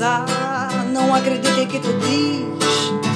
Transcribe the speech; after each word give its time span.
gozar. 0.00 0.26
Não 0.92 1.14
acreditei 1.14 1.66
que 1.66 1.78
tu 1.78 1.92
diz. 1.98 3.09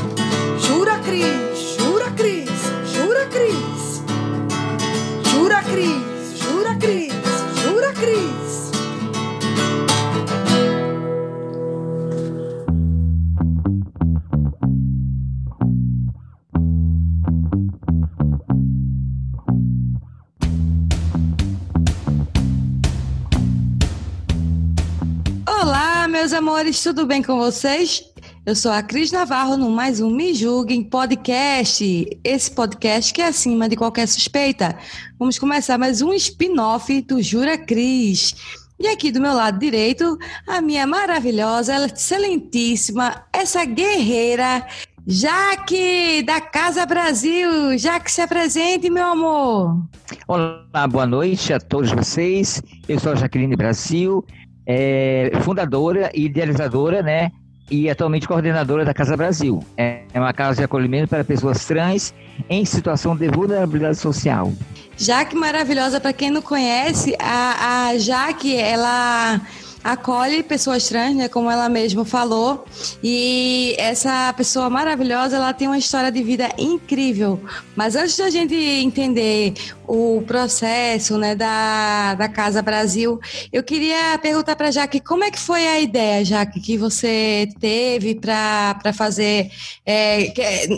Tudo 26.83 27.07
bem 27.07 27.23
com 27.23 27.37
vocês? 27.37 28.03
Eu 28.45 28.55
sou 28.55 28.73
a 28.73 28.83
Cris 28.83 29.13
Navarro 29.13 29.57
no 29.57 29.71
mais 29.71 30.01
um 30.01 30.11
Me 30.11 30.35
Julguem 30.35 30.83
podcast. 30.83 32.19
Esse 32.25 32.51
podcast 32.51 33.13
que 33.13 33.23
é 33.23 33.29
acima 33.29 33.69
de 33.69 33.77
qualquer 33.77 34.07
suspeita. 34.09 34.77
Vamos 35.19 35.39
começar 35.39 35.79
mais 35.79 36.03
um 36.03 36.13
spin-off 36.15 37.01
do 37.03 37.23
Jura 37.23 37.57
Cris. 37.57 38.35
E 38.79 38.89
aqui 38.89 39.13
do 39.13 39.21
meu 39.21 39.35
lado 39.35 39.59
direito, 39.59 40.19
a 40.49 40.61
minha 40.61 40.87
maravilhosa, 40.87 41.87
excelentíssima, 41.87 43.25
essa 43.33 43.65
guerreira, 43.65 44.67
Jaque, 45.07 46.23
da 46.23 46.41
Casa 46.41 46.87
Brasil. 46.87 47.79
Jaque, 47.79 48.11
se 48.11 48.21
apresente, 48.21 48.91
meu 48.91 49.07
amor. 49.07 49.85
Olá, 50.27 50.87
boa 50.89 51.07
noite 51.07 51.53
a 51.53 51.61
todos 51.61 51.93
vocês. 51.93 52.63
Eu 52.89 52.99
sou 52.99 53.13
a 53.13 53.15
Jaqueline 53.15 53.55
Brasil, 53.55 54.25
é, 54.67 55.31
fundadora 55.43 56.11
e 56.15 56.27
idealizadora, 56.27 57.03
né? 57.03 57.31
E 57.71 57.89
atualmente 57.89 58.29
coordenadora 58.29 58.85
da 58.85 58.93
Casa 58.93 59.17
Brasil. 59.17 59.65
É 59.77 60.05
uma 60.15 60.33
casa 60.33 60.59
de 60.59 60.65
acolhimento 60.65 61.09
para 61.09 61.25
pessoas 61.25 61.65
trans 61.65 62.15
em 62.49 62.65
situação 62.65 63.17
de 63.17 63.29
vulnerabilidade 63.29 63.97
social. 63.97 64.53
Jaque 64.97 65.35
maravilhosa, 65.35 65.99
para 65.99 66.13
quem 66.13 66.31
não 66.31 66.43
conhece, 66.43 67.17
a, 67.19 67.89
a 67.89 67.99
Jaque, 67.99 68.55
ela 68.55 69.41
acolhe 69.85 70.43
pessoas 70.43 70.89
trans, 70.89 71.15
né, 71.15 71.29
como 71.29 71.51
ela 71.51 71.69
mesma 71.69 72.07
falou, 72.07 72.65
e 73.03 73.77
essa 73.79 74.33
pessoa 74.33 74.71
maravilhosa, 74.71 75.37
ela 75.37 75.53
tem 75.53 75.69
uma 75.69 75.77
história 75.77 76.11
de 76.11 76.23
vida 76.23 76.49
incrível. 76.57 77.39
Mas 77.77 77.95
antes 77.95 78.17
da 78.17 78.31
gente 78.31 78.55
entender 78.55 79.53
o 79.87 80.23
processo, 80.27 81.19
né, 81.19 81.35
da, 81.35 82.15
da 82.15 82.29
Casa 82.29 82.63
Brasil, 82.63 83.21
eu 83.53 83.63
queria 83.63 84.19
perguntar 84.23 84.57
para 84.57 84.71
Jaque, 84.71 85.01
como 85.01 85.23
é 85.23 85.31
que 85.31 85.39
foi 85.39 85.67
a 85.67 85.79
ideia, 85.79 86.25
Jaque, 86.25 86.61
que 86.61 86.79
você 86.79 87.47
teve 87.61 88.15
para 88.15 88.93
fazer, 88.95 89.51
é, 89.85 90.33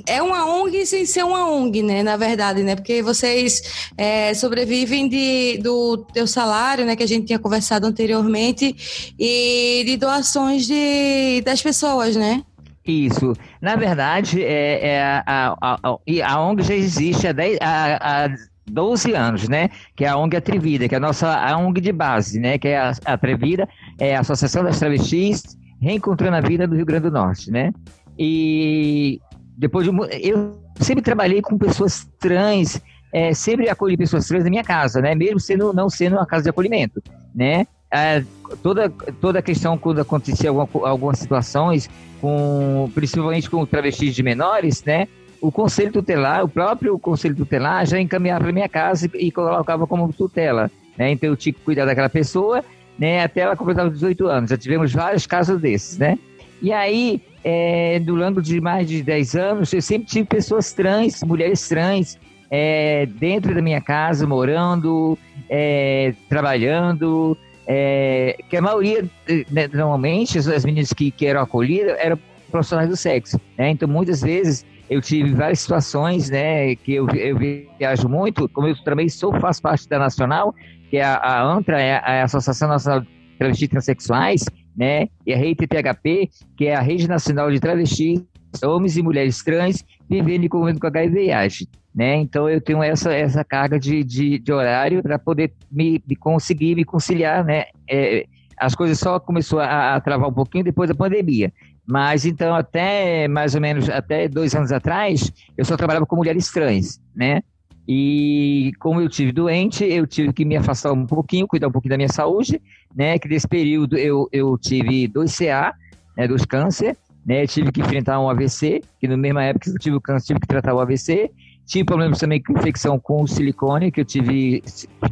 é 0.07 0.21
uma 0.21 0.47
ONG 0.47 0.85
sem 0.85 1.07
ser 1.07 1.25
uma 1.25 1.49
ONG, 1.49 1.83
né, 1.83 2.03
na 2.03 2.17
verdade, 2.17 2.65
né, 2.65 2.75
porque 2.75 3.03
vocês 3.03 3.87
é, 3.97 4.35
sobrevivem 4.35 5.09
de, 5.09 5.59
do 5.63 5.99
teu 6.13 6.27
salário, 6.27 6.85
né, 6.85 6.97
que 6.97 7.05
a 7.05 7.09
gente 7.09 7.27
tinha 7.27 7.39
conversado 7.39 7.87
anteriormente, 7.87 8.75
e 9.19 9.85
de 9.87 9.97
doações 9.97 10.67
de, 10.67 11.43
das 11.43 11.63
pessoas, 11.63 12.17
né? 12.17 12.43
Isso. 12.87 13.35
Na 13.61 13.75
verdade, 13.75 14.43
é, 14.43 14.89
é 14.89 15.03
a, 15.03 15.57
a, 15.61 15.79
a, 15.83 15.99
a, 16.25 16.41
ONG 16.41 16.63
já 16.63 16.75
existe 16.75 17.27
há, 17.27 17.33
10, 17.33 17.59
há, 17.61 18.25
há 18.25 18.29
12 18.71 19.13
anos, 19.13 19.49
né? 19.49 19.71
Que 19.97 20.05
é 20.05 20.09
a 20.09 20.17
ONG 20.17 20.37
Atrevida, 20.37 20.89
que 20.89 20.95
é 20.95 20.99
a 20.99 21.01
nossa 21.01 21.35
a 21.35 21.57
ONG 21.57 21.81
de 21.81 21.93
base, 21.93 22.39
né? 22.39 22.59
Que 22.59 22.69
é 22.69 22.79
a, 22.79 22.93
Atrevida, 23.05 23.69
é 23.99 24.17
a 24.17 24.21
Associação 24.21 24.63
das 24.63 24.79
Travestis 24.79 25.57
Reencontrando 25.81 26.37
a 26.37 26.41
Vida 26.41 26.67
do 26.67 26.75
Rio 26.75 26.87
Grande 26.87 27.11
do 27.11 27.13
Norte, 27.13 27.51
né? 27.51 27.73
E 28.19 29.21
depois 29.59 29.87
de, 29.87 29.93
eu 30.23 30.59
sempre 30.81 31.03
trabalhei 31.03 31.43
com 31.43 31.59
pessoas 31.59 32.09
trans, 32.19 32.81
é, 33.13 33.35
sempre 33.35 33.69
acolhi 33.69 33.97
pessoas 33.97 34.27
trans 34.27 34.45
na 34.45 34.51
minha 34.51 34.65
casa, 34.65 35.01
né? 35.01 35.15
Mesmo 35.15 35.41
sendo 35.41 35.73
não 35.73 35.91
sendo 35.91 36.17
uma 36.17 36.27
casa 36.27 36.45
de 36.45 36.51
acolhimento, 36.51 37.03
né? 37.35 37.67
É, 37.91 38.25
toda, 38.63 38.91
toda 39.21 39.39
a 39.39 39.43
questão 39.43 39.79
quando 39.79 40.01
acontecia 40.01 40.51
alguma, 40.51 40.89
algumas 40.89 41.19
situações, 41.19 41.89
com, 42.21 42.91
principalmente 42.95 43.49
com 43.49 43.65
travestis 43.65 44.15
de 44.15 44.23
menores, 44.23 44.83
né? 44.85 45.09
O 45.41 45.53
conselho 45.53 45.93
tutelar, 45.93 46.45
o 46.45 46.49
próprio 46.49 46.99
conselho 46.99 47.37
tutelar 47.37 47.87
já 47.87 48.01
encaminhava 48.01 48.45
para 48.45 48.53
minha 48.53 48.69
casa 48.69 49.09
e, 49.15 49.27
e 49.27 49.31
colocava 49.31 49.87
como 49.87 50.13
tutela, 50.13 50.71
né? 50.97 51.13
Então 51.13 51.31
eu 51.31 51.37
tinha 51.37 51.53
que 51.53 51.61
cuidar 51.61 51.85
daquela 51.85 52.09
pessoa, 52.09 52.65
né? 52.99 53.23
Até 53.23 53.41
ela 53.43 53.57
completar 53.57 53.89
18 53.89 54.27
anos. 54.27 54.51
Já 54.51 54.57
tivemos 54.57 54.93
vários 54.93 55.27
casos 55.27 55.61
desses, 55.61 55.99
né? 55.99 56.19
E 56.61 56.73
aí, 56.73 57.21
é, 57.45 58.01
durante 58.01 58.41
de 58.41 58.61
mais 58.61 58.89
de 58.89 59.03
10 59.03 59.37
anos, 59.37 59.73
eu 59.73 59.83
sempre 59.83 60.09
tive 60.09 60.27
pessoas 60.27 60.73
trans, 60.73 61.23
mulheres 61.23 61.69
trans, 61.69 62.19
é, 62.51 63.07
dentro 63.07 63.55
da 63.55 63.61
minha 63.61 63.81
casa, 63.81 64.27
morando, 64.27 65.19
é, 65.49 66.15
trabalhando, 66.29 67.37
é, 67.67 68.37
que 68.49 68.57
a 68.57 68.63
maioria, 68.63 69.05
né, 69.51 69.69
normalmente, 69.73 70.39
as 70.39 70.65
meninas 70.65 70.93
que, 70.93 71.11
que 71.11 71.27
eram 71.27 71.41
acolhidas 71.41 71.97
eram 71.99 72.19
profissionais 72.51 72.89
do 72.89 72.97
sexo, 72.97 73.41
né? 73.59 73.71
Então, 73.71 73.89
muitas 73.89 74.23
vezes, 74.23 74.65
eu 74.89 75.01
tive 75.01 75.33
várias 75.35 75.61
situações, 75.61 76.31
né, 76.31 76.77
que 76.77 76.95
eu, 76.95 77.09
eu 77.11 77.37
viajo 77.37 78.09
muito, 78.09 78.49
como 78.49 78.69
eu 78.69 78.77
também 78.85 79.09
sou, 79.09 79.33
faço 79.41 79.61
parte 79.61 79.89
da 79.89 79.99
Nacional, 79.99 80.55
que 80.89 80.99
é 80.99 81.05
a, 81.05 81.17
a 81.17 81.43
ANTRA, 81.43 81.81
é 81.81 82.21
a 82.21 82.25
Associação 82.25 82.69
Nacional 82.69 83.01
de 83.01 83.09
Travestis 83.39 83.69
Transsexuais, 83.69 84.45
né, 84.77 85.09
e 85.27 85.35
a 85.35 85.37
Rede 85.37 85.67
THP, 85.67 86.31
que 86.57 86.67
é 86.67 86.77
a 86.77 86.81
Rede 86.81 87.09
Nacional 87.09 87.51
de 87.51 87.59
Travestis, 87.59 88.23
Homens 88.63 88.97
e 88.97 89.03
Mulheres 89.03 89.43
Trans, 89.43 89.85
vivendo 90.09 90.45
e 90.45 90.49
convivendo 90.49 90.81
com 90.81 90.87
HIV/AIDS 90.87 91.67
né? 91.97 92.17
Então 92.17 92.47
eu 92.47 92.61
tenho 92.61 92.83
essa, 92.83 93.11
essa 93.11 93.43
carga 93.43 93.81
de, 93.81 94.05
de, 94.05 94.39
de 94.39 94.53
horário 94.53 95.03
para 95.03 95.19
poder 95.19 95.55
me, 95.73 96.03
me, 96.07 96.15
conseguir 96.15 96.75
me 96.75 96.85
conciliar, 96.85 97.43
né? 97.43 97.65
É, 97.89 98.27
as 98.59 98.75
coisas 98.75 98.99
só 98.99 99.19
começou 99.19 99.61
a, 99.61 99.95
a, 99.95 100.01
travar 100.01 100.29
um 100.29 100.33
pouquinho 100.33 100.63
depois 100.63 100.91
da 100.91 100.95
pandemia. 100.95 101.51
Mas 101.87 102.27
então 102.27 102.55
até 102.55 103.27
mais 103.29 103.55
ou 103.55 103.63
menos 103.63 103.89
até 103.89 104.29
dois 104.29 104.55
anos 104.55 104.73
atrás 104.73 105.33
eu 105.57 105.65
só 105.65 105.75
trabalhava 105.75 106.05
com 106.05 106.17
mulheres 106.17 106.53
trans, 106.53 107.01
né? 107.15 107.43
E 107.89 108.73
como 108.81 109.01
eu 109.01 109.09
tive 109.09 109.33
doente, 109.33 109.85
eu 109.85 110.07
tive 110.07 110.33
que 110.33 110.45
me 110.45 110.57
afastar 110.57 110.93
um 110.93 111.07
pouquinho, 111.07 111.47
cuidar 111.47 111.69
um 111.69 111.73
pouquinho 111.73 111.91
da 111.91 111.97
minha 111.97 112.13
saúde, 112.13 112.61
né? 112.95 113.19
Que 113.19 113.29
nesse 113.29 113.49
período 113.49 113.97
eu, 113.97 114.29
eu 114.33 114.59
tive 114.59 115.09
dois 115.09 115.35
CA, 115.35 115.73
né, 116.17 116.27
dos 116.27 116.45
câncer, 116.45 116.97
né? 117.27 117.47
Tive 117.47 117.73
que 117.73 117.81
enfrentar 117.81 118.21
um 118.21 118.31
AVC, 118.31 118.83
que 119.01 119.09
na 119.09 119.17
mesma 119.17 119.43
época 119.43 119.71
que 119.71 119.77
eu 119.77 119.81
tive 119.81 119.97
o 119.97 120.01
câncer, 120.01 120.29
tive 120.29 120.41
que 120.41 120.47
tratar 120.47 120.73
o 120.73 120.81
AVC 120.81 121.31
Tive 121.67 121.85
problemas 121.85 122.21
também 122.21 122.41
com 122.41 122.53
infecção 122.53 122.99
com 122.99 123.27
silicone, 123.27 123.91
que 123.91 124.01
eu 124.01 124.05
tive, 124.05 124.63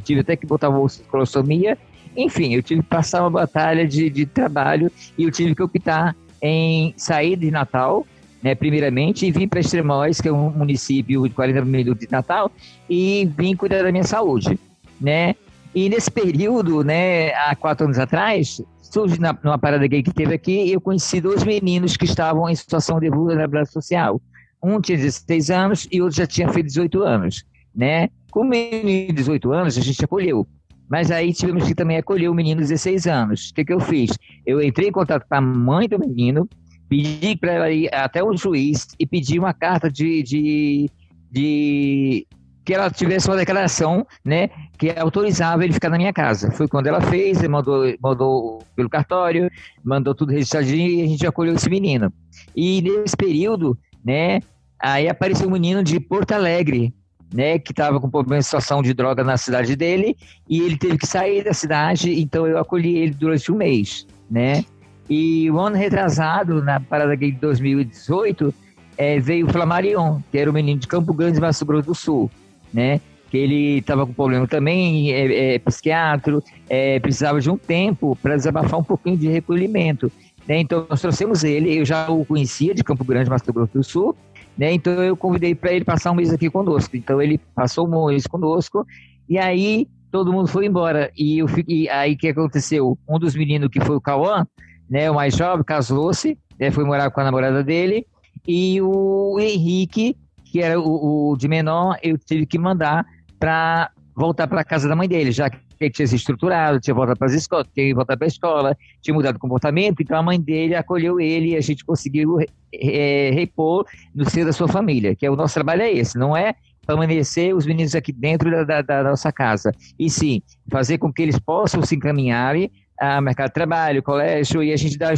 tive 0.04 0.20
até 0.20 0.36
que 0.36 0.46
botar 0.46 0.70
colostomia. 1.10 1.76
Enfim, 2.16 2.54
eu 2.54 2.62
tive 2.62 2.80
que 2.80 2.88
passar 2.88 3.22
uma 3.22 3.30
batalha 3.30 3.86
de, 3.86 4.08
de 4.08 4.24
trabalho 4.24 4.90
e 5.18 5.24
eu 5.24 5.32
tive 5.32 5.52
que 5.52 5.62
optar 5.62 6.14
em 6.40 6.94
sair 6.96 7.34
de 7.34 7.50
Natal, 7.50 8.06
né, 8.40 8.54
primeiramente, 8.54 9.26
e 9.26 9.32
vim 9.32 9.48
para 9.48 9.58
Extremóis, 9.58 10.20
que 10.20 10.28
é 10.28 10.32
um 10.32 10.50
município 10.50 11.26
de 11.26 11.34
40 11.34 11.64
minutos 11.64 12.06
de 12.06 12.12
Natal, 12.12 12.52
e 12.88 13.28
vim 13.36 13.56
cuidar 13.56 13.82
da 13.82 13.90
minha 13.90 14.04
saúde, 14.04 14.58
né? 15.00 15.34
E 15.74 15.88
nesse 15.88 16.10
período, 16.10 16.84
né, 16.84 17.34
há 17.34 17.56
quatro 17.56 17.86
anos 17.86 17.98
atrás, 17.98 18.60
surge 18.94 19.20
na, 19.20 19.36
numa 19.42 19.58
parada 19.58 19.84
gay 19.88 20.04
que 20.04 20.14
teve 20.14 20.32
aqui, 20.32 20.70
eu 20.70 20.80
conheci 20.80 21.20
dois 21.20 21.42
meninos 21.42 21.96
que 21.96 22.04
estavam 22.04 22.48
em 22.48 22.54
situação 22.54 23.00
de 23.00 23.10
vulnerabilidade 23.10 23.72
social. 23.72 24.22
Um 24.62 24.80
tinha 24.80 24.96
16 24.96 25.50
anos 25.50 25.88
e 25.90 26.00
outro 26.00 26.16
já 26.16 26.26
tinha 26.28 26.48
feito 26.48 26.66
18 26.66 27.02
anos, 27.02 27.44
né? 27.74 28.08
Com 28.30 28.42
o 28.42 28.44
menino 28.44 29.08
de 29.08 29.12
18 29.12 29.52
anos, 29.52 29.76
a 29.76 29.80
gente 29.80 30.04
acolheu. 30.04 30.46
Mas 30.88 31.10
aí 31.10 31.32
tivemos 31.34 31.64
que 31.64 31.74
também 31.74 31.96
acolher 31.96 32.28
o 32.28 32.34
menino 32.34 32.60
de 32.60 32.68
16 32.68 33.06
anos. 33.08 33.50
O 33.50 33.54
que, 33.54 33.64
que 33.64 33.72
eu 33.72 33.80
fiz? 33.80 34.16
Eu 34.46 34.62
entrei 34.62 34.88
em 34.88 34.92
contato 34.92 35.26
com 35.28 35.34
a 35.34 35.40
mãe 35.40 35.88
do 35.88 35.98
menino, 35.98 36.48
pedi 36.88 37.36
para 37.36 37.52
ela 37.52 37.70
ir 37.72 37.92
até 37.92 38.22
o 38.22 38.36
juiz 38.36 38.86
e 38.98 39.04
pedi 39.04 39.40
uma 39.40 39.52
carta 39.52 39.90
de, 39.90 40.22
de, 40.22 40.90
de 41.30 42.26
que 42.64 42.72
ela 42.72 42.90
tivesse 42.90 43.28
uma 43.28 43.36
declaração, 43.36 44.06
né, 44.24 44.48
que 44.78 44.90
autorizava 44.90 45.64
ele 45.64 45.72
ficar 45.72 45.90
na 45.90 45.98
minha 45.98 46.12
casa. 46.12 46.50
Foi 46.50 46.66
quando 46.66 46.86
ela 46.86 47.00
fez, 47.00 47.42
mandou, 47.46 47.94
mandou 48.00 48.62
pelo 48.74 48.88
cartório, 48.88 49.50
mandou 49.84 50.14
tudo 50.14 50.32
registradinho 50.32 50.88
e 50.88 51.02
a 51.02 51.06
gente 51.06 51.26
acolheu 51.26 51.54
esse 51.54 51.68
menino. 51.68 52.12
E 52.56 52.80
nesse 52.80 53.16
período, 53.16 53.76
né, 54.04 54.40
Aí 54.84 55.08
apareceu 55.08 55.48
um 55.48 55.50
menino 55.50 55.82
de 55.82 55.98
Porto 55.98 56.32
Alegre, 56.32 56.92
né, 57.32 57.58
que 57.58 57.72
estava 57.72 57.98
com 57.98 58.10
problema 58.10 58.38
de 58.38 58.44
situação 58.44 58.82
de 58.82 58.92
droga 58.92 59.24
na 59.24 59.38
cidade 59.38 59.74
dele, 59.74 60.14
e 60.46 60.60
ele 60.60 60.76
teve 60.76 60.98
que 60.98 61.06
sair 61.06 61.42
da 61.42 61.54
cidade, 61.54 62.20
então 62.20 62.46
eu 62.46 62.58
acolhi 62.58 62.98
ele 62.98 63.14
durante 63.14 63.50
um 63.50 63.56
mês, 63.56 64.06
né? 64.30 64.62
E 65.08 65.50
o 65.50 65.58
ano 65.58 65.76
retrasado, 65.76 66.62
na 66.62 66.80
Parada 66.80 67.14
Gay 67.14 67.32
de 67.32 67.38
2018, 67.38 68.54
é, 68.98 69.18
veio 69.18 69.46
o 69.46 69.50
Flamarion, 69.50 70.20
que 70.30 70.36
era 70.36 70.50
um 70.50 70.52
menino 70.52 70.78
de 70.78 70.86
Campo 70.86 71.14
Grande, 71.14 71.40
Mato 71.40 71.64
Grosso 71.64 71.86
do 71.86 71.94
Sul, 71.94 72.30
né? 72.74 73.00
Que 73.30 73.38
ele 73.38 73.78
estava 73.78 74.04
com 74.04 74.12
problema 74.12 74.46
também, 74.46 75.12
é, 75.12 75.54
é 75.54 75.58
psiquiatra, 75.60 76.42
é, 76.68 76.98
precisava 76.98 77.40
de 77.40 77.48
um 77.48 77.56
tempo 77.56 78.18
para 78.20 78.36
desabafar 78.36 78.78
um 78.78 78.84
pouquinho 78.84 79.16
de 79.16 79.28
recolhimento. 79.28 80.10
né? 80.46 80.58
Então 80.58 80.86
nós 80.90 81.00
trouxemos 81.00 81.44
ele, 81.44 81.78
eu 81.78 81.84
já 81.84 82.10
o 82.10 82.24
conhecia 82.24 82.74
de 82.74 82.82
Campo 82.82 83.04
Grande, 83.04 83.30
Mato 83.30 83.52
Grosso 83.52 83.72
do 83.72 83.84
Sul, 83.84 84.16
né? 84.58 84.72
Então 84.72 84.92
eu 85.02 85.16
convidei 85.16 85.54
para 85.54 85.72
ele 85.72 85.84
passar 85.84 86.10
um 86.10 86.14
mês 86.14 86.32
aqui 86.32 86.50
conosco. 86.50 86.96
Então 86.96 87.22
ele 87.22 87.38
passou 87.54 87.86
um 87.86 88.08
mês 88.08 88.26
conosco 88.26 88.86
e 89.28 89.38
aí 89.38 89.86
todo 90.10 90.32
mundo 90.32 90.46
foi 90.46 90.66
embora 90.66 91.10
e 91.16 91.38
eu 91.38 91.48
fiquei, 91.48 91.88
aí 91.88 92.16
que 92.16 92.28
aconteceu? 92.28 92.98
Um 93.08 93.18
dos 93.18 93.34
meninos 93.34 93.68
que 93.68 93.80
foi 93.80 93.96
o 93.96 94.00
Cauã, 94.00 94.46
né, 94.88 95.10
o 95.10 95.14
mais 95.14 95.34
jovem, 95.34 95.64
casou-se, 95.64 96.38
né, 96.58 96.70
foi 96.70 96.84
morar 96.84 97.10
com 97.10 97.20
a 97.20 97.24
namorada 97.24 97.64
dele 97.64 98.06
e 98.46 98.80
o 98.80 99.38
Henrique, 99.40 100.16
que 100.54 100.62
era 100.62 100.78
o, 100.78 101.32
o 101.32 101.36
de 101.36 101.48
menor, 101.48 101.98
eu 102.00 102.16
tive 102.16 102.46
que 102.46 102.56
mandar 102.56 103.04
para 103.40 103.90
voltar 104.14 104.46
para 104.46 104.62
casa 104.62 104.88
da 104.88 104.94
mãe 104.94 105.08
dele, 105.08 105.32
já 105.32 105.50
que 105.50 105.58
ele 105.80 105.90
tinha 105.90 106.06
se 106.06 106.14
estruturado, 106.14 106.78
tinha 106.78 106.94
voltado 106.94 107.18
para 107.18 107.26
as 107.26 107.32
escolas, 107.32 107.66
tinha 107.74 107.92
voltado 107.92 108.18
para 108.18 108.26
a 108.26 108.28
escola, 108.28 108.78
tinha 109.02 109.12
mudado 109.12 109.34
o 109.34 109.40
comportamento, 109.40 110.00
então 110.00 110.16
a 110.16 110.22
mãe 110.22 110.40
dele 110.40 110.76
acolheu 110.76 111.18
ele 111.18 111.48
e 111.48 111.56
a 111.56 111.60
gente 111.60 111.84
conseguiu 111.84 112.38
é, 112.72 113.32
repor 113.34 113.84
no 114.14 114.30
seio 114.30 114.46
da 114.46 114.52
sua 114.52 114.68
família, 114.68 115.16
que 115.16 115.26
é 115.26 115.30
o 115.30 115.34
nosso 115.34 115.54
trabalho 115.54 115.82
é 115.82 115.90
esse, 115.90 116.16
não 116.16 116.36
é 116.36 116.54
permanecer 116.86 117.52
os 117.52 117.66
meninos 117.66 117.96
aqui 117.96 118.12
dentro 118.12 118.48
da, 118.48 118.62
da, 118.62 118.82
da 118.82 119.02
nossa 119.02 119.32
casa, 119.32 119.72
e 119.98 120.08
sim 120.08 120.40
fazer 120.70 120.98
com 120.98 121.12
que 121.12 121.20
eles 121.20 121.36
possam 121.40 121.82
se 121.82 121.96
encaminharem 121.96 122.70
a 123.04 123.20
mercado 123.20 123.48
de 123.48 123.54
trabalho, 123.54 124.02
colégio, 124.02 124.62
e 124.62 124.72
a 124.72 124.76
gente 124.76 124.96
dá, 124.96 125.10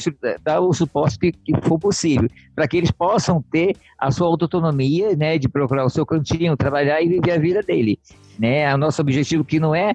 dá 0.43 0.61
o 0.61 0.73
suporte 0.73 1.19
que, 1.19 1.33
que 1.33 1.53
for 1.63 1.79
possível, 1.79 2.29
para 2.55 2.67
que 2.67 2.77
eles 2.77 2.91
possam 2.91 3.43
ter 3.51 3.77
a 3.99 4.11
sua 4.11 4.27
autonomia, 4.27 5.15
né, 5.15 5.39
de 5.39 5.49
procurar 5.49 5.85
o 5.85 5.91
seu 5.91 6.05
cantinho, 6.05 6.57
trabalhar 6.57 7.01
e 7.01 7.09
viver 7.09 7.33
a 7.33 7.39
vida 7.39 7.63
dele. 7.63 7.99
Né? 8.39 8.73
O 8.75 8.79
nosso 8.79 9.01
objetivo 9.01 9.45
que 9.45 9.61
não 9.61 9.75
é 9.75 9.95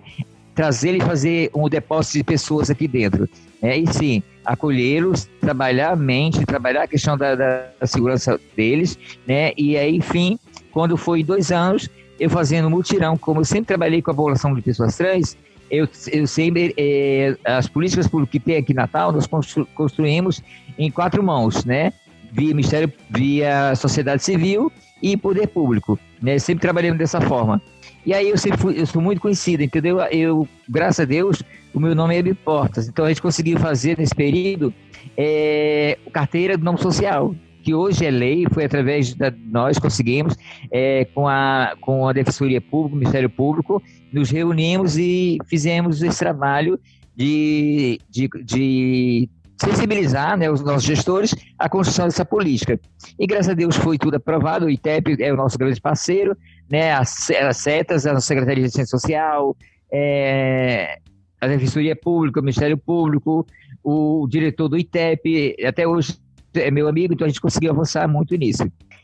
trazer 0.56 0.96
e 0.96 1.02
fazer 1.02 1.50
um 1.56 1.68
depósito 1.70 2.18
de 2.18 2.24
pessoas 2.24 2.70
aqui 2.70 2.88
dentro, 2.88 3.28
né? 3.62 3.78
e 3.78 3.88
sim 3.88 4.24
acolhê-los, 4.44 5.30
trabalhar 5.40 5.92
a 5.92 5.96
mente, 5.96 6.46
trabalhar 6.46 6.84
a 6.84 6.88
questão 6.88 7.16
da, 7.18 7.36
da, 7.36 7.72
segurança 7.86 8.40
deles, 8.56 8.98
né? 9.28 9.52
e 9.56 9.78
aí, 9.78 9.96
enfim, 9.96 10.40
quando 10.72 10.98
foi 10.98 11.24
dois 11.24 11.52
anos, 11.52 11.90
eu 12.20 12.30
fazendo 12.30 12.70
mutirão, 12.70 13.18
como 13.18 13.42
eu 13.42 13.46
sempre 13.46 13.66
trabalhei 13.66 14.02
com 14.02 14.12
a 14.12 14.14
população 14.14 14.54
de 14.54 14.62
pessoas 14.62 14.98
trans, 14.98 15.38
eu, 15.72 15.88
eu 16.12 16.28
sempre, 16.28 16.74
é, 16.78 17.38
as 17.46 17.68
políticas 17.68 18.08
que 18.30 18.40
tem 18.40 18.58
aqui 18.58 18.74
em 18.74 18.76
Natal, 18.76 19.14
nós 19.14 19.26
constru, 19.26 19.66
construímos 19.74 20.44
em 20.78 20.92
quatro 20.92 21.24
mãos, 21.24 21.64
né? 21.64 21.94
Via 22.30 22.54
Ministério, 22.54 22.92
via 23.10 23.74
sociedade 23.76 24.22
civil 24.22 24.72
e 25.02 25.16
poder 25.16 25.48
público, 25.48 25.98
né? 26.22 26.38
Sempre 26.38 26.62
trabalhando 26.62 26.98
dessa 26.98 27.22
forma. 27.22 27.62
E 28.06 28.14
aí 28.14 28.30
eu 28.30 28.38
sempre 28.38 28.60
fui, 28.60 28.82
eu 28.82 28.86
sou 28.86 29.02
muito 29.02 29.22
conhecido, 29.22 29.64
entendeu? 29.64 30.00
Eu, 30.12 30.48
graças 30.68 31.00
a 31.00 31.06
Deus, 31.06 31.42
o 31.74 31.80
meu 31.80 31.96
nome 31.96 32.16
é 32.16 32.20
Abrir 32.20 32.36
Portas. 32.36 32.90
Então 32.90 33.06
a 33.06 33.08
gente 33.08 33.22
conseguiu 33.22 33.58
fazer 33.58 33.98
nesse 33.98 34.14
período 34.14 34.74
é, 35.16 35.98
carteira 36.12 36.58
do 36.58 36.66
nome 36.66 36.80
social, 36.82 37.34
que 37.62 37.74
hoje 37.74 38.06
é 38.06 38.12
lei, 38.12 38.46
foi 38.52 38.66
através 38.66 39.14
da 39.14 39.32
nós 39.46 39.78
conseguimos 39.78 40.36
é, 40.72 41.06
com 41.14 41.28
a 41.28 41.76
com 41.80 42.08
a 42.08 42.14
Defensoria 42.14 42.62
Pública, 42.62 42.96
o 42.96 43.00
Ministério 43.00 43.30
Público 43.30 43.82
nos 44.12 44.30
reunimos 44.30 44.98
e 44.98 45.38
fizemos 45.48 46.02
esse 46.02 46.20
trabalho 46.20 46.80
de, 47.16 48.00
de, 48.10 48.28
de 48.44 49.30
sensibilizar 49.62 50.38
né, 50.38 50.50
os 50.50 50.62
nossos 50.62 50.84
gestores 50.84 51.36
à 51.58 51.70
construção 51.70 52.06
dessa 52.06 52.26
política. 52.26 52.80
E 53.20 53.28
graças 53.28 53.50
a 53.50 53.54
Deus 53.54 53.76
foi 53.76 53.98
tudo 53.98 54.16
aprovado, 54.16 54.66
o 54.66 54.70
ITEP 54.70 55.22
é 55.22 55.32
o 55.32 55.38
nosso 55.38 55.58
grande 55.58 55.80
parceiro, 55.80 56.36
né, 56.70 56.94
as, 56.94 57.30
as 57.30 57.58
CETAS, 57.58 58.06
a 58.06 58.20
Secretaria 58.20 58.64
de 58.64 58.68
Assistência 58.68 58.98
Social, 58.98 59.56
é, 59.92 60.98
a 61.40 61.48
Defensoria 61.48 61.96
Pública, 61.96 62.40
o 62.40 62.44
Ministério 62.44 62.78
Público, 62.78 63.46
o 63.84 64.28
diretor 64.30 64.68
do 64.68 64.78
ITEP, 64.78 65.56
até 65.66 65.88
hoje 65.88 66.18
é 66.54 66.72
meu 66.72 66.88
amigo, 66.88 67.14
então 67.14 67.26
a 67.26 67.30
gente 67.30 67.42
conseguiu 67.42 67.72
avançar 67.72 68.08
muito 68.08 68.36
nisso. 68.36 68.64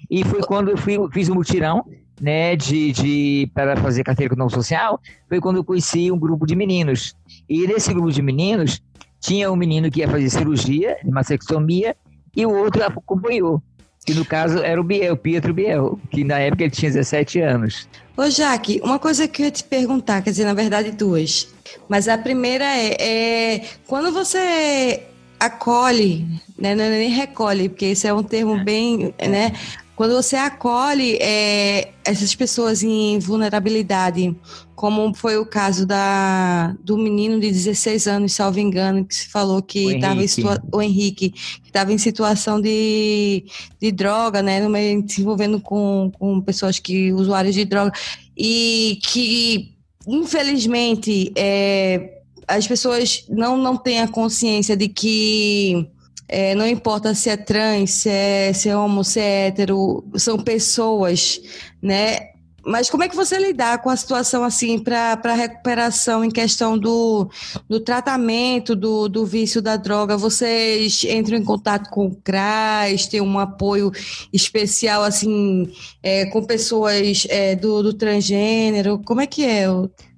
E 0.10 0.24
foi 0.24 0.42
quando 0.42 0.70
eu 0.70 0.78
fui, 0.78 0.98
fiz 1.12 1.30
um 1.30 1.36
mutirão 1.36 1.86
né, 2.22 2.56
de, 2.56 2.92
de, 2.92 3.52
para 3.54 3.78
fazer 3.78 4.04
carteira 4.04 4.36
com 4.36 4.50
social, 4.50 5.00
foi 5.28 5.40
quando 5.40 5.58
eu 5.58 5.64
conheci 5.64 6.12
um 6.12 6.18
grupo 6.18 6.46
de 6.46 6.56
meninos. 6.56 7.16
E 7.48 7.68
nesse 7.68 7.94
grupo 7.94 8.12
de 8.12 8.22
meninos, 8.22 8.82
tinha 9.20 9.52
um 9.52 9.56
menino 9.56 9.90
que 9.90 10.00
ia 10.00 10.10
fazer 10.10 10.30
cirurgia, 10.30 10.98
mastectomia, 11.06 11.96
e 12.36 12.46
o 12.46 12.52
outro 12.52 12.84
acompanhou. 12.84 13.62
Que 14.06 14.14
no 14.14 14.24
caso 14.24 14.60
era 14.60 14.80
o 14.80 14.84
Biel, 14.84 15.18
Pietro 15.18 15.54
Biel, 15.54 16.00
que 16.10 16.24
na 16.24 16.40
época 16.40 16.64
ele 16.64 16.72
tinha 16.72 16.90
17 16.90 17.42
anos. 17.42 17.90
Ô, 18.16 18.30
Jaque, 18.30 18.80
uma 18.82 18.98
coisa 18.98 19.28
que 19.28 19.42
eu 19.42 19.46
ia 19.46 19.52
te 19.52 19.64
perguntar, 19.64 20.22
quer 20.22 20.30
dizer, 20.30 20.46
na 20.46 20.54
verdade, 20.54 20.92
duas. 20.92 21.54
Mas 21.90 22.08
a 22.08 22.18
primeira 22.18 22.64
é, 22.64 23.56
é 23.56 23.66
quando 23.86 24.12
você 24.12 25.04
acolhe, 25.40 26.28
né, 26.58 26.76
não 26.76 26.84
é 26.84 26.90
nem 26.90 27.10
recolhe, 27.10 27.70
porque 27.70 27.86
esse 27.86 28.08
é 28.08 28.14
um 28.14 28.24
termo 28.24 28.64
bem, 28.64 29.14
né, 29.20 29.54
quando 29.98 30.14
você 30.14 30.36
acolhe 30.36 31.18
é, 31.20 31.90
essas 32.06 32.36
pessoas 32.36 32.84
em 32.84 33.18
vulnerabilidade, 33.18 34.36
como 34.76 35.12
foi 35.16 35.38
o 35.38 35.46
caso 35.46 35.88
da, 35.88 36.76
do 36.84 37.00
menino 37.00 37.40
de 37.40 37.50
16 37.50 38.06
anos, 38.08 38.34
salvo 38.34 38.60
engano, 38.60 39.04
que 39.04 39.16
se 39.16 39.28
falou 39.28 39.60
que 39.60 39.96
estava 39.96 40.24
em 40.24 40.28
o 40.72 40.82
Henrique, 40.84 41.32
que 41.32 41.68
estava 41.70 41.92
em 41.92 41.98
situação 41.98 42.62
de, 42.62 43.46
de 43.82 43.92
droga, 43.92 44.44
né, 44.44 44.62
se 45.08 45.22
envolvendo 45.22 45.60
com, 45.60 46.12
com 46.20 46.42
pessoas 46.42 46.78
que 46.78 47.12
usuários 47.12 47.56
de 47.56 47.66
droga, 47.66 47.92
e 48.38 49.00
que 49.02 49.74
infelizmente 50.08 51.34
é, 51.36 52.17
as 52.48 52.68
pessoas 52.68 53.26
não, 53.30 53.58
não 53.58 53.76
têm 53.76 54.00
a 54.00 54.08
consciência 54.08 54.76
de 54.78 54.88
que 54.88 55.90
é, 56.28 56.56
não 56.56 56.68
importa 56.68 57.14
se 57.14 57.30
é 57.30 57.38
trans, 57.38 57.92
se 57.92 58.10
é, 58.10 58.54
se 58.54 58.70
é 58.70 58.78
homo, 58.78 59.04
se 59.04 59.20
é 59.20 59.48
hétero, 59.48 60.04
são 60.16 60.38
pessoas, 60.38 61.42
né? 61.82 62.37
Mas 62.68 62.90
como 62.90 63.02
é 63.02 63.08
que 63.08 63.16
você 63.16 63.40
lidar 63.40 63.78
com 63.78 63.90
a 63.90 63.96
situação 63.96 64.44
assim 64.44 64.78
para 64.78 65.18
a 65.24 65.34
recuperação 65.34 66.22
em 66.22 66.30
questão 66.30 66.78
do, 66.78 67.30
do 67.70 67.80
tratamento 67.80 68.76
do, 68.76 69.08
do 69.08 69.26
vício 69.26 69.62
da 69.62 69.78
droga? 69.78 70.18
Vocês 70.18 71.06
entram 71.06 71.38
em 71.38 71.44
contato 71.46 71.90
com 71.90 72.08
o 72.08 72.16
CRAS, 72.16 73.08
tem 73.08 73.22
um 73.22 73.40
apoio 73.40 73.90
especial 74.34 75.02
assim 75.02 75.72
é, 76.04 76.26
com 76.26 76.44
pessoas 76.44 77.26
é, 77.30 77.56
do, 77.56 77.82
do 77.82 77.94
transgênero? 77.94 79.00
Como 79.06 79.22
é 79.22 79.28
que 79.28 79.46
é? 79.46 79.66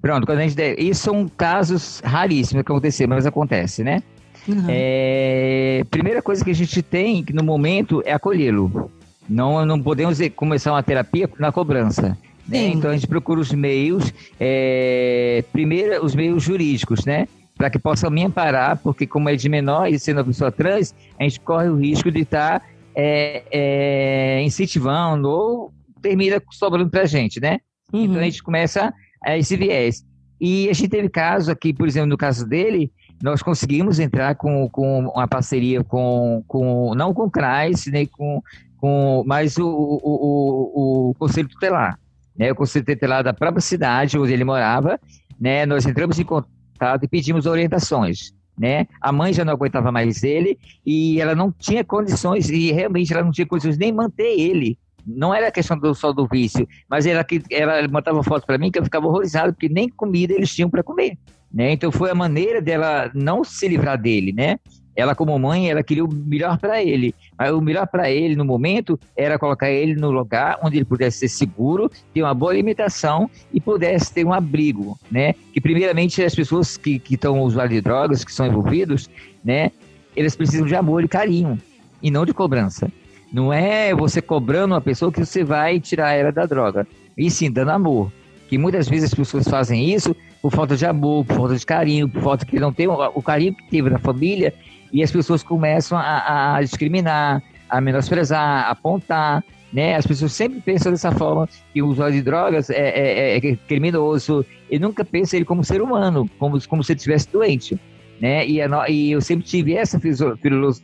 Pronto, 0.01 0.25
quando 0.25 0.39
a 0.39 0.47
gente. 0.47 0.59
Isso 0.79 1.03
são 1.03 1.27
casos 1.27 2.01
raríssimos 2.03 2.63
que 2.63 2.71
acontecer, 2.71 3.05
mas 3.05 3.27
acontece, 3.27 3.83
né? 3.83 4.01
Uhum. 4.47 4.65
É, 4.67 5.83
primeira 5.91 6.19
coisa 6.19 6.43
que 6.43 6.49
a 6.49 6.55
gente 6.55 6.81
tem 6.81 7.23
no 7.31 7.43
momento 7.43 8.01
é 8.03 8.13
acolhê-lo. 8.13 8.89
Não, 9.29 9.63
não 9.63 9.79
podemos 9.79 10.17
começar 10.35 10.71
uma 10.71 10.81
terapia 10.81 11.29
na 11.37 11.51
cobrança. 11.51 12.17
Né? 12.49 12.67
Então 12.69 12.91
a 12.91 12.93
gente 12.93 13.07
procura 13.07 13.39
os 13.39 13.51
meios, 13.51 14.13
é, 14.39 15.43
primeiro 15.51 16.03
os 16.03 16.15
meios 16.15 16.43
jurídicos, 16.43 17.05
né? 17.05 17.27
Para 17.55 17.69
que 17.69 17.77
possam 17.77 18.09
me 18.09 18.23
amparar, 18.23 18.77
porque 18.77 19.05
como 19.05 19.29
é 19.29 19.35
de 19.35 19.49
menor 19.49 19.87
e 19.87 19.99
sendo 19.99 20.17
uma 20.17 20.25
pessoa 20.25 20.51
trans, 20.51 20.95
a 21.19 21.23
gente 21.23 21.39
corre 21.41 21.69
o 21.69 21.75
risco 21.75 22.09
de 22.09 22.21
estar 22.21 22.59
tá, 22.59 22.65
é, 22.95 23.43
é, 23.51 24.43
incentivando 24.43 25.29
ou 25.29 25.73
termina 26.01 26.41
sobrando 26.51 26.89
para 26.89 27.01
a 27.01 27.05
gente, 27.05 27.39
né? 27.39 27.59
Uhum. 27.93 28.05
Então 28.05 28.19
a 28.19 28.23
gente 28.23 28.41
começa 28.41 28.93
a 29.23 29.37
esse 29.37 29.55
viés. 29.55 30.05
E 30.39 30.69
a 30.69 30.73
gente 30.73 30.89
teve 30.89 31.09
caso 31.09 31.51
aqui, 31.51 31.73
por 31.73 31.87
exemplo, 31.87 32.09
no 32.09 32.17
caso 32.17 32.47
dele, 32.47 32.91
nós 33.21 33.43
conseguimos 33.43 33.99
entrar 33.99 34.35
com, 34.35 34.69
com 34.69 35.07
uma 35.09 35.27
parceria 35.27 35.83
com, 35.83 36.43
com 36.47 36.93
não 36.95 37.13
com 37.13 37.25
o 37.25 37.31
CRAS, 37.31 37.85
nem 37.87 38.05
com, 38.05 38.41
com 38.77 39.23
mas 39.25 39.57
o, 39.57 39.67
o, 39.67 39.99
o, 40.03 41.09
o 41.09 41.13
Conselho 41.15 41.49
Tutelar, 41.49 41.99
né? 42.39 42.51
o 42.53 42.55
Conselho 42.55 42.85
Tutelar 42.85 43.21
da 43.21 43.33
própria 43.33 43.61
cidade 43.61 44.17
onde 44.17 44.31
ele 44.31 44.45
morava, 44.45 44.97
né? 45.37 45.65
nós 45.65 45.85
entramos 45.85 46.17
em 46.17 46.23
contato 46.23 47.03
e 47.03 47.07
pedimos 47.07 47.45
orientações. 47.45 48.33
Né? 48.57 48.87
A 49.01 49.11
mãe 49.11 49.33
já 49.33 49.43
não 49.43 49.53
aguentava 49.53 49.91
mais 49.91 50.23
ele 50.23 50.57
e 50.85 51.19
ela 51.19 51.35
não 51.35 51.51
tinha 51.51 51.83
condições, 51.83 52.49
e 52.49 52.71
realmente 52.71 53.13
ela 53.13 53.23
não 53.23 53.31
tinha 53.31 53.45
condições 53.45 53.77
nem 53.77 53.91
manter 53.91 54.39
ele. 54.39 54.77
Não 55.05 55.33
era 55.33 55.51
questão 55.51 55.77
do, 55.77 55.93
só 55.95 56.11
do 56.11 56.27
vício, 56.27 56.67
mas 56.89 57.05
ela, 57.05 57.25
ela 57.49 57.87
mandava 57.87 58.23
foto 58.23 58.45
para 58.45 58.57
mim 58.57 58.71
que 58.71 58.79
eu 58.79 58.83
ficava 58.83 59.07
horrorizado, 59.07 59.53
porque 59.53 59.69
nem 59.69 59.89
comida 59.89 60.33
eles 60.33 60.53
tinham 60.53 60.69
para 60.69 60.83
comer. 60.83 61.17
Né? 61.51 61.71
Então 61.71 61.91
foi 61.91 62.11
a 62.11 62.15
maneira 62.15 62.61
dela 62.61 63.09
não 63.13 63.43
se 63.43 63.67
livrar 63.67 63.99
dele, 63.99 64.31
né? 64.31 64.59
Ela 64.95 65.15
como 65.15 65.37
mãe, 65.39 65.71
ela 65.71 65.81
queria 65.81 66.03
o 66.03 66.13
melhor 66.13 66.57
para 66.57 66.83
ele. 66.83 67.15
O 67.53 67.61
melhor 67.61 67.87
para 67.87 68.11
ele 68.11 68.35
no 68.35 68.43
momento 68.43 68.99
era 69.15 69.39
colocar 69.39 69.71
ele 69.71 69.95
no 69.95 70.11
lugar 70.11 70.59
onde 70.61 70.77
ele 70.77 70.85
pudesse 70.85 71.19
ser 71.19 71.29
seguro, 71.29 71.89
ter 72.13 72.21
uma 72.21 72.33
boa 72.33 72.51
alimentação 72.51 73.29
e 73.53 73.61
pudesse 73.61 74.13
ter 74.13 74.25
um 74.25 74.33
abrigo, 74.33 74.99
né? 75.09 75.33
Que 75.53 75.61
primeiramente 75.61 76.21
as 76.21 76.35
pessoas 76.35 76.75
que 76.75 77.01
estão 77.09 77.41
usuários 77.41 77.75
de 77.75 77.81
drogas, 77.81 78.25
que 78.25 78.33
são 78.33 78.45
envolvidos, 78.45 79.09
né? 79.41 79.71
Eles 80.15 80.35
precisam 80.35 80.67
de 80.67 80.75
amor 80.75 81.03
e 81.03 81.07
carinho 81.07 81.57
e 82.03 82.11
não 82.11 82.25
de 82.25 82.33
cobrança. 82.33 82.91
Não 83.31 83.53
é 83.53 83.93
você 83.93 84.21
cobrando 84.21 84.73
uma 84.73 84.81
pessoa 84.81 85.11
que 85.11 85.23
você 85.23 85.43
vai 85.43 85.79
tirar 85.79 86.13
ela 86.13 86.31
da 86.31 86.45
droga. 86.45 86.85
E 87.17 87.29
sim, 87.31 87.49
dando 87.49 87.69
amor. 87.69 88.11
Que 88.49 88.57
muitas 88.57 88.89
vezes 88.89 89.11
as 89.11 89.13
pessoas 89.13 89.47
fazem 89.47 89.93
isso 89.93 90.15
por 90.41 90.51
falta 90.51 90.75
de 90.75 90.85
amor, 90.85 91.23
por 91.25 91.35
falta 91.35 91.55
de 91.55 91.65
carinho, 91.65 92.09
por 92.09 92.21
falta 92.21 92.45
que 92.45 92.59
não 92.59 92.73
tem 92.73 92.87
o 92.87 93.21
carinho 93.21 93.53
que 93.53 93.69
teve 93.69 93.89
na 93.89 93.99
família, 93.99 94.53
e 94.91 95.03
as 95.03 95.11
pessoas 95.11 95.43
começam 95.43 95.97
a, 95.97 96.55
a 96.55 96.61
discriminar, 96.61 97.43
a 97.69 97.79
menosprezar, 97.79 98.67
a 98.67 98.69
apontar, 98.71 99.43
né? 99.71 99.95
As 99.95 100.05
pessoas 100.05 100.33
sempre 100.33 100.59
pensam 100.61 100.91
dessa 100.91 101.11
forma 101.11 101.47
que 101.73 101.81
o 101.81 101.87
usuário 101.87 102.15
de 102.15 102.21
drogas 102.21 102.69
é, 102.69 102.75
é, 102.75 103.37
é 103.37 103.55
criminoso 103.67 104.45
e 104.69 104.79
nunca 104.79 105.05
pensa 105.05 105.35
ele 105.35 105.45
como 105.45 105.63
ser 105.63 105.81
humano, 105.81 106.29
como, 106.39 106.59
como 106.67 106.83
se 106.83 106.93
ele 106.93 106.97
estivesse 106.97 107.31
doente, 107.31 107.79
né? 108.19 108.45
E, 108.47 108.61
a, 108.61 108.89
e 108.89 109.11
eu 109.11 109.21
sempre 109.21 109.45
tive 109.45 109.73
essa 109.75 109.99
filosofia 109.99 110.83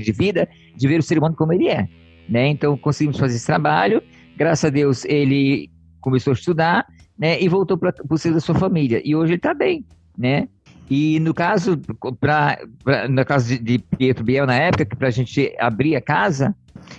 de 0.00 0.12
vida 0.12 0.48
de 0.74 0.88
ver 0.88 1.00
o 1.00 1.02
ser 1.02 1.18
humano 1.18 1.34
como 1.36 1.52
ele 1.52 1.68
é, 1.68 1.86
né? 2.28 2.48
Então 2.48 2.76
conseguimos 2.76 3.18
fazer 3.18 3.36
esse 3.36 3.46
trabalho. 3.46 4.02
Graças 4.36 4.64
a 4.64 4.70
Deus 4.70 5.04
ele 5.04 5.70
começou 6.00 6.32
a 6.32 6.34
estudar, 6.34 6.86
né? 7.18 7.40
E 7.40 7.48
voltou 7.48 7.76
para 7.76 7.94
o 8.08 8.18
seio 8.18 8.34
da 8.34 8.40
sua 8.40 8.54
família 8.54 9.02
e 9.04 9.14
hoje 9.14 9.32
ele 9.32 9.38
está 9.38 9.52
bem, 9.52 9.84
né? 10.16 10.48
E 10.90 11.18
no 11.20 11.32
caso, 11.32 11.80
pra, 12.20 12.58
pra 12.84 13.08
no 13.08 13.24
caso 13.24 13.48
de, 13.48 13.58
de 13.58 13.78
Pietro 13.78 14.24
Biel, 14.24 14.46
na 14.46 14.56
época, 14.56 14.84
que 14.84 14.96
para 14.96 15.08
a 15.08 15.12
gente 15.12 15.54
abrir 15.58 15.96
a 15.96 16.00
casa, 16.00 16.54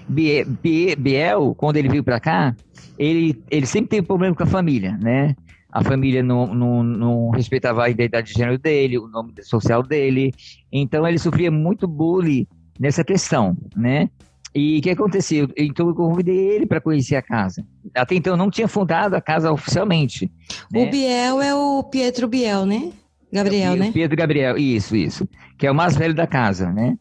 Biel, 0.07 1.53
quando 1.55 1.77
ele 1.77 1.89
veio 1.89 2.03
para 2.03 2.19
cá, 2.19 2.55
ele, 2.97 3.41
ele 3.49 3.65
sempre 3.65 3.89
teve 3.89 4.07
problema 4.07 4.35
com 4.35 4.43
a 4.43 4.47
família, 4.47 4.97
né? 5.01 5.35
A 5.71 5.83
família 5.83 6.21
não, 6.21 6.53
não, 6.53 6.83
não, 6.83 7.29
respeitava 7.31 7.83
a 7.83 7.89
identidade 7.89 8.31
de 8.31 8.37
gênero 8.37 8.59
dele, 8.59 8.99
o 8.99 9.07
nome 9.07 9.33
social 9.41 9.81
dele. 9.81 10.31
Então 10.71 11.07
ele 11.07 11.17
sofria 11.17 11.49
muito 11.49 11.87
bullying 11.87 12.47
nessa 12.79 13.03
questão, 13.03 13.57
né? 13.75 14.09
E 14.55 14.77
o 14.77 14.81
que 14.83 14.91
aconteceu? 14.91 15.49
Então 15.57 15.87
eu 15.87 15.95
convidei 15.95 16.37
ele 16.37 16.67
para 16.67 16.79
conhecer 16.79 17.15
a 17.15 17.23
casa. 17.23 17.65
Até 17.95 18.13
então 18.13 18.33
eu 18.33 18.37
não 18.37 18.51
tinha 18.51 18.67
fundado 18.67 19.15
a 19.15 19.21
casa 19.21 19.51
oficialmente. 19.51 20.31
Né? 20.71 20.83
O 20.83 20.91
Biel 20.91 21.41
é 21.41 21.55
o 21.55 21.83
Pietro 21.83 22.27
Biel, 22.27 22.67
né? 22.67 22.91
Gabriel, 23.33 23.73
é 23.73 23.75
né? 23.75 23.91
Pietro 23.91 24.15
Gabriel, 24.15 24.57
isso, 24.57 24.95
isso. 24.95 25.27
Que 25.57 25.67
é 25.67 25.71
o 25.71 25.75
mais 25.75 25.97
velho 25.97 26.13
da 26.13 26.27
casa, 26.27 26.71
né? 26.71 26.97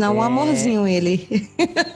Um 0.00 0.22
é... 0.22 0.26
amorzinho 0.26 0.86
ele. 0.86 1.26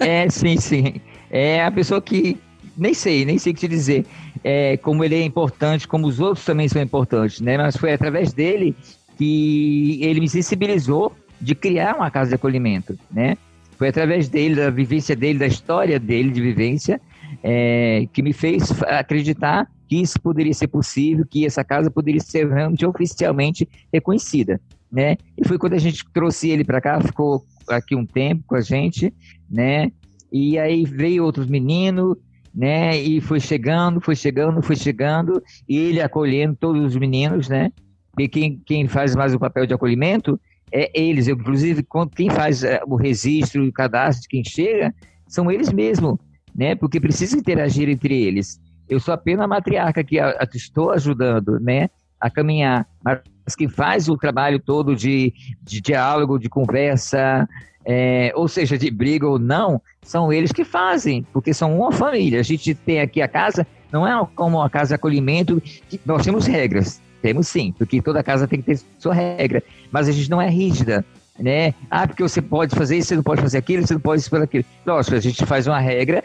É, 0.00 0.28
sim, 0.30 0.56
sim. 0.56 0.94
É 1.30 1.64
a 1.64 1.70
pessoa 1.70 2.00
que 2.00 2.38
nem 2.76 2.94
sei, 2.94 3.24
nem 3.24 3.38
sei 3.38 3.52
o 3.52 3.54
que 3.54 3.60
te 3.60 3.68
dizer. 3.68 4.06
É, 4.44 4.76
como 4.76 5.04
ele 5.04 5.14
é 5.14 5.22
importante, 5.22 5.86
como 5.86 6.06
os 6.06 6.20
outros 6.20 6.44
também 6.44 6.68
são 6.68 6.80
importantes, 6.80 7.40
né? 7.40 7.56
Mas 7.56 7.76
foi 7.76 7.92
através 7.92 8.32
dele 8.32 8.74
que 9.18 9.98
ele 10.02 10.20
me 10.20 10.28
sensibilizou 10.28 11.12
de 11.40 11.54
criar 11.54 11.96
uma 11.96 12.10
casa 12.10 12.30
de 12.30 12.34
acolhimento, 12.34 12.98
né? 13.10 13.36
Foi 13.76 13.88
através 13.88 14.28
dele, 14.28 14.54
da 14.54 14.70
vivência 14.70 15.16
dele, 15.16 15.38
da 15.38 15.46
história 15.46 15.98
dele 15.98 16.30
de 16.30 16.40
vivência, 16.40 17.00
é, 17.42 18.06
que 18.12 18.22
me 18.22 18.32
fez 18.32 18.70
acreditar 18.82 19.68
que 19.92 20.00
isso 20.00 20.18
poderia 20.18 20.54
ser 20.54 20.68
possível, 20.68 21.26
que 21.28 21.44
essa 21.44 21.62
casa 21.62 21.90
poderia 21.90 22.20
ser 22.22 22.50
realmente 22.50 22.86
oficialmente 22.86 23.68
reconhecida, 23.92 24.58
né? 24.90 25.18
E 25.36 25.46
foi 25.46 25.58
quando 25.58 25.74
a 25.74 25.78
gente 25.78 26.02
trouxe 26.14 26.48
ele 26.48 26.64
para 26.64 26.80
cá, 26.80 26.98
ficou 26.98 27.44
aqui 27.68 27.94
um 27.94 28.06
tempo 28.06 28.42
com 28.46 28.54
a 28.54 28.62
gente, 28.62 29.12
né? 29.50 29.92
E 30.32 30.58
aí 30.58 30.86
veio 30.86 31.24
outros 31.24 31.46
meninos, 31.46 32.16
né? 32.54 32.98
E 32.98 33.20
foi 33.20 33.38
chegando, 33.38 34.00
foi 34.00 34.16
chegando, 34.16 34.62
foi 34.62 34.76
chegando, 34.76 35.42
e 35.68 35.76
ele 35.76 36.00
acolhendo 36.00 36.56
todos 36.58 36.82
os 36.82 36.96
meninos, 36.96 37.50
né? 37.50 37.70
E 38.18 38.26
quem, 38.28 38.62
quem 38.64 38.88
faz 38.88 39.14
mais 39.14 39.34
o 39.34 39.38
papel 39.38 39.66
de 39.66 39.74
acolhimento 39.74 40.40
é 40.72 40.90
eles. 40.98 41.28
Eu, 41.28 41.36
inclusive, 41.36 41.84
quem 42.16 42.30
faz 42.30 42.64
é, 42.64 42.80
o 42.86 42.96
registro 42.96 43.62
o 43.62 43.70
cadastro 43.70 44.22
de 44.22 44.28
quem 44.28 44.42
chega 44.42 44.94
são 45.28 45.50
eles 45.50 45.70
mesmos, 45.70 46.16
né? 46.54 46.74
Porque 46.74 46.98
precisa 46.98 47.36
interagir 47.36 47.90
entre 47.90 48.22
eles. 48.22 48.58
Eu 48.92 49.00
sou 49.00 49.14
apenas 49.14 49.44
a 49.44 49.48
matriarca 49.48 50.04
que 50.04 50.18
a, 50.18 50.28
a, 50.38 50.48
estou 50.54 50.90
ajudando, 50.90 51.58
né? 51.58 51.88
A 52.20 52.28
caminhar, 52.28 52.86
mas 53.02 53.56
que 53.56 53.66
faz 53.66 54.06
o 54.06 54.18
trabalho 54.18 54.60
todo 54.60 54.94
de, 54.94 55.32
de 55.62 55.80
diálogo, 55.80 56.38
de 56.38 56.50
conversa, 56.50 57.48
é, 57.86 58.30
ou 58.34 58.46
seja, 58.46 58.76
de 58.76 58.90
briga 58.90 59.26
ou 59.26 59.38
não, 59.38 59.80
são 60.02 60.30
eles 60.30 60.52
que 60.52 60.62
fazem, 60.62 61.26
porque 61.32 61.54
são 61.54 61.74
uma 61.78 61.90
família. 61.90 62.38
A 62.38 62.42
gente 62.42 62.74
tem 62.74 63.00
aqui 63.00 63.22
a 63.22 63.26
casa, 63.26 63.66
não 63.90 64.06
é 64.06 64.28
como 64.36 64.58
uma 64.58 64.68
casa 64.68 64.88
de 64.88 64.94
acolhimento, 64.94 65.60
nós 66.04 66.22
temos 66.22 66.46
regras, 66.46 67.00
temos 67.22 67.48
sim, 67.48 67.72
porque 67.76 68.02
toda 68.02 68.22
casa 68.22 68.46
tem 68.46 68.60
que 68.60 68.66
ter 68.66 68.80
sua 68.98 69.14
regra, 69.14 69.62
mas 69.90 70.06
a 70.06 70.12
gente 70.12 70.30
não 70.30 70.40
é 70.40 70.50
rígida, 70.50 71.02
né? 71.38 71.74
Ah, 71.90 72.06
porque 72.06 72.22
você 72.22 72.42
pode 72.42 72.76
fazer 72.76 72.98
isso, 72.98 73.08
você 73.08 73.16
não 73.16 73.22
pode 73.22 73.40
fazer 73.40 73.56
aquilo, 73.56 73.86
você 73.86 73.94
não 73.94 74.00
pode 74.00 74.28
por 74.28 74.42
aquilo. 74.42 74.64
Lógico, 74.84 75.16
a 75.16 75.20
gente 75.20 75.46
faz 75.46 75.66
uma 75.66 75.80
regra 75.80 76.22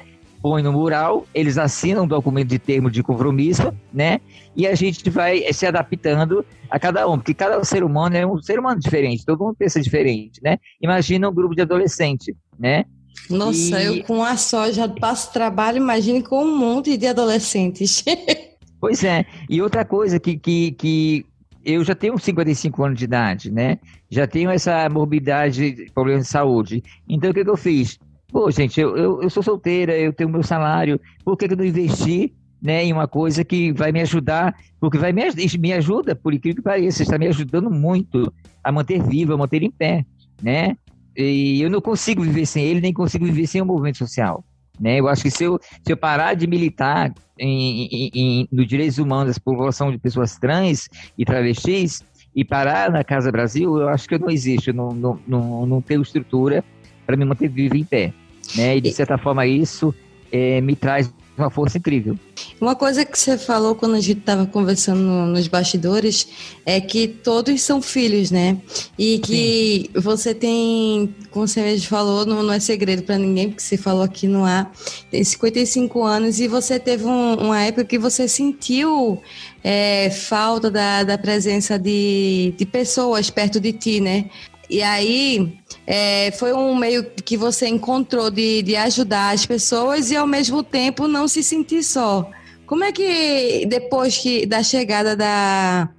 põe 0.47 0.63
no 0.63 0.71
mural, 0.71 1.27
eles 1.33 1.57
assinam 1.57 2.05
um 2.05 2.07
documento 2.07 2.47
de 2.47 2.57
termo 2.57 2.89
de 2.89 3.03
compromisso, 3.03 3.73
né? 3.93 4.21
E 4.55 4.65
a 4.65 4.73
gente 4.75 5.09
vai 5.09 5.43
se 5.51 5.65
adaptando 5.65 6.45
a 6.69 6.79
cada 6.79 7.05
um, 7.05 7.17
porque 7.17 7.33
cada 7.33 7.61
ser 7.65 7.83
humano 7.83 8.15
é 8.15 8.25
um 8.25 8.41
ser 8.41 8.57
humano 8.57 8.79
diferente, 8.79 9.25
todo 9.25 9.43
mundo 9.43 9.57
pensa 9.59 9.81
diferente, 9.81 10.39
né? 10.41 10.57
Imagina 10.81 11.27
um 11.27 11.33
grupo 11.33 11.53
de 11.53 11.63
adolescente, 11.63 12.33
né? 12.57 12.85
Nossa, 13.29 13.81
e... 13.81 13.85
eu 13.87 14.03
com 14.05 14.23
a 14.23 14.37
só 14.37 14.71
já 14.71 14.87
passo 14.87 15.33
trabalho, 15.33 15.77
imagine 15.77 16.23
com 16.23 16.45
um 16.45 16.57
monte 16.57 16.95
de 16.95 17.07
adolescentes. 17.07 18.01
pois 18.79 19.03
é, 19.03 19.25
e 19.49 19.61
outra 19.61 19.83
coisa 19.83 20.17
que, 20.17 20.37
que, 20.37 20.71
que 20.71 21.25
eu 21.65 21.83
já 21.83 21.93
tenho 21.93 22.17
55 22.17 22.85
anos 22.85 22.97
de 22.97 23.03
idade, 23.03 23.51
né? 23.51 23.79
Já 24.09 24.25
tenho 24.25 24.49
essa 24.49 24.87
morbidade, 24.87 25.91
problema 25.93 26.21
de 26.21 26.27
saúde. 26.27 26.81
Então, 27.09 27.31
o 27.31 27.33
que, 27.33 27.43
que 27.43 27.49
eu 27.49 27.57
fiz? 27.57 27.99
Pô, 28.31 28.51
gente, 28.51 28.79
eu, 28.79 28.97
eu, 28.97 29.23
eu 29.23 29.29
sou 29.29 29.41
solteira, 29.41 29.97
eu 29.97 30.11
tenho 30.11 30.29
meu 30.29 30.43
salário, 30.43 30.99
por 31.23 31.37
que, 31.37 31.45
eu 31.45 31.55
não 31.55 31.63
investi 31.63 32.33
né, 32.61 32.83
em 32.83 32.91
uma 32.91 33.07
coisa 33.07 33.43
que 33.43 33.71
vai 33.71 33.91
me 33.91 34.01
ajudar? 34.01 34.55
Porque 34.79 34.97
vai 34.97 35.13
me, 35.13 35.23
me 35.59 35.73
ajuda, 35.73 36.15
por 36.15 36.33
incrível 36.33 36.57
que 36.57 36.61
pareça, 36.61 37.03
está 37.03 37.17
me 37.17 37.27
ajudando 37.27 37.69
muito 37.69 38.31
a 38.63 38.71
manter 38.71 39.01
vivo, 39.01 39.33
a 39.33 39.37
manter 39.37 39.63
em 39.63 39.71
pé, 39.71 40.05
né? 40.41 40.75
E 41.15 41.61
eu 41.61 41.69
não 41.69 41.81
consigo 41.81 42.21
viver 42.21 42.45
sem 42.45 42.63
ele, 42.63 42.81
nem 42.81 42.93
consigo 42.93 43.25
viver 43.25 43.47
sem 43.47 43.61
o 43.61 43.65
movimento 43.65 43.97
social. 43.97 44.43
Né? 44.79 44.99
Eu 44.99 45.07
acho 45.07 45.23
que 45.23 45.31
se 45.31 45.43
eu, 45.43 45.59
se 45.59 45.91
eu 45.91 45.97
parar 45.97 46.35
de 46.35 46.45
militar 46.45 47.11
em, 47.39 47.85
em, 47.85 48.11
em, 48.13 48.47
no 48.51 48.63
direitos 48.63 48.99
humanos 48.99 49.33
da 49.35 49.41
população 49.41 49.91
de 49.91 49.97
pessoas 49.97 50.37
trans 50.37 50.87
e 51.17 51.25
travestis 51.25 52.03
e 52.35 52.45
parar 52.45 52.91
na 52.91 53.03
Casa 53.03 53.31
Brasil, 53.31 53.79
eu 53.79 53.89
acho 53.89 54.07
que 54.07 54.13
eu 54.13 54.19
não 54.19 54.29
existo, 54.29 54.71
não, 54.71 54.89
não, 54.89 55.19
não, 55.27 55.65
não 55.65 55.81
tenho 55.81 56.03
estrutura 56.03 56.63
para 57.07 57.15
me 57.15 57.25
manter 57.25 57.47
vivo 57.47 57.75
em 57.75 57.85
pé. 57.85 58.13
Né? 58.55 58.77
E 58.77 58.81
de 58.81 58.91
certa 58.91 59.17
forma 59.17 59.47
isso 59.47 59.95
é, 60.31 60.61
me 60.61 60.75
traz 60.75 61.11
uma 61.37 61.51
força 61.51 61.77
incrível. 61.77 62.17
Uma 62.59 62.75
coisa 62.75 63.05
que 63.05 63.17
você 63.17 63.37
falou 63.37 63.75
quando 63.75 63.93
a 63.93 63.99
gente 63.99 64.19
estava 64.19 64.47
conversando 64.47 65.01
nos 65.01 65.47
bastidores 65.47 66.27
é 66.65 66.81
que 66.81 67.07
todos 67.07 67.61
são 67.61 67.79
filhos, 67.79 68.31
né? 68.31 68.57
E 68.97 69.19
que 69.19 69.91
Sim. 69.93 70.01
você 70.01 70.33
tem, 70.33 71.13
como 71.29 71.47
você 71.47 71.61
mesmo 71.61 71.87
falou, 71.87 72.25
não, 72.25 72.41
não 72.41 72.53
é 72.53 72.59
segredo 72.59 73.03
para 73.03 73.19
ninguém, 73.19 73.49
porque 73.49 73.61
você 73.61 73.77
falou 73.77 74.01
aqui 74.01 74.27
no 74.27 74.43
ar, 74.43 74.71
tem 75.11 75.23
55 75.23 76.03
anos 76.03 76.39
e 76.39 76.47
você 76.47 76.79
teve 76.79 77.05
um, 77.05 77.35
uma 77.35 77.61
época 77.61 77.85
que 77.85 77.99
você 77.99 78.27
sentiu 78.27 79.21
é, 79.63 80.09
falta 80.09 80.71
da, 80.71 81.03
da 81.03 81.17
presença 81.19 81.77
de, 81.77 82.55
de 82.57 82.65
pessoas 82.65 83.29
perto 83.29 83.59
de 83.59 83.73
ti, 83.73 84.01
né? 84.01 84.25
E 84.69 84.81
aí 84.81 85.53
é, 85.89 86.31
foi 86.31 86.51
um 86.51 86.75
meio 86.75 87.09
que 87.23 87.37
você 87.37 87.65
encontrou 87.65 88.29
de, 88.29 88.61
de 88.61 88.75
ajudar 88.75 89.33
as 89.33 89.45
pessoas 89.45 90.11
e 90.11 90.17
ao 90.17 90.27
mesmo 90.27 90.61
tempo 90.61 91.07
não 91.07 91.29
se 91.29 91.41
sentir 91.41 91.81
só. 91.81 92.29
Como 92.65 92.83
é 92.83 92.91
que 92.91 93.65
depois 93.65 94.17
que 94.17 94.45
da 94.45 94.61
chegada 94.61 95.15
da, 95.15 95.89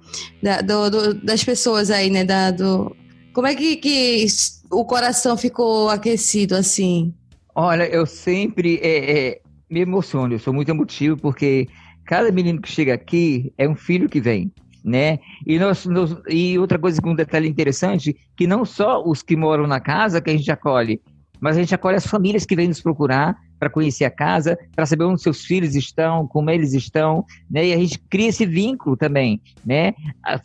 da 0.43 0.61
do, 0.61 0.89
do, 0.91 1.13
das 1.15 1.43
pessoas 1.43 1.89
aí, 1.89 2.11
né, 2.11 2.23
da, 2.23 2.51
do, 2.51 2.95
como 3.33 3.47
é 3.47 3.55
que, 3.55 3.77
que 3.77 4.27
o 4.69 4.85
coração 4.85 5.35
ficou 5.35 5.89
aquecido 5.89 6.55
assim? 6.55 7.11
Olha, 7.55 7.85
eu 7.85 8.05
sempre 8.05 8.79
é, 8.83 9.11
é, 9.11 9.41
me 9.67 9.79
emociono, 9.79 10.35
eu 10.35 10.39
sou 10.39 10.53
muito 10.53 10.69
emotivo 10.69 11.17
porque 11.17 11.67
cada 12.05 12.31
menino 12.31 12.61
que 12.61 12.71
chega 12.71 12.93
aqui 12.93 13.51
é 13.57 13.67
um 13.67 13.75
filho 13.75 14.07
que 14.07 14.21
vem 14.21 14.51
né? 14.83 15.19
E, 15.45 15.59
nós, 15.59 15.85
nós, 15.85 16.15
e 16.27 16.57
outra 16.57 16.79
coisa 16.79 16.99
um 17.05 17.15
detalhe 17.15 17.47
interessante, 17.47 18.15
que 18.35 18.47
não 18.47 18.65
só 18.65 19.03
os 19.03 19.21
que 19.21 19.35
moram 19.35 19.67
na 19.67 19.79
casa 19.79 20.21
que 20.21 20.29
a 20.29 20.37
gente 20.37 20.51
acolhe, 20.51 21.01
mas 21.39 21.57
a 21.57 21.59
gente 21.61 21.73
acolhe 21.73 21.95
as 21.95 22.05
famílias 22.05 22.45
que 22.45 22.55
vêm 22.55 22.67
nos 22.67 22.81
procurar 22.81 23.35
para 23.59 23.69
conhecer 23.69 24.05
a 24.05 24.11
casa, 24.11 24.57
para 24.75 24.85
saber 24.85 25.03
onde 25.03 25.21
seus 25.21 25.43
filhos 25.43 25.75
estão, 25.75 26.27
como 26.27 26.49
eles 26.49 26.73
estão, 26.73 27.25
né? 27.49 27.67
E 27.67 27.73
a 27.73 27.77
gente 27.77 27.99
cria 28.09 28.29
esse 28.29 28.45
vínculo 28.45 28.95
também, 28.95 29.41
né? 29.65 29.93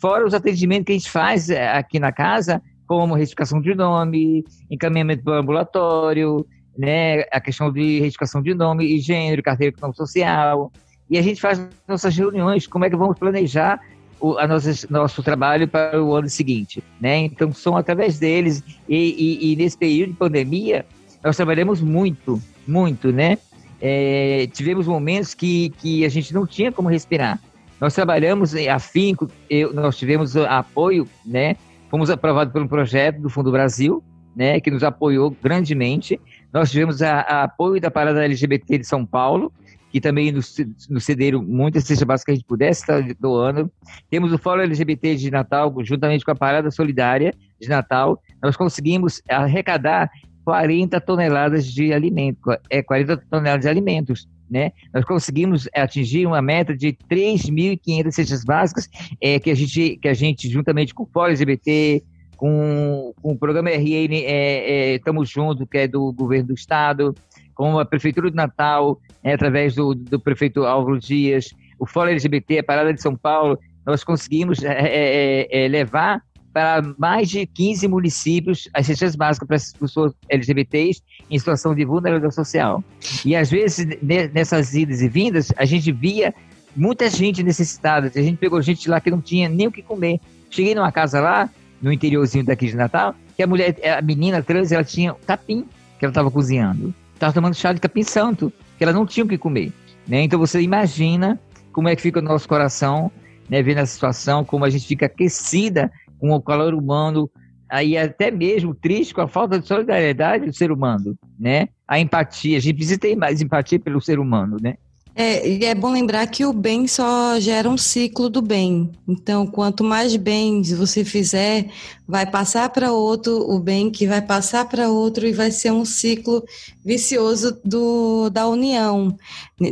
Fora 0.01 0.25
os 0.25 0.33
atendimentos 0.33 0.85
que 0.85 0.91
a 0.91 0.97
gente 0.97 1.09
faz 1.09 1.49
eh, 1.49 1.77
aqui 1.77 1.99
na 1.99 2.11
casa, 2.11 2.61
como 2.85 3.15
retificação 3.15 3.61
de 3.61 3.73
nome, 3.73 4.43
encaminhamento 4.69 5.23
para 5.23 5.33
o 5.33 5.39
ambulatório, 5.39 6.45
né? 6.77 7.21
A 7.31 7.39
questão 7.39 7.71
de 7.71 7.99
retificação 7.99 8.41
de 8.41 8.53
nome 8.53 8.85
e 8.85 8.99
gênero, 8.99 9.41
carteira 9.41 9.73
de 9.73 9.95
social. 9.95 10.71
E 11.09 11.17
a 11.17 11.21
gente 11.21 11.39
faz 11.39 11.65
nossas 11.87 12.15
reuniões, 12.17 12.67
como 12.67 12.83
é 12.83 12.89
que 12.89 12.95
vamos 12.95 13.17
planejar 13.17 13.79
o 14.25 14.37
a 14.39 14.47
nosso 14.89 15.21
trabalho 15.21 15.67
para 15.67 16.01
o 16.01 16.15
ano 16.15 16.29
seguinte, 16.29 16.83
né? 16.99 17.17
Então 17.17 17.51
são 17.53 17.77
através 17.77 18.17
deles 18.17 18.63
e, 18.89 18.95
e, 18.97 19.53
e 19.53 19.55
nesse 19.55 19.77
período 19.77 20.11
de 20.11 20.17
pandemia 20.17 20.85
nós 21.23 21.35
trabalhamos 21.35 21.81
muito, 21.81 22.41
muito, 22.67 23.11
né? 23.11 23.37
É, 23.81 24.47
tivemos 24.53 24.87
momentos 24.87 25.33
que, 25.33 25.69
que 25.77 26.05
a 26.05 26.09
gente 26.09 26.33
não 26.33 26.47
tinha 26.47 26.71
como 26.71 26.89
respirar. 26.89 27.39
Nós 27.79 27.93
trabalhamos 27.93 28.55
afinco, 28.55 29.27
eu, 29.49 29.73
nós 29.73 29.97
tivemos 29.97 30.35
apoio, 30.37 31.07
né? 31.25 31.55
Fomos 31.89 32.09
aprovados 32.09 32.51
por 32.51 32.61
um 32.61 32.67
projeto 32.67 33.19
do 33.21 33.29
Fundo 33.29 33.51
Brasil, 33.51 34.03
né? 34.35 34.59
Que 34.59 34.71
nos 34.71 34.83
apoiou 34.83 35.35
grandemente. 35.43 36.19
Nós 36.51 36.71
tivemos 36.71 37.01
a, 37.01 37.19
a 37.19 37.43
apoio 37.43 37.79
da 37.79 37.91
Parada 37.91 38.23
LGBT 38.23 38.79
de 38.79 38.87
São 38.87 39.05
Paulo, 39.05 39.51
que 39.95 40.01
também 40.01 40.29
nos 40.29 41.05
cederam 41.05 41.41
muitas 41.41 41.85
cestas 41.85 42.05
básicas 42.05 42.25
que 42.25 42.31
a 42.31 42.35
gente 42.35 42.45
pudesse 42.45 42.81
estar 42.81 43.01
doando. 43.17 43.71
Temos 44.09 44.33
o 44.33 44.37
Fórum 44.37 44.63
LGBT 44.63 45.15
de 45.15 45.31
Natal, 45.31 45.73
juntamente 45.85 46.25
com 46.25 46.31
a 46.31 46.35
Parada 46.35 46.69
Solidária 46.69 47.33
de 47.61 47.69
Natal. 47.69 48.21
Nós 48.43 48.57
conseguimos 48.57 49.21
arrecadar 49.29 50.11
40 50.43 50.99
toneladas 50.99 51.65
de 51.65 51.93
alimento, 51.93 52.41
é 52.69 52.83
40 52.83 53.23
toneladas 53.29 53.63
de 53.63 53.69
alimentos 53.69 54.27
né? 54.49 54.73
Nós 54.93 55.05
conseguimos 55.05 55.67
atingir 55.73 56.27
uma 56.27 56.41
meta 56.41 56.75
de 56.75 56.93
3.500 57.09 58.11
cestas 58.11 58.43
básicas, 58.43 58.89
é, 59.19 59.39
que, 59.39 59.49
a 59.49 59.55
gente, 59.55 59.97
que 59.97 60.07
a 60.07 60.13
gente, 60.13 60.47
juntamente 60.49 60.93
com 60.93 61.03
o 61.03 61.07
Fórum 61.07 61.29
LGBT, 61.29 62.03
com, 62.35 63.13
com 63.21 63.31
o 63.31 63.37
programa 63.37 63.69
RN 63.69 64.13
é, 64.13 64.95
é, 64.95 64.99
Juntos, 65.23 65.67
que 65.69 65.77
é 65.77 65.87
do 65.87 66.11
governo 66.13 66.47
do 66.49 66.53
estado, 66.53 67.15
com 67.53 67.79
a 67.79 67.85
Prefeitura 67.85 68.29
de 68.29 68.35
Natal, 68.35 68.99
é, 69.23 69.33
através 69.33 69.75
do, 69.75 69.95
do 69.95 70.19
prefeito 70.19 70.65
Álvaro 70.65 70.99
Dias, 70.99 71.49
o 71.79 71.85
Fórum 71.85 72.11
LGBT, 72.11 72.59
a 72.59 72.63
Parada 72.63 72.93
de 72.93 73.01
São 73.01 73.15
Paulo, 73.15 73.57
nós 73.85 74.03
conseguimos 74.03 74.63
é, 74.63 74.71
é, 74.71 75.65
é, 75.65 75.67
levar 75.67 76.21
para 76.51 76.81
mais 76.97 77.29
de 77.29 77.45
15 77.45 77.87
municípios 77.87 78.69
as 78.73 78.85
cestas 78.85 79.15
básicas 79.15 79.47
para 79.47 79.57
as 79.57 79.73
pessoas 79.73 80.13
LGBTs 80.29 81.01
em 81.29 81.37
situação 81.37 81.75
de 81.75 81.83
vulnerabilidade 81.83 82.33
social. 82.33 82.83
E 83.25 83.35
às 83.35 83.51
vezes, 83.51 83.85
nessas 84.33 84.73
idas 84.73 85.01
e 85.01 85.09
vindas, 85.09 85.51
a 85.57 85.65
gente 85.65 85.91
via 85.91 86.33
muita 86.75 87.09
gente 87.09 87.43
necessitada. 87.43 88.09
A 88.15 88.21
gente 88.21 88.37
pegou 88.37 88.61
gente 88.61 88.89
lá 88.89 89.01
que 89.01 89.11
não 89.11 89.19
tinha 89.19 89.49
nem 89.49 89.67
o 89.67 89.71
que 89.71 89.81
comer. 89.81 90.19
Cheguei 90.49 90.73
numa 90.73 90.91
casa 90.91 91.19
lá, 91.19 91.49
no 91.85 91.93
interiorzinho 91.93 92.43
daqui 92.43 92.65
de 92.65 92.75
Natal, 92.75 93.13
que 93.37 93.43
a 93.43 93.47
mulher, 93.47 93.75
a 93.95 94.01
menina 94.01 94.41
trans, 94.41 94.71
ela 94.71 94.83
tinha 94.83 95.13
capim 95.27 95.67
que 95.99 96.03
ela 96.03 96.09
estava 96.09 96.31
cozinhando. 96.31 96.91
Estava 97.13 97.31
tomando 97.31 97.53
chá 97.53 97.71
de 97.73 97.79
capim 97.79 98.01
santo, 98.01 98.51
que 98.75 98.83
ela 98.83 98.91
não 98.91 99.05
tinha 99.05 99.23
o 99.23 99.29
que 99.29 99.37
comer. 99.37 99.71
Né? 100.07 100.23
Então 100.23 100.39
você 100.39 100.59
imagina 100.59 101.39
como 101.71 101.87
é 101.87 101.95
que 101.95 102.01
fica 102.01 102.19
o 102.19 102.23
nosso 102.23 102.49
coração, 102.49 103.11
né, 103.47 103.61
vendo 103.61 103.77
a 103.77 103.85
situação, 103.85 104.43
como 104.43 104.65
a 104.65 104.69
gente 104.71 104.87
fica 104.87 105.05
aquecida 105.05 105.91
com 106.19 106.31
o 106.31 106.41
calor 106.41 106.73
humano, 106.73 107.29
aí 107.69 107.95
até 107.95 108.31
mesmo 108.31 108.73
triste 108.73 109.13
com 109.13 109.21
a 109.21 109.27
falta 109.27 109.59
de 109.59 109.67
solidariedade 109.67 110.47
do 110.47 110.55
ser 110.55 110.71
humano, 110.71 111.15
né? 111.39 111.67
A 111.87 111.99
empatia, 111.99 112.57
a 112.57 112.59
gente 112.59 112.77
precisa 112.77 112.99
ter 112.99 113.15
mais 113.15 113.43
empatia 113.43 113.79
pelo 113.79 114.01
ser 114.01 114.17
humano, 114.17 114.57
né? 114.59 114.75
É, 115.17 115.47
e 115.47 115.63
é 115.63 115.73
bom 115.73 115.93
lembrar 115.93 116.27
que 116.27 116.45
o 116.45 116.51
bem 116.51 116.87
só 116.87 117.39
gera 117.39 117.69
um 117.69 117.77
ciclo 117.77 118.29
do 118.29 118.41
bem. 118.41 118.91
Então, 119.07 119.47
quanto 119.47 119.81
mais 119.81 120.13
bens 120.17 120.73
você 120.73 121.05
fizer, 121.05 121.69
vai 122.07 122.25
passar 122.25 122.69
para 122.69 122.91
outro 122.91 123.49
o 123.49 123.59
bem 123.59 123.89
que 123.89 124.05
vai 124.05 124.21
passar 124.21 124.65
para 124.65 124.89
outro 124.89 125.27
e 125.27 125.33
vai 125.33 125.51
ser 125.51 125.71
um 125.71 125.85
ciclo 125.85 126.43
vicioso 126.83 127.59
do, 127.63 128.29
da 128.29 128.47
união. 128.47 129.17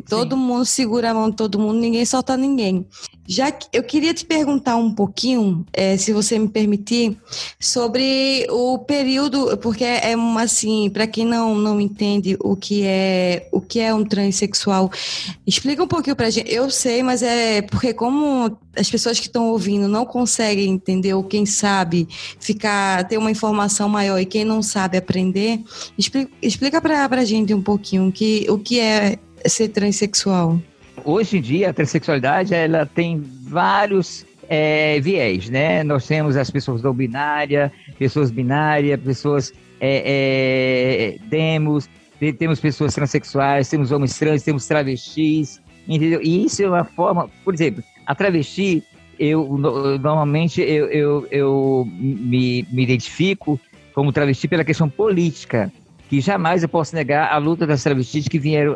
Todo 0.07 0.35
Sim. 0.35 0.41
mundo 0.41 0.65
segura 0.65 1.11
a 1.11 1.13
mão 1.13 1.29
de 1.29 1.35
todo 1.35 1.59
mundo, 1.59 1.79
ninguém 1.79 2.05
solta 2.05 2.35
ninguém. 2.35 2.87
Já 3.27 3.51
que 3.51 3.67
eu 3.71 3.83
queria 3.83 4.13
te 4.13 4.25
perguntar 4.25 4.75
um 4.75 4.93
pouquinho, 4.93 5.65
é, 5.71 5.95
se 5.95 6.11
você 6.11 6.37
me 6.37 6.47
permitir, 6.47 7.17
sobre 7.59 8.45
o 8.49 8.79
período, 8.79 9.57
porque 9.57 9.83
é 9.83 10.13
assim, 10.39 10.89
para 10.89 11.07
quem 11.07 11.25
não, 11.25 11.55
não 11.55 11.79
entende 11.79 12.35
o 12.41 12.55
que 12.55 12.83
é 12.85 13.47
o 13.51 13.61
que 13.61 13.79
é 13.79 13.93
um 13.93 14.03
transexual, 14.03 14.91
explica 15.45 15.83
um 15.83 15.87
pouquinho 15.87 16.15
para 16.15 16.29
gente. 16.29 16.53
Eu 16.53 16.69
sei, 16.69 17.03
mas 17.03 17.21
é 17.21 17.61
porque 17.61 17.93
como 17.93 18.57
as 18.75 18.89
pessoas 18.89 19.19
que 19.19 19.27
estão 19.27 19.49
ouvindo 19.49 19.87
não 19.87 20.05
conseguem 20.05 20.69
entender, 20.69 21.13
ou 21.13 21.23
quem 21.23 21.45
sabe 21.45 22.07
ficar 22.39 23.07
ter 23.07 23.17
uma 23.17 23.31
informação 23.31 23.87
maior 23.89 24.19
e 24.19 24.25
quem 24.25 24.45
não 24.45 24.61
sabe 24.61 24.97
aprender, 24.97 25.59
explica, 26.41 26.81
para 26.81 27.21
a 27.21 27.25
gente 27.25 27.53
um 27.53 27.61
pouquinho 27.61 28.11
que, 28.11 28.45
o 28.49 28.57
que 28.57 28.79
é 28.79 29.17
ser 29.45 29.69
transexual 29.69 30.59
hoje 31.03 31.37
em 31.37 31.41
dia 31.41 31.69
a 31.69 31.73
transexualidade 31.73 32.53
ela 32.53 32.85
tem 32.85 33.21
vários 33.43 34.25
é, 34.49 34.99
viés, 34.99 35.49
né? 35.49 35.83
Nós 35.83 36.05
temos 36.05 36.35
as 36.35 36.49
pessoas 36.51 36.81
não 36.81 36.93
binárias, 36.93 37.71
pessoas 37.97 38.29
binárias, 38.31 38.99
pessoas 39.01 39.53
é, 39.79 41.17
é, 41.19 41.27
demos, 41.27 41.89
temos 42.37 42.59
pessoas 42.59 42.93
transexuais, 42.93 43.69
temos 43.69 43.91
homens 43.91 44.17
trans, 44.17 44.43
temos 44.43 44.65
travestis, 44.65 45.61
entendeu? 45.87 46.21
E 46.21 46.45
isso 46.45 46.63
é 46.63 46.67
uma 46.69 46.83
forma, 46.83 47.29
por 47.43 47.53
exemplo, 47.53 47.83
a 48.05 48.13
travesti, 48.13 48.83
eu 49.23 49.57
normalmente 49.57 50.61
eu, 50.61 50.87
eu, 50.87 51.27
eu 51.31 51.87
me, 51.87 52.67
me 52.71 52.83
identifico 52.83 53.59
como 53.93 54.11
travesti 54.11 54.47
pela 54.47 54.63
questão 54.63 54.89
política, 54.89 55.71
que 56.09 56.19
jamais 56.19 56.63
eu 56.63 56.69
posso 56.69 56.95
negar 56.95 57.31
a 57.31 57.37
luta 57.37 57.65
das 57.65 57.83
travestis 57.83 58.27
que 58.27 58.39
vieram 58.39 58.75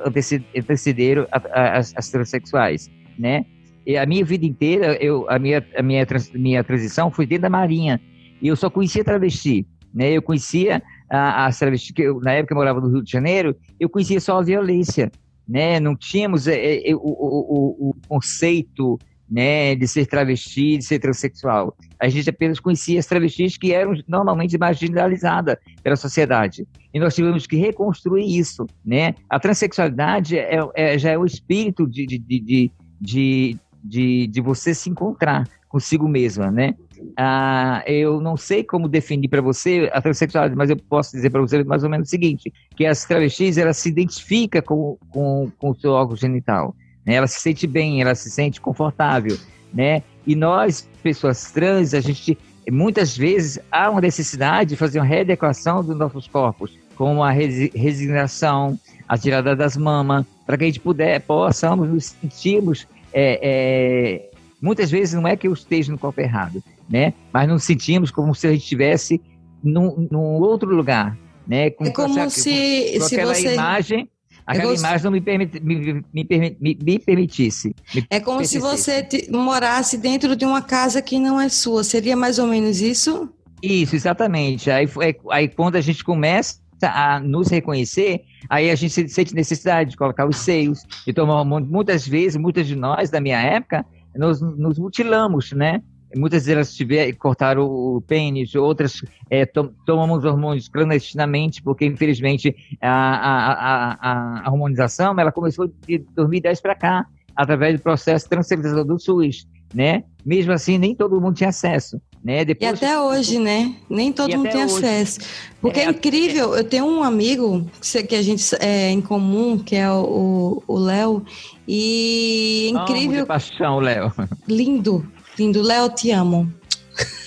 antecederam 0.55 1.27
as, 1.31 2.10
transexuais, 2.10 2.89
né? 3.17 3.45
E 3.86 3.97
a 3.97 4.05
minha 4.05 4.23
vida 4.23 4.45
inteira, 4.45 4.97
eu, 5.01 5.29
a 5.29 5.39
minha, 5.39 5.65
a 5.77 5.81
minha, 5.81 6.05
trans, 6.05 6.31
minha 6.31 6.63
transição 6.63 7.10
foi 7.10 7.25
dentro 7.25 7.43
da 7.43 7.49
Marinha. 7.49 8.01
E 8.41 8.47
eu 8.47 8.55
só 8.55 8.69
conhecia 8.69 9.03
travesti, 9.03 9.65
né? 9.93 10.12
Eu 10.12 10.21
conhecia 10.21 10.81
as 11.10 11.57
travestis, 11.57 11.91
que 11.91 12.01
eu, 12.01 12.19
na 12.19 12.33
época 12.33 12.53
eu 12.53 12.57
morava 12.57 12.81
no 12.81 12.89
Rio 12.89 13.03
de 13.03 13.12
Janeiro, 13.12 13.55
eu 13.79 13.89
conhecia 13.89 14.19
só 14.19 14.39
a 14.39 14.43
violência, 14.43 15.12
né? 15.47 15.79
Não 15.79 15.95
tínhamos 15.95 16.47
é, 16.47 16.89
é, 16.89 16.95
o, 16.95 16.99
o, 16.99 17.89
o, 17.89 17.95
conceito 18.07 18.99
né, 19.30 19.76
de 19.76 19.88
ser 19.88 20.06
travesti, 20.06 20.78
de 20.78 20.86
ser 20.86 21.00
transexual. 21.00 21.76
A 22.00 22.08
gente 22.08 22.30
apenas 22.30 22.60
conhecia 22.60 23.00
as 23.00 23.06
travestis 23.06 23.58
que 23.58 23.74
eram 23.74 23.94
normalmente 24.08 24.58
marginalizadas 24.58 25.58
pela 25.84 25.96
sociedade. 25.96 26.66
E 26.94 27.00
nós 27.00 27.13
tivemos 27.13 27.46
que 27.46 27.58
reconstruir 27.58 28.26
isso, 28.26 28.66
né? 28.86 29.16
A 29.30 29.40
transexualidade 29.40 30.38
é, 30.38 30.60
é 30.76 30.98
já 30.98 31.12
é 31.12 31.18
o 31.18 31.26
espírito 31.26 31.86
de, 31.86 32.06
de, 32.06 32.18
de, 32.18 32.72
de, 33.02 33.58
de, 33.84 34.28
de 34.28 34.42
você 34.42 34.74
se 34.74 34.90
encontrar 34.90 35.48
consigo 35.68 36.08
mesma, 36.08 36.50
né? 36.50 36.74
Ah, 37.16 37.84
eu 37.86 38.22
não 38.22 38.38
sei 38.38 38.63
como 38.63 38.88
definir 38.88 39.28
para 39.28 39.42
você 39.42 39.90
a 39.94 40.02
transexualidade, 40.02 40.58
mas 40.58 40.70
eu 40.70 40.78
posso 40.78 41.12
dizer 41.12 41.30
para 41.30 41.42
você 41.42 41.63
mais 41.63 41.84
ou 41.84 41.90
menos 41.90 42.08
o 42.08 42.10
seguinte, 42.10 42.52
que 42.76 42.86
as 42.86 43.06
travestis, 43.06 43.58
elas 43.58 43.78
se 43.78 43.90
identificam 43.90 44.62
com, 44.62 44.98
com, 45.10 45.52
com 45.58 45.70
o 45.72 45.76
seu 45.76 45.92
órgão 45.92 46.16
genital 46.16 46.74
né? 47.08 47.15
Ela 47.15 47.28
se 47.28 47.39
sente 47.39 47.65
bem, 47.65 48.02
ela 48.02 48.13
se 48.13 48.30
sente 48.30 48.60
confortável, 48.60 49.38
né? 49.74 50.04
E 50.28 50.36
nós, 50.36 50.88
pessoas 51.02 51.50
trans, 51.52 51.93
a 51.93 52.02
gente 52.02 52.38
muitas 52.70 53.15
vezes 53.17 53.58
há 53.72 53.89
uma 53.89 54.02
necessidade 54.02 54.72
de 54.72 54.76
fazer 54.76 55.00
uma 55.00 55.06
readequação 55.06 55.82
dos 55.82 55.96
nossos 55.96 56.28
corpos, 56.28 56.78
como 56.96 57.24
a 57.24 57.32
resignação, 57.32 58.78
a 59.08 59.17
tirada 59.17 59.56
das 59.56 59.78
mamas, 59.78 60.26
para 60.46 60.58
que 60.58 60.65
a 60.65 60.67
gente 60.67 60.82
puder, 60.82 61.22
possamos 61.22 61.89
nos 61.89 62.06
sentirmos 62.08 62.86
é, 63.13 63.39
é, 63.41 64.32
muitas 64.62 64.91
vezes 64.91 65.13
não 65.13 65.26
é 65.26 65.38
que 65.38 65.48
eu 65.48 65.54
esteja 65.54 65.91
no 65.91 65.98
corpo 65.98 66.20
errado, 66.20 66.62
né? 66.89 67.13
Mas 67.32 67.48
nos 67.48 67.63
sentimos 67.63 68.12
como 68.12 68.36
se 68.36 68.48
a 68.48 68.52
gente 68.52 68.63
estivesse 68.63 69.22
num, 69.63 70.08
num 70.12 70.41
outro 70.41 70.70
lugar, 70.70 71.17
né? 71.48 71.70
Com, 71.70 71.86
é 71.86 71.91
como 71.91 72.30
se, 72.30 72.91
com, 72.93 73.00
com 73.00 73.08
se 73.08 73.24
você... 73.24 73.54
imagem 73.54 74.10
Aquela 74.47 74.71
gost... 74.71 74.79
imagem 74.79 75.03
não 75.03 75.12
me, 75.12 75.19
permit, 75.19 75.60
me, 75.60 76.03
me, 76.13 76.77
me, 76.81 76.99
permitisse. 76.99 77.75
é 78.10 78.17
como 78.21 78.45
se 78.45 78.57
você 78.60 79.03
te, 79.03 79.29
morasse 79.29 79.97
dentro 79.97 80.38
de 80.38 80.45
uma 80.45 80.62
casa 80.62 81.01
que 81.01 81.19
não 81.19 81.39
é 81.39 81.49
sua. 81.49 81.83
Seria 81.83 82.15
mais 82.15 82.39
ou 82.39 82.47
menos 82.47 82.79
isso? 82.79 83.29
Isso, 83.62 83.93
exatamente. 83.93 84.71
Aí, 84.71 84.86
é, 85.01 85.15
aí 85.31 85.49
quando 85.49 85.75
a 85.75 85.81
gente 85.81 86.01
começa 86.01 86.60
a 86.81 87.19
nos 87.19 87.49
reconhecer, 87.49 88.21
aí 88.49 88.69
a 88.69 88.75
gente 88.75 89.10
sente 89.10 89.36
necessidade 89.36 89.91
de 89.91 89.97
colocar 89.97 90.25
os 90.25 90.38
seios, 90.38 90.83
tomar 91.13 91.43
muitas 91.43 92.07
vezes, 92.07 92.38
muitas 92.38 92.65
de 92.65 92.75
nós 92.75 93.10
da 93.10 93.19
minha 93.19 93.41
época, 93.41 93.86
nos, 94.15 94.41
nos 94.41 94.79
mutilamos, 94.79 95.51
né? 95.51 95.81
Muitas 96.15 96.46
delas 96.46 96.74
tiver, 96.74 97.12
cortaram 97.13 97.65
o 97.65 98.02
pênis, 98.02 98.56
outras 98.56 99.02
é, 99.30 99.46
to, 99.46 99.74
tomamos 99.86 100.24
hormônios 100.24 100.67
clandestinamente, 100.70 101.62
porque 101.62 101.86
infelizmente 101.86 102.56
a, 102.82 102.89
a, 102.89 103.93
a, 103.93 104.48
a 104.48 104.52
hormonização 104.52 105.20
ela 105.20 105.32
começou 105.32 105.70
de 105.88 106.00
2010 106.15 106.62
para 106.62 106.76
cá, 106.76 107.06
através 107.36 107.78
do 107.78 107.84
processo 107.84 108.28
transferencial 108.28 108.84
do 108.84 109.00
SUS, 109.00 109.48
né? 109.74 110.04
Mesmo 110.26 110.52
assim, 110.52 110.78
nem 110.78 110.96
todo 110.96 111.22
mundo 111.22 111.36
tinha 111.36 111.50
acesso. 111.50 112.02
Né? 112.24 112.43
Depois, 112.43 112.70
e 112.70 112.74
até 112.74 113.00
hoje, 113.00 113.39
né? 113.39 113.76
Nem 113.89 114.12
todo 114.12 114.36
mundo 114.36 114.50
tem 114.50 114.65
hoje. 114.65 114.78
acesso. 114.78 115.20
Porque 115.62 115.80
é, 115.80 115.86
é 115.86 115.89
incrível, 115.89 116.56
eu 116.56 116.63
tenho 116.63 116.86
um 116.86 117.04
amigo 117.04 117.65
que 118.10 118.15
a 118.15 118.22
gente 118.22 118.43
é 118.60 118.89
em 118.89 119.02
comum, 119.02 119.58
que 119.58 119.76
é 119.76 119.89
o 119.89 120.63
Léo, 120.67 121.24
e 121.67 122.72
é 122.74 122.82
incrível. 122.82 123.22
de 123.22 123.28
paixão, 123.28 123.80
Léo. 123.80 124.12
Lindo, 124.48 125.06
lindo. 125.38 125.62
Léo, 125.62 125.89
te 125.89 126.12
amo. 126.12 126.52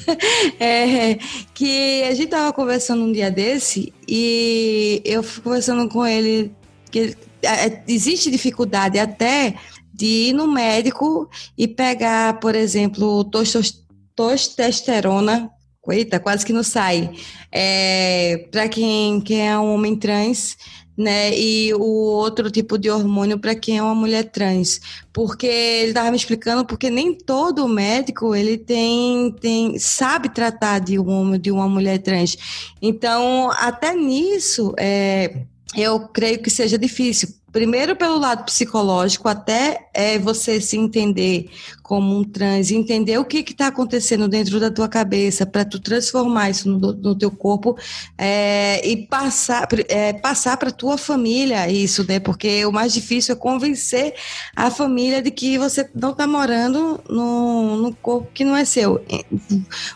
é, 0.59 1.19
que 1.55 2.03
a 2.03 2.15
gente 2.15 2.29
tava 2.29 2.53
conversando 2.53 3.05
um 3.05 3.13
dia 3.13 3.31
desse 3.31 3.93
e 4.09 5.01
eu 5.05 5.23
fui 5.23 5.43
conversando 5.43 5.89
com 5.89 6.05
ele 6.05 6.53
que 6.91 7.17
é, 7.43 7.83
existe 7.87 8.31
dificuldade 8.31 8.99
até 8.99 9.55
de 9.93 10.07
ir 10.07 10.33
no 10.33 10.51
médico 10.51 11.29
e 11.57 11.69
pegar, 11.69 12.41
por 12.41 12.55
exemplo, 12.55 13.25
testosterona, 14.17 15.51
eita, 15.91 16.19
quase 16.21 16.45
que 16.47 16.53
não 16.53 16.63
sai, 16.63 17.11
é, 17.53 18.49
para 18.51 18.69
quem, 18.69 19.21
quem 19.21 19.49
é 19.49 19.59
um 19.59 19.75
homem 19.75 19.97
trans, 19.97 20.57
né? 20.97 21.37
E 21.37 21.73
o 21.75 21.83
outro 21.83 22.51
tipo 22.51 22.79
de 22.79 22.91
hormônio 22.91 23.39
para 23.39 23.55
quem 23.55 23.79
é 23.79 23.83
uma 23.83 23.95
mulher 23.95 24.25
trans, 24.25 24.81
porque 25.13 25.47
ele 25.47 25.89
estava 25.89 26.11
me 26.11 26.17
explicando 26.17 26.65
porque 26.65 26.91
nem 26.91 27.15
todo 27.15 27.67
médico 27.69 28.35
ele 28.35 28.59
tem, 28.59 29.33
tem 29.41 29.79
sabe 29.79 30.29
tratar 30.29 30.79
de 30.81 30.99
um 30.99 31.09
homem 31.09 31.41
de 31.41 31.51
uma 31.51 31.69
mulher 31.69 31.99
trans. 31.99 32.37
Então 32.83 33.51
até 33.53 33.95
nisso 33.95 34.75
é, 34.79 35.43
eu 35.77 36.01
creio 36.09 36.43
que 36.43 36.51
seja 36.51 36.77
difícil 36.77 37.40
primeiro 37.53 37.97
pelo 37.97 38.19
lado 38.19 38.45
psicológico, 38.45 39.29
até 39.29 39.89
é, 39.93 40.19
você 40.19 40.61
se 40.61 40.77
entender 40.77 41.51
como 41.83 42.17
um 42.17 42.23
trans, 42.23 42.71
entender 42.71 43.19
o 43.19 43.25
que 43.25 43.39
está 43.39 43.67
acontecendo 43.67 44.29
dentro 44.29 44.61
da 44.61 44.71
tua 44.71 44.89
cabeça, 44.89 45.45
para 45.45 45.65
tu 45.65 45.81
transformar 45.81 46.51
isso 46.51 46.69
no, 46.69 46.93
no 46.93 47.15
teu 47.17 47.31
corpo 47.31 47.77
é, 48.17 48.87
e 48.87 48.97
passar 49.09 49.67
é, 49.89 50.13
passar 50.13 50.57
para 50.57 50.71
tua 50.71 50.97
família 50.97 51.69
isso, 51.69 52.07
né? 52.07 52.21
Porque 52.21 52.65
o 52.65 52.71
mais 52.71 52.93
difícil 52.93 53.35
é 53.35 53.39
convencer 53.39 54.15
a 54.55 54.71
família 54.71 55.21
de 55.21 55.33
que 55.33 55.59
você 55.59 55.89
não 55.95 56.13
está 56.13 56.27
morando 56.27 57.01
no, 57.09 57.77
no 57.77 57.95
corpo 57.97 58.31
que 58.33 58.45
não 58.45 58.57
é 58.57 58.65
seu, 58.65 59.05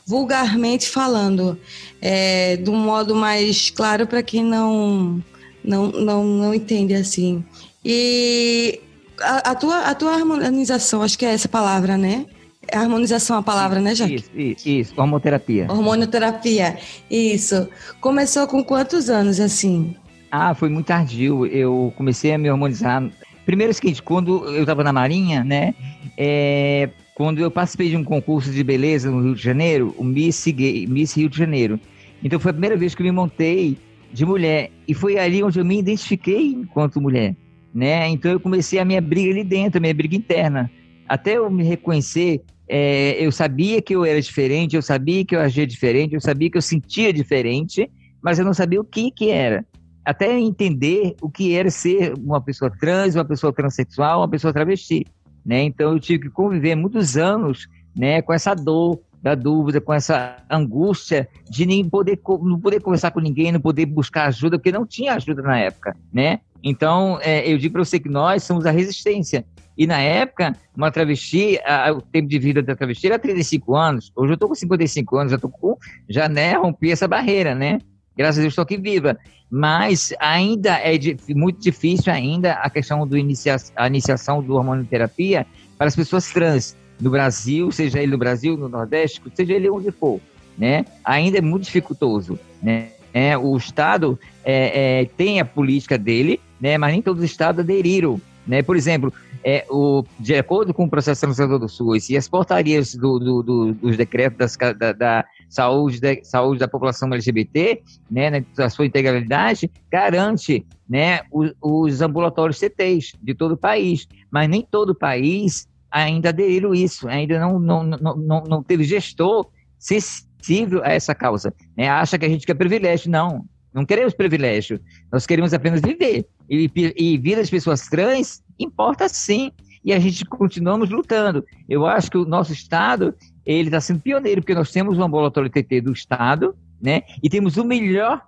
vulgarmente 0.05 0.89
falando, 0.89 1.57
é, 2.03 2.57
de 2.57 2.71
um 2.71 2.77
modo 2.77 3.15
mais 3.15 3.71
claro 3.71 4.07
para 4.07 4.23
quem 4.23 4.43
não 4.43 5.23
não, 5.65 5.91
não, 5.91 6.25
não 6.25 6.55
entende 6.55 6.95
assim. 6.95 7.45
E 7.85 8.81
a, 9.21 9.51
a, 9.51 9.55
tua, 9.55 9.81
a 9.81 9.95
tua 9.95 10.15
harmonização, 10.15 11.03
acho 11.03 11.19
que 11.19 11.25
é 11.25 11.33
essa 11.33 11.49
palavra, 11.49 11.97
né? 11.97 12.27
Harmonização 12.73 13.37
é 13.37 13.41
a 13.41 13.43
palavra, 13.43 13.81
né, 13.81 13.95
Jaque? 13.95 14.15
Isso, 14.15 14.31
isso, 14.35 14.69
isso, 14.69 14.95
hormoterapia. 14.97 15.67
Hormonioterapia, 15.69 16.79
isso. 17.11 17.69
Começou 18.01 18.47
com 18.47 18.65
quantos 18.65 19.11
anos, 19.11 19.39
assim? 19.39 19.95
Ah, 20.31 20.55
foi 20.55 20.69
muito 20.69 20.87
tardio. 20.87 21.47
Eu 21.47 21.93
comecei 21.97 22.33
a 22.33 22.39
me 22.39 22.49
harmonizar. 22.49 23.03
Primeiro 23.45 23.71
é 23.71 23.73
o 23.73 23.75
seguinte, 23.75 24.03
quando 24.03 24.47
eu 24.49 24.63
estava 24.63 24.83
na 24.83 24.93
Marinha, 24.93 25.45
né? 25.45 25.75
É, 26.17 26.89
quando 27.15 27.39
eu 27.39 27.51
participei 27.51 27.91
de 27.91 27.97
um 27.97 28.05
concurso 28.05 28.51
de 28.51 28.65
beleza 28.65 29.11
no 29.11 29.23
Rio 29.23 29.35
de 29.35 29.43
Janeiro, 29.43 29.95
o 29.99 30.03
Miss, 30.03 30.45
Miss 30.89 31.17
Rio 31.17 31.29
de 31.29 31.37
Janeiro. 31.37 31.79
Então 32.23 32.41
foi 32.41 32.51
a 32.51 32.55
primeira 32.55 32.77
vez 32.77 32.95
que 32.95 33.03
eu 33.03 33.05
me 33.05 33.13
montei 33.13 33.77
de 34.15 34.25
mulher. 34.25 34.71
E 34.87 34.95
foi 34.95 35.19
ali 35.19 35.43
onde 35.43 35.59
eu 35.59 35.65
me 35.65 35.77
identifiquei 35.77 36.53
enquanto 36.53 37.01
mulher, 37.01 37.35
né? 37.75 38.09
Então 38.09 38.31
eu 38.31 38.39
comecei 38.39 38.79
a 38.79 38.85
minha 38.85 39.01
briga 39.01 39.33
ali 39.33 39.43
dentro, 39.43 39.79
a 39.79 39.81
minha 39.81 39.93
briga 39.93 40.15
interna. 40.15 40.71
Até 41.09 41.37
eu 41.37 41.51
me 41.51 41.65
reconhecer, 41.65 42.41
é, 42.69 43.17
eu 43.19 43.33
sabia 43.33 43.83
que 43.83 43.95
eu 43.95 44.05
era 44.05 44.23
diferente, 44.23 44.77
eu 44.77 44.83
sabia 44.83 45.25
que 45.25 45.35
eu 45.35 45.41
agia 45.41 45.67
diferente, 45.67 46.15
eu 46.15 46.21
sabia 46.21 46.49
que 46.49 46.57
eu 46.57 46.63
sentia 46.63 47.13
diferente, 47.13 47.91
mas 48.23 48.39
eu 48.39 48.45
não 48.45 48.55
sabia 48.55 48.81
o 48.81 48.85
que 48.85 49.11
que 49.11 49.31
era. 49.31 49.67
Até 50.05 50.39
entender 50.39 51.17
o 51.21 51.29
que 51.29 51.53
era 51.53 51.69
ser 51.69 52.15
uma 52.17 52.41
pessoa 52.41 52.71
trans, 52.71 53.17
uma 53.17 53.25
pessoa 53.25 53.53
transexual, 53.53 54.21
uma 54.21 54.29
pessoa 54.29 54.53
travesti, 54.53 55.05
né? 55.45 55.65
Então 55.65 55.93
eu 55.93 55.99
tive 55.99 56.25
que 56.25 56.31
conviver 56.31 56.77
muitos 56.77 57.17
anos, 57.17 57.67
né, 57.97 58.23
com 58.23 58.33
essa 58.33 58.55
dor, 58.55 59.01
da 59.25 59.35
dúvida, 59.35 59.81
com 59.81 59.95
essa 59.95 60.37
angústia 60.51 61.27
de 61.49 61.65
nem 61.65 61.83
poder, 61.89 62.21
não 62.43 62.61
poder 62.61 62.79
conversar 62.81 63.11
com 63.11 63.21
ninguém, 63.21 63.51
não 63.51 63.59
poder 63.59 63.87
buscar 63.87 64.27
ajuda, 64.27 64.59
porque 64.59 64.71
não 64.71 64.85
tinha 64.85 65.15
ajuda 65.15 65.41
na 65.41 65.59
época, 65.59 65.97
né? 66.13 66.41
Então, 66.63 67.19
é, 67.23 67.51
eu 67.51 67.57
digo 67.57 67.73
para 67.73 67.85
você 67.87 67.99
que 67.99 68.11
nós 68.11 68.43
somos 68.43 68.67
a 68.67 68.71
resistência. 68.71 69.43
E 69.79 69.87
na 69.87 69.99
época, 69.99 70.55
uma 70.77 70.91
travesti, 70.91 71.59
a, 71.65 71.91
o 71.91 72.03
tempo 72.03 72.29
de 72.29 72.39
vida 72.39 72.63
da 72.63 72.77
travesti 72.77 73.07
era 73.07 73.19
35 73.19 73.75
anos. 73.75 74.13
Hoje 74.15 74.33
eu 74.33 74.35
estou 74.35 74.47
com 74.47 74.55
55 74.55 75.17
anos, 75.17 75.33
já 75.33 75.39
tô 75.39 75.49
com, 75.49 75.75
já 76.07 76.29
né, 76.29 76.53
rompi 76.59 76.93
essa 76.93 77.09
barreira, 77.09 77.55
né? 77.55 77.79
Graças 78.15 78.39
a 78.39 78.43
Deus 78.43 78.53
estou 78.53 78.63
aqui 78.63 78.77
viva. 78.77 79.17
Mas 79.51 80.13
ainda 80.21 80.79
é 80.81 80.99
de, 80.99 81.17
muito 81.31 81.63
difícil 81.63 82.13
ainda 82.13 82.53
a 82.53 82.69
questão 82.69 83.07
do 83.07 83.17
inicia, 83.17 83.57
a 83.75 83.87
iniciação 83.87 84.43
do 84.43 84.55
hormonioterapia 84.55 85.47
para 85.79 85.87
as 85.87 85.97
pessoas 85.97 86.31
trans 86.31 86.77
no 87.01 87.11
Brasil, 87.11 87.71
seja 87.71 88.01
ele 88.01 88.13
no 88.13 88.19
Brasil, 88.19 88.57
no 88.57 88.69
Nordeste, 88.69 89.21
seja 89.35 89.53
ele 89.53 89.69
onde 89.69 89.91
for, 89.91 90.21
né? 90.57 90.85
Ainda 91.05 91.39
é 91.39 91.41
muito 91.41 91.65
dificultoso, 91.65 92.39
né? 92.63 92.89
É, 93.13 93.39
o 93.39 93.57
Estado 93.57 94.19
é, 94.45 95.03
é, 95.03 95.05
tem 95.05 95.39
a 95.39 95.45
política 95.45 95.97
dele, 95.97 96.41
né? 96.61 96.77
Mas 96.77 96.93
nem 96.93 97.03
todos 97.03 97.23
os 97.23 97.31
estados 97.31 97.61
aderiram, 97.61 98.21
né? 98.47 98.63
Por 98.63 98.77
exemplo, 98.77 99.13
é, 99.45 99.67
o, 99.69 100.03
de 100.19 100.35
acordo 100.35 100.73
com 100.73 100.85
o 100.85 100.91
processo 100.91 101.21
sancionador 101.21 101.59
do 101.59 101.69
SUS 101.69 102.09
e 102.09 102.17
as 102.17 102.27
portarias 102.27 102.95
do, 102.95 103.19
do, 103.19 103.43
do, 103.43 103.73
dos 103.75 103.97
decretos 103.97 104.39
das, 104.39 104.77
da, 104.77 104.93
da 104.93 105.25
saúde, 105.51 106.01
da 106.01 106.17
saúde 106.25 106.61
da 106.61 106.67
população 106.67 107.13
LGBT, 107.13 107.83
né, 108.11 108.45
na 108.57 108.71
sua 108.71 108.87
integralidade, 108.87 109.71
garante 109.91 110.65
né, 110.89 111.21
os, 111.31 111.53
os 111.61 112.01
ambulatórios 112.01 112.59
CTs 112.59 113.13
de 113.23 113.35
todo 113.35 113.53
o 113.53 113.57
país. 113.57 114.09
Mas 114.31 114.49
nem 114.49 114.63
todo 114.63 114.91
o 114.91 114.95
país 114.95 115.69
ainda 115.95 116.31
aderiram 116.31 116.75
isso, 116.75 117.07
ainda 117.07 117.39
não, 117.39 117.61
não, 117.61 117.85
não, 117.85 118.17
não, 118.17 118.45
não 118.45 118.63
teve 118.65 118.83
gestor 118.83 119.47
sensível 119.79 120.83
a 120.83 120.89
essa 120.89 121.15
causa. 121.15 121.55
Né? 121.77 121.89
Acha 121.89 122.19
que 122.19 122.27
a 122.27 122.29
gente 122.29 122.45
quer 122.45 122.55
privilégio. 122.55 123.09
Não, 123.09 123.45
não 123.73 123.87
queremos 123.87 124.13
privilégio. 124.13 124.81
Nós 125.13 125.25
queremos 125.25 125.55
apenas 125.55 125.81
viver. 125.81 126.27
E, 126.51 126.69
e 126.97 127.17
vida 127.17 127.41
pessoas 127.49 127.87
trans 127.89 128.43
importa 128.59 129.09
sim. 129.09 129.53
E 129.85 129.93
a 129.93 129.99
gente 130.01 130.25
continuamos 130.25 130.91
lutando. 130.91 131.45
Eu 131.69 131.87
acho 131.87 132.11
que 132.11 132.19
o 132.19 132.25
nosso 132.25 132.53
Estado 132.53 133.15
ele 133.47 133.69
está 133.69 133.81
sendo 133.81 134.01
pioneiro, 134.01 134.41
porque 134.41 134.55
nós 134.55 134.73
temos 134.73 134.99
o 134.99 135.03
ambulatório 135.03 135.51
TT 135.51 135.83
do 135.83 135.93
Estado, 135.93 136.57
né? 136.81 137.03
E 137.23 137.29
temos 137.29 137.57
o 137.59 137.65
melhor 137.65 138.23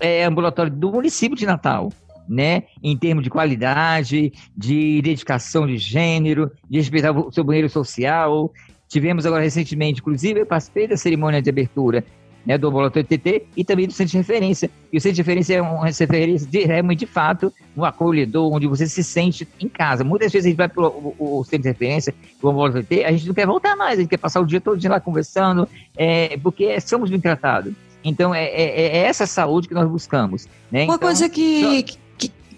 é, 0.00 0.24
ambulatório 0.24 0.72
do 0.72 0.90
município 0.90 1.36
de 1.36 1.46
Natal 1.46 1.92
né, 2.28 2.64
em 2.82 2.96
termos 2.96 3.24
de 3.24 3.30
qualidade, 3.30 4.32
de 4.56 5.02
dedicação 5.02 5.66
de 5.66 5.76
gênero, 5.76 6.50
de 6.68 6.78
respeitar 6.78 7.12
o 7.12 7.32
seu 7.32 7.44
banheiro 7.44 7.68
social. 7.68 8.52
Tivemos 8.88 9.26
agora 9.26 9.42
recentemente, 9.42 10.00
inclusive, 10.00 10.40
eu 10.40 10.46
participei 10.46 10.86
da 10.86 10.96
cerimônia 10.96 11.42
de 11.42 11.50
abertura 11.50 12.04
né, 12.44 12.58
do 12.58 12.68
ambulatório 12.68 13.06
TT 13.06 13.46
e 13.56 13.64
também 13.64 13.86
do 13.86 13.92
centro 13.92 14.12
de 14.12 14.18
referência. 14.18 14.70
E 14.92 14.98
o 14.98 15.00
centro 15.00 15.16
de 15.16 15.22
referência 15.22 15.54
é 15.54 15.62
uma 15.62 15.86
referência 15.86 16.46
de, 16.46 16.64
realmente, 16.64 17.00
de 17.00 17.06
fato, 17.06 17.52
um 17.76 17.84
acolhedor, 17.84 18.52
onde 18.52 18.66
você 18.66 18.86
se 18.86 19.02
sente 19.02 19.48
em 19.58 19.68
casa. 19.68 20.04
Muitas 20.04 20.32
vezes 20.32 20.46
a 20.46 20.48
gente 20.50 20.58
vai 20.58 20.68
para 20.68 20.86
o, 20.86 21.42
centro 21.44 21.62
de 21.62 21.68
referência, 21.68 22.14
o 22.42 22.48
ambulatório 22.48 22.86
TT, 22.86 23.04
a 23.04 23.12
gente 23.12 23.26
não 23.26 23.34
quer 23.34 23.46
voltar 23.46 23.76
mais, 23.76 23.98
a 23.98 24.02
gente 24.02 24.10
quer 24.10 24.18
passar 24.18 24.40
o 24.40 24.46
dia 24.46 24.60
todo 24.60 24.78
dia 24.78 24.90
lá 24.90 25.00
conversando, 25.00 25.68
é, 25.96 26.36
porque 26.38 26.80
somos 26.80 27.10
bem 27.10 27.20
tratados. 27.20 27.72
Então, 28.04 28.34
é, 28.34 28.44
é, 28.44 28.80
é, 28.82 28.96
essa 29.06 29.26
saúde 29.26 29.66
que 29.66 29.74
nós 29.74 29.88
buscamos. 29.88 30.46
Né? 30.70 30.84
Uma 30.84 30.96
então, 30.96 31.08
coisa 31.08 31.28
que, 31.28 31.86
só 31.86 31.96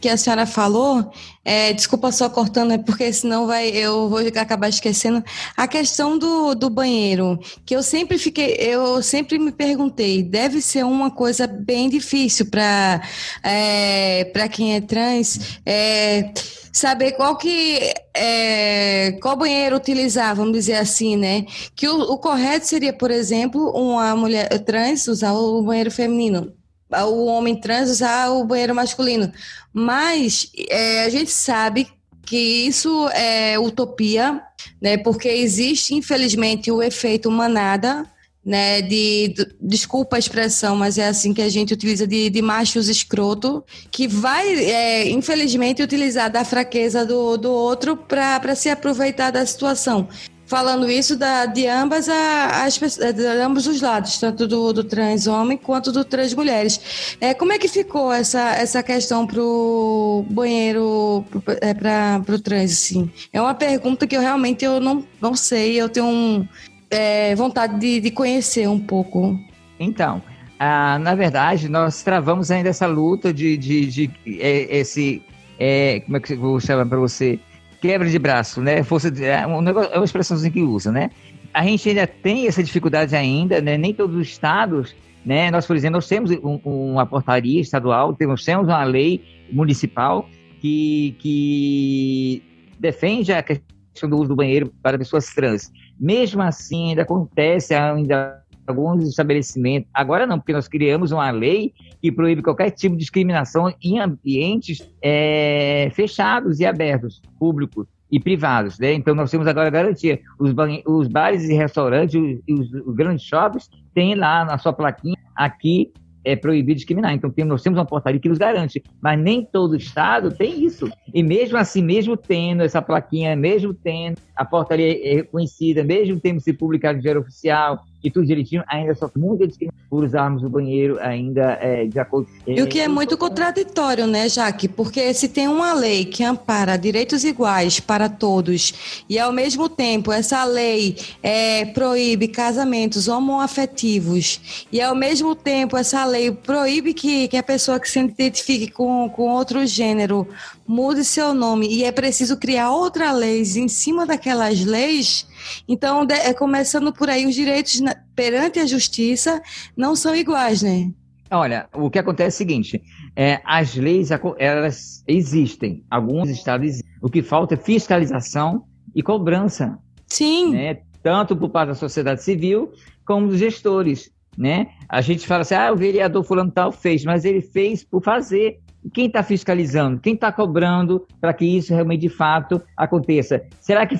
que 0.00 0.08
a 0.08 0.16
senhora 0.16 0.46
falou, 0.46 1.10
é, 1.44 1.72
desculpa 1.72 2.10
só 2.12 2.28
cortando, 2.28 2.72
é 2.72 2.78
porque 2.78 3.12
senão 3.12 3.46
vai, 3.46 3.68
eu 3.68 4.08
vou 4.08 4.18
acabar 4.18 4.68
esquecendo 4.68 5.22
a 5.56 5.66
questão 5.66 6.18
do, 6.18 6.54
do 6.54 6.68
banheiro, 6.68 7.38
que 7.64 7.74
eu 7.74 7.82
sempre 7.82 8.18
fiquei, 8.18 8.56
eu 8.58 9.02
sempre 9.02 9.38
me 9.38 9.52
perguntei, 9.52 10.22
deve 10.22 10.60
ser 10.60 10.84
uma 10.84 11.10
coisa 11.10 11.46
bem 11.46 11.88
difícil 11.88 12.46
para 12.46 13.02
é, 13.42 14.24
para 14.32 14.48
quem 14.48 14.74
é 14.74 14.80
trans, 14.80 15.60
é, 15.64 16.32
saber 16.72 17.12
qual 17.12 17.36
que 17.36 17.92
é, 18.14 19.12
qual 19.22 19.36
banheiro 19.36 19.76
utilizar, 19.76 20.34
vamos 20.34 20.52
dizer 20.52 20.74
assim, 20.74 21.16
né? 21.16 21.46
Que 21.74 21.88
o, 21.88 22.00
o 22.12 22.18
correto 22.18 22.66
seria, 22.66 22.92
por 22.92 23.10
exemplo, 23.10 23.70
uma 23.70 24.14
mulher 24.16 24.48
trans 24.64 25.06
usar 25.08 25.32
o 25.32 25.62
banheiro 25.62 25.90
feminino 25.90 26.52
o 26.90 27.26
homem 27.26 27.58
trans 27.60 27.90
usar 27.90 28.30
o 28.30 28.44
banheiro 28.44 28.74
masculino. 28.74 29.32
Mas 29.72 30.50
é, 30.70 31.04
a 31.04 31.08
gente 31.08 31.30
sabe 31.30 31.88
que 32.24 32.36
isso 32.36 33.08
é 33.10 33.58
utopia, 33.58 34.40
né? 34.80 34.96
Porque 34.96 35.28
existe, 35.28 35.94
infelizmente, 35.94 36.70
o 36.70 36.82
efeito 36.82 37.30
manada, 37.30 38.04
né? 38.44 38.82
De, 38.82 39.28
de 39.28 39.46
desculpa 39.60 40.16
a 40.16 40.18
expressão, 40.18 40.76
mas 40.76 40.98
é 40.98 41.06
assim 41.06 41.32
que 41.32 41.42
a 41.42 41.48
gente 41.48 41.74
utiliza 41.74 42.06
de, 42.06 42.30
de 42.30 42.42
machos 42.42 42.88
escroto, 42.88 43.64
que 43.90 44.08
vai, 44.08 44.48
é, 44.54 45.08
infelizmente, 45.10 45.82
utilizar 45.82 46.30
da 46.30 46.44
fraqueza 46.44 47.04
do, 47.04 47.36
do 47.36 47.50
outro 47.50 47.96
para 47.96 48.54
se 48.54 48.68
aproveitar 48.68 49.30
da 49.30 49.44
situação 49.44 50.08
falando 50.46 50.90
isso 50.90 51.16
da, 51.16 51.46
de 51.46 51.66
ambas 51.66 52.08
a, 52.08 52.64
as, 52.64 52.78
de 52.78 53.26
ambos 53.26 53.66
os 53.66 53.80
lados, 53.80 54.18
tanto 54.18 54.46
do, 54.46 54.72
do 54.72 54.84
trans 54.84 55.26
homem 55.26 55.58
quanto 55.58 55.92
do 55.92 56.04
trans 56.04 56.32
mulheres. 56.34 57.16
É, 57.20 57.34
como 57.34 57.52
é 57.52 57.58
que 57.58 57.68
ficou 57.68 58.12
essa, 58.12 58.54
essa 58.54 58.82
questão 58.82 59.26
para 59.26 59.40
o 59.40 60.24
banheiro 60.30 61.24
é, 61.60 61.74
para 61.74 62.34
o 62.34 62.38
trans? 62.38 62.72
Assim? 62.72 63.10
É 63.32 63.40
uma 63.40 63.54
pergunta 63.54 64.06
que 64.06 64.16
eu 64.16 64.20
realmente 64.20 64.64
eu 64.64 64.80
não, 64.80 65.04
não 65.20 65.34
sei, 65.34 65.80
eu 65.80 65.88
tenho 65.88 66.06
um, 66.06 66.48
é, 66.90 67.34
vontade 67.34 67.78
de, 67.78 68.00
de 68.00 68.10
conhecer 68.10 68.68
um 68.68 68.78
pouco. 68.78 69.38
Então, 69.78 70.22
ah, 70.58 70.98
na 70.98 71.14
verdade, 71.14 71.68
nós 71.68 72.02
travamos 72.02 72.50
ainda 72.50 72.68
essa 72.70 72.86
luta 72.86 73.32
de, 73.32 73.56
de, 73.56 73.86
de, 73.86 74.06
de 74.06 74.40
é, 74.40 74.78
esse. 74.78 75.22
É, 75.58 76.00
como 76.00 76.16
é 76.16 76.20
que 76.20 76.32
eu 76.34 76.38
vou 76.40 76.60
chamar 76.60 76.86
para 76.86 76.98
você? 76.98 77.38
Quebra 77.80 78.08
de 78.08 78.18
braço, 78.18 78.60
né? 78.60 78.82
Força 78.82 79.10
de, 79.10 79.24
é, 79.24 79.46
um 79.46 79.60
negócio, 79.60 79.92
é 79.92 79.96
uma 79.96 80.04
expressãozinha 80.04 80.50
que 80.50 80.62
usa, 80.62 80.90
né? 80.90 81.10
A 81.52 81.64
gente 81.64 81.88
ainda 81.88 82.06
tem 82.06 82.46
essa 82.46 82.62
dificuldade 82.62 83.14
ainda, 83.16 83.60
né? 83.60 83.76
Nem 83.76 83.94
todos 83.94 84.16
os 84.16 84.28
estados, 84.28 84.94
né? 85.24 85.50
Nós, 85.50 85.66
por 85.66 85.76
exemplo, 85.76 85.96
nós 85.96 86.08
temos 86.08 86.30
um, 86.30 86.60
uma 86.64 87.06
portaria 87.06 87.60
estadual, 87.60 88.14
temos, 88.14 88.44
temos 88.44 88.66
uma 88.68 88.84
lei 88.84 89.22
municipal 89.50 90.28
que, 90.60 91.16
que 91.18 92.42
defende 92.78 93.32
a 93.32 93.42
questão 93.42 94.08
do 94.08 94.16
uso 94.16 94.28
do 94.28 94.36
banheiro 94.36 94.72
para 94.82 94.98
pessoas 94.98 95.26
trans. 95.34 95.72
Mesmo 95.98 96.42
assim, 96.42 96.90
ainda 96.90 97.02
acontece 97.02 97.74
ainda 97.74 98.42
alguns 98.66 99.08
estabelecimentos. 99.08 99.88
Agora 99.92 100.26
não, 100.26 100.38
porque 100.38 100.52
nós 100.52 100.68
criamos 100.68 101.12
uma 101.12 101.30
lei 101.30 101.72
que 102.00 102.10
proíbe 102.10 102.42
qualquer 102.42 102.70
tipo 102.70 102.94
de 102.94 103.00
discriminação 103.00 103.72
em 103.82 103.98
ambientes 103.98 104.88
é, 105.02 105.90
fechados 105.94 106.60
e 106.60 106.66
abertos, 106.66 107.20
públicos 107.38 107.86
e 108.10 108.20
privados. 108.20 108.78
Né? 108.78 108.92
Então 108.94 109.14
nós 109.14 109.30
temos 109.30 109.46
agora 109.46 109.68
a 109.68 109.70
garantia. 109.70 110.20
Os, 110.38 110.54
os 110.86 111.08
bares 111.08 111.48
e 111.48 111.54
restaurantes, 111.54 112.14
os, 112.48 112.72
os, 112.72 112.94
grandes 112.94 113.24
shoppings, 113.24 113.68
têm 113.94 114.14
lá 114.14 114.44
na 114.44 114.58
sua 114.58 114.72
plaquinha 114.72 115.16
aqui 115.34 115.92
é 116.26 116.34
proibido 116.34 116.74
discriminar. 116.74 117.14
Então 117.14 117.30
temos, 117.30 117.50
nós 117.50 117.62
temos 117.62 117.78
uma 117.78 117.86
portaria 117.86 118.18
que 118.18 118.28
nos 118.28 118.36
garante, 118.36 118.82
mas 119.00 119.18
nem 119.18 119.44
todo 119.44 119.76
estado 119.76 120.32
tem 120.32 120.64
isso. 120.64 120.90
E 121.14 121.22
mesmo 121.22 121.56
assim, 121.56 121.80
mesmo 121.80 122.16
tendo 122.16 122.64
essa 122.64 122.82
plaquinha, 122.82 123.36
mesmo 123.36 123.72
tendo 123.72 124.18
a 124.34 124.44
portaria 124.44 125.14
reconhecida, 125.14 125.84
mesmo 125.84 126.18
tendo 126.18 126.40
se 126.40 126.52
publicado 126.52 126.96
no 126.96 127.02
Diário 127.02 127.20
Oficial, 127.20 127.84
e 128.02 128.10
tudo 128.10 128.26
direitinho, 128.26 128.62
ainda 128.68 128.94
sofre 128.94 129.20
muita 129.20 129.46
discriminação 129.46 129.86
por 129.88 130.04
usarmos 130.04 130.42
o 130.42 130.48
banheiro 130.48 130.98
ainda 131.00 131.58
é, 131.60 131.86
de 131.86 131.98
acordo 131.98 132.28
E 132.46 132.60
o 132.62 132.66
que 132.66 132.80
é 132.80 132.88
muito 132.88 133.16
contraditório, 133.16 134.06
né, 134.06 134.28
Jaque? 134.28 134.68
Porque 134.68 135.12
se 135.14 135.28
tem 135.28 135.48
uma 135.48 135.72
lei 135.72 136.04
que 136.04 136.22
ampara 136.22 136.76
direitos 136.76 137.24
iguais 137.24 137.80
para 137.80 138.08
todos 138.08 139.04
e 139.08 139.18
ao 139.18 139.32
mesmo 139.32 139.68
tempo 139.68 140.12
essa 140.12 140.44
lei 140.44 140.96
é, 141.22 141.64
proíbe 141.66 142.28
casamentos 142.28 143.08
homoafetivos 143.08 144.66
e 144.70 144.80
ao 144.80 144.94
mesmo 144.94 145.34
tempo 145.34 145.76
essa 145.76 146.04
lei 146.04 146.30
proíbe 146.30 146.92
que, 146.94 147.28
que 147.28 147.36
a 147.36 147.42
pessoa 147.42 147.80
que 147.80 147.90
se 147.90 147.98
identifique 147.98 148.70
com, 148.70 149.08
com 149.08 149.30
outro 149.30 149.66
gênero 149.66 150.26
mude 150.66 151.04
seu 151.04 151.32
nome 151.32 151.68
e 151.68 151.84
é 151.84 151.92
preciso 151.92 152.36
criar 152.36 152.70
outras 152.70 153.16
leis 153.16 153.56
em 153.56 153.68
cima 153.68 154.04
daquelas 154.04 154.64
leis 154.64 155.26
então, 155.68 156.04
de, 156.04 156.14
é, 156.14 156.32
começando 156.32 156.92
por 156.92 157.08
aí, 157.08 157.26
os 157.26 157.34
direitos 157.34 157.80
na, 157.80 157.94
perante 158.14 158.58
a 158.58 158.66
justiça 158.66 159.40
não 159.76 159.96
são 159.96 160.14
iguais, 160.14 160.62
né? 160.62 160.90
Olha, 161.30 161.68
o 161.72 161.90
que 161.90 161.98
acontece 161.98 162.36
é 162.42 162.44
o 162.44 162.48
seguinte: 162.48 162.82
é, 163.14 163.40
as 163.44 163.74
leis 163.74 164.10
elas 164.38 165.02
existem, 165.06 165.84
alguns 165.90 166.28
estados 166.28 166.66
existem. 166.66 166.92
O 167.02 167.08
que 167.08 167.22
falta 167.22 167.54
é 167.54 167.56
fiscalização 167.56 168.64
e 168.94 169.02
cobrança. 169.02 169.78
Sim. 170.06 170.52
Né? 170.52 170.78
Tanto 171.02 171.36
por 171.36 171.50
parte 171.50 171.68
da 171.68 171.74
sociedade 171.74 172.22
civil 172.22 172.72
como 173.04 173.28
dos 173.28 173.38
gestores. 173.38 174.10
Né? 174.36 174.68
A 174.88 175.00
gente 175.00 175.26
fala 175.26 175.42
assim, 175.42 175.54
ah, 175.54 175.72
o 175.72 175.76
vereador 175.76 176.22
fulano 176.22 176.50
tal 176.50 176.70
fez, 176.70 177.04
mas 177.04 177.24
ele 177.24 177.40
fez 177.40 177.82
por 177.82 178.02
fazer 178.02 178.60
quem 178.92 179.06
está 179.06 179.22
fiscalizando? 179.22 180.00
Quem 180.00 180.14
está 180.14 180.30
cobrando 180.30 181.06
para 181.20 181.32
que 181.32 181.44
isso 181.44 181.72
realmente 181.72 182.02
de 182.02 182.08
fato 182.08 182.60
aconteça? 182.76 183.42
Será 183.60 183.86
que, 183.86 183.96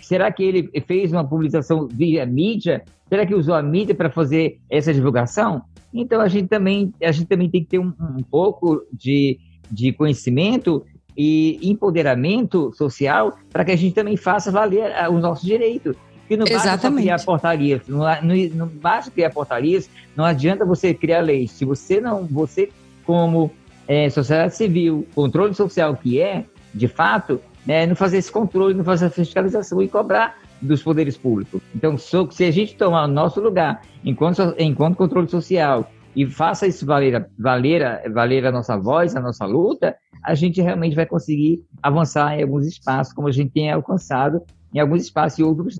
será 0.00 0.32
que 0.32 0.42
ele 0.42 0.70
fez 0.86 1.12
uma 1.12 1.26
publicação 1.26 1.88
via 1.88 2.26
mídia? 2.26 2.82
Será 3.08 3.24
que 3.24 3.34
usou 3.34 3.54
a 3.54 3.62
mídia 3.62 3.94
para 3.94 4.10
fazer 4.10 4.58
essa 4.70 4.92
divulgação? 4.92 5.62
Então 5.92 6.20
a 6.20 6.28
gente 6.28 6.48
também, 6.48 6.92
a 7.02 7.12
gente 7.12 7.26
também 7.26 7.48
tem 7.48 7.62
que 7.62 7.70
ter 7.70 7.78
um, 7.78 7.92
um 8.00 8.22
pouco 8.22 8.84
de, 8.92 9.38
de 9.70 9.92
conhecimento 9.92 10.84
e 11.16 11.60
empoderamento 11.62 12.72
social 12.74 13.38
para 13.52 13.64
que 13.64 13.70
a 13.70 13.76
gente 13.76 13.94
também 13.94 14.16
faça 14.16 14.50
valer 14.50 14.92
ah, 14.96 15.08
os 15.10 15.22
nossos 15.22 15.44
direitos. 15.44 15.96
Porque 16.20 16.36
não 16.36 16.46
basta 16.46 16.68
Exatamente. 16.68 17.02
criar 17.02 17.22
portarias, 17.22 17.82
não, 17.86 17.98
não, 17.98 18.34
não 18.54 18.66
basta 18.66 19.10
criar 19.10 19.30
portarias, 19.30 19.90
não 20.16 20.24
adianta 20.24 20.64
você 20.64 20.94
criar 20.94 21.20
leis. 21.20 21.50
Se 21.52 21.66
você 21.66 22.00
não, 22.00 22.24
você 22.24 22.70
como 23.04 23.50
é, 23.86 24.08
sociedade 24.10 24.56
civil, 24.56 25.06
controle 25.14 25.54
social 25.54 25.96
que 25.96 26.20
é, 26.20 26.44
de 26.74 26.88
fato, 26.88 27.40
né, 27.66 27.86
não 27.86 27.94
fazer 27.96 28.18
esse 28.18 28.30
controle, 28.30 28.74
não 28.74 28.84
fazer 28.84 29.06
essa 29.06 29.14
fiscalização 29.14 29.82
e 29.82 29.88
cobrar 29.88 30.36
dos 30.60 30.82
poderes 30.82 31.16
públicos. 31.16 31.60
Então, 31.74 31.96
se 31.98 32.44
a 32.44 32.50
gente 32.50 32.76
tomar 32.76 33.04
o 33.04 33.08
nosso 33.08 33.40
lugar 33.40 33.82
enquanto, 34.04 34.54
enquanto 34.58 34.96
controle 34.96 35.28
social 35.28 35.90
e 36.16 36.26
faça 36.26 36.66
isso 36.66 36.86
valer, 36.86 37.28
valer, 37.38 38.10
valer 38.12 38.46
a 38.46 38.52
nossa 38.52 38.76
voz, 38.76 39.14
a 39.14 39.20
nossa 39.20 39.44
luta, 39.44 39.96
a 40.22 40.34
gente 40.34 40.60
realmente 40.60 40.96
vai 40.96 41.06
conseguir 41.06 41.62
avançar 41.82 42.38
em 42.38 42.42
alguns 42.42 42.66
espaços, 42.66 43.12
como 43.12 43.28
a 43.28 43.32
gente 43.32 43.52
tem 43.52 43.70
alcançado 43.70 44.42
em 44.72 44.80
alguns 44.80 45.02
espaços 45.02 45.38
e 45.38 45.42
outros. 45.42 45.78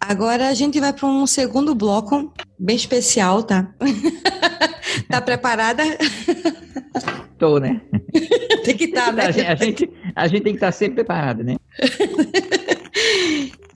Agora 0.00 0.48
a 0.48 0.54
gente 0.54 0.78
vai 0.80 0.92
para 0.92 1.06
um 1.06 1.26
segundo 1.26 1.74
bloco 1.74 2.32
bem 2.58 2.76
especial, 2.76 3.42
tá? 3.42 3.68
tá 5.10 5.20
preparada? 5.20 5.82
Tô, 7.38 7.58
né? 7.58 7.80
tem 8.64 8.76
que 8.76 8.84
estar, 8.84 9.06
tá, 9.06 9.12
né? 9.12 9.24
A 9.26 9.30
gente, 9.54 9.90
a 10.14 10.26
gente, 10.26 10.42
tem 10.42 10.52
que 10.52 10.58
estar 10.58 10.68
tá 10.68 10.72
sempre 10.72 10.96
preparado, 10.96 11.44
né? 11.44 11.56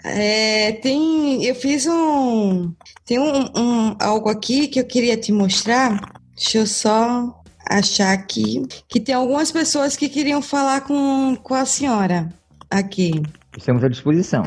É, 0.02 0.72
tem, 0.72 1.44
eu 1.44 1.54
fiz 1.54 1.86
um, 1.86 2.72
tem 3.04 3.18
um, 3.18 3.44
um, 3.54 3.96
algo 4.00 4.30
aqui 4.30 4.66
que 4.66 4.80
eu 4.80 4.84
queria 4.84 5.16
te 5.16 5.30
mostrar. 5.30 6.00
Deixa 6.34 6.58
eu 6.58 6.66
só 6.66 7.42
achar 7.68 8.12
aqui 8.12 8.62
que 8.88 8.98
tem 8.98 9.14
algumas 9.14 9.52
pessoas 9.52 9.96
que 9.96 10.08
queriam 10.08 10.40
falar 10.40 10.82
com, 10.82 11.36
com 11.36 11.54
a 11.54 11.66
senhora 11.66 12.32
aqui. 12.70 13.22
Estamos 13.56 13.84
à 13.84 13.88
disposição. 13.88 14.42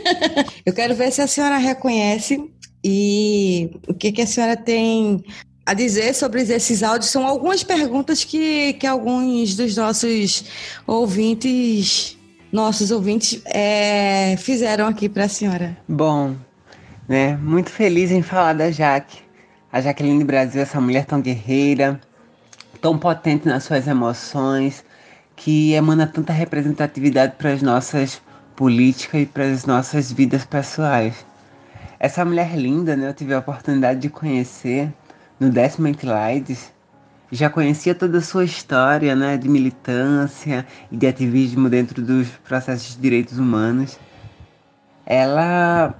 eu 0.66 0.74
quero 0.74 0.94
ver 0.94 1.10
se 1.10 1.22
a 1.22 1.26
senhora 1.26 1.56
reconhece 1.56 2.52
e 2.84 3.70
o 3.88 3.94
que, 3.94 4.12
que 4.12 4.22
a 4.22 4.26
senhora 4.26 4.56
tem 4.56 5.24
a 5.66 5.74
dizer 5.74 6.14
sobre 6.14 6.42
esses 6.42 6.84
áudios 6.84 7.10
são 7.10 7.26
algumas 7.26 7.64
perguntas 7.64 8.22
que, 8.22 8.74
que 8.74 8.86
alguns 8.86 9.56
dos 9.56 9.76
nossos 9.76 10.44
ouvintes, 10.86 12.16
nossos 12.52 12.92
ouvintes, 12.92 13.42
é, 13.46 14.36
fizeram 14.38 14.86
aqui 14.86 15.08
para 15.08 15.24
a 15.24 15.28
senhora. 15.28 15.76
Bom, 15.88 16.36
né? 17.08 17.36
Muito 17.38 17.70
feliz 17.70 18.12
em 18.12 18.22
falar 18.22 18.52
da 18.52 18.70
Jaque. 18.70 19.18
A 19.72 19.80
Jaqueline 19.80 20.22
Brasil, 20.22 20.62
essa 20.62 20.80
mulher 20.80 21.04
tão 21.04 21.20
guerreira, 21.20 22.00
tão 22.80 22.96
potente 22.96 23.48
nas 23.48 23.64
suas 23.64 23.88
emoções, 23.88 24.84
que 25.34 25.72
emana 25.72 26.06
tanta 26.06 26.32
representatividade 26.32 27.34
para 27.36 27.52
as 27.52 27.60
nossas 27.60 28.22
políticas 28.54 29.22
e 29.22 29.26
para 29.26 29.44
as 29.44 29.66
nossas 29.66 30.12
vidas 30.12 30.44
pessoais. 30.44 31.26
Essa 31.98 32.24
mulher 32.24 32.56
linda, 32.56 32.94
né? 32.96 33.08
Eu 33.08 33.14
tive 33.14 33.34
a 33.34 33.40
oportunidade 33.40 33.98
de 33.98 34.08
conhecer 34.08 34.92
no 35.38 35.50
décimo 35.50 35.88
Enclides, 35.88 36.72
já 37.30 37.50
conhecia 37.50 37.94
toda 37.94 38.18
a 38.18 38.22
sua 38.22 38.44
história 38.44 39.14
né, 39.16 39.36
de 39.36 39.48
militância 39.48 40.66
e 40.90 40.96
de 40.96 41.06
ativismo 41.06 41.68
dentro 41.68 42.02
dos 42.02 42.28
processos 42.44 42.94
de 42.94 43.00
direitos 43.00 43.38
humanos. 43.38 43.98
Ela, 45.04 45.94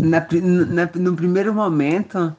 na, 0.00 0.26
na, 0.68 0.90
no 0.94 1.14
primeiro 1.14 1.52
momento, 1.52 2.34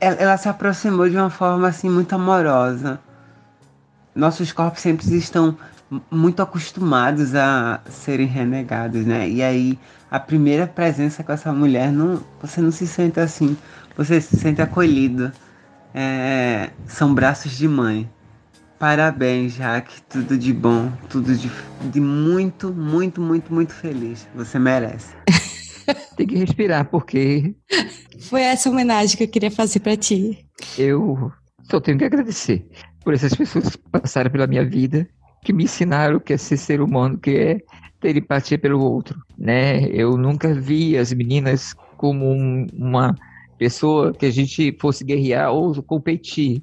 ela, 0.00 0.16
ela, 0.16 0.36
se 0.36 0.48
aproximou 0.48 1.08
de 1.08 1.16
uma 1.16 1.30
forma 1.30 1.68
assim 1.68 1.90
muito 1.90 2.14
amorosa. 2.14 3.00
Nossos 4.14 4.52
corpos 4.52 4.80
sempre 4.80 5.04
estão 5.16 5.56
muito 6.10 6.42
acostumados 6.42 7.34
a 7.34 7.80
serem 7.88 8.26
renegados, 8.26 9.04
né? 9.04 9.28
E 9.28 9.42
aí 9.42 9.78
a 10.10 10.18
primeira 10.18 10.66
presença 10.66 11.22
com 11.22 11.32
essa 11.32 11.52
mulher, 11.52 11.92
não, 11.92 12.22
você 12.40 12.60
não 12.60 12.70
se 12.70 12.86
sente 12.86 13.20
assim 13.20 13.56
você 13.96 14.20
se 14.20 14.36
sente 14.36 14.60
acolhido. 14.60 15.32
É, 15.94 16.70
são 16.86 17.14
braços 17.14 17.56
de 17.56 17.66
mãe. 17.66 18.08
Parabéns, 18.78 19.54
Jaque. 19.54 20.02
Tudo 20.02 20.36
de 20.36 20.52
bom. 20.52 20.92
Tudo 21.08 21.34
de, 21.34 21.50
de 21.90 22.00
muito, 22.00 22.72
muito, 22.72 23.20
muito, 23.20 23.52
muito 23.52 23.72
feliz. 23.72 24.28
Você 24.34 24.58
merece. 24.58 25.14
Tem 26.16 26.26
que 26.26 26.36
respirar, 26.36 26.84
porque. 26.86 27.54
Foi 28.28 28.42
essa 28.42 28.68
homenagem 28.68 29.16
que 29.16 29.24
eu 29.24 29.28
queria 29.28 29.50
fazer 29.50 29.80
para 29.80 29.96
ti. 29.96 30.46
Eu 30.76 31.32
só 31.70 31.80
tenho 31.80 31.98
que 31.98 32.04
agradecer 32.04 32.66
por 33.04 33.14
essas 33.14 33.34
pessoas 33.34 33.76
que 33.76 33.90
passaram 33.90 34.30
pela 34.30 34.46
minha 34.46 34.64
vida, 34.64 35.06
que 35.44 35.52
me 35.52 35.64
ensinaram 35.64 36.16
o 36.16 36.20
que 36.20 36.32
é 36.32 36.36
ser 36.36 36.56
ser 36.56 36.80
humano, 36.80 37.18
que 37.18 37.30
é 37.30 37.60
ter 38.00 38.16
empatia 38.16 38.58
pelo 38.58 38.80
outro, 38.80 39.18
né? 39.38 39.86
Eu 39.88 40.16
nunca 40.16 40.52
vi 40.54 40.96
as 40.98 41.12
meninas 41.12 41.74
como 41.96 42.30
um, 42.30 42.66
uma 42.72 43.14
pessoa 43.58 44.12
que 44.12 44.26
a 44.26 44.30
gente 44.30 44.76
fosse 44.80 45.04
guerrear 45.04 45.52
ou 45.52 45.82
competir. 45.82 46.62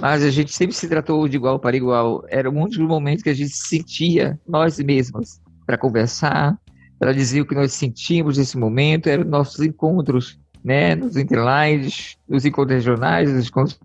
Mas 0.00 0.22
a 0.22 0.30
gente 0.30 0.52
sempre 0.52 0.74
se 0.74 0.88
tratou 0.88 1.26
de 1.26 1.36
igual 1.36 1.58
para 1.58 1.76
igual. 1.76 2.24
Era 2.28 2.50
um 2.50 2.66
dos 2.66 2.76
momentos 2.78 3.22
que 3.22 3.30
a 3.30 3.34
gente 3.34 3.56
sentia 3.56 4.38
nós 4.46 4.78
mesmos 4.78 5.40
para 5.66 5.78
conversar, 5.78 6.58
para 6.98 7.12
dizer 7.12 7.40
o 7.40 7.46
que 7.46 7.54
nós 7.54 7.72
sentimos 7.72 8.36
nesse 8.36 8.58
momento. 8.58 9.08
Eram 9.08 9.24
nossos 9.24 9.60
encontros, 9.64 10.38
né? 10.62 10.94
Nos 10.94 11.16
interlines, 11.16 12.16
nos 12.28 12.44
encontros 12.44 12.76
regionais, 12.76 13.32
nos 13.32 13.48
encontros 13.48 13.78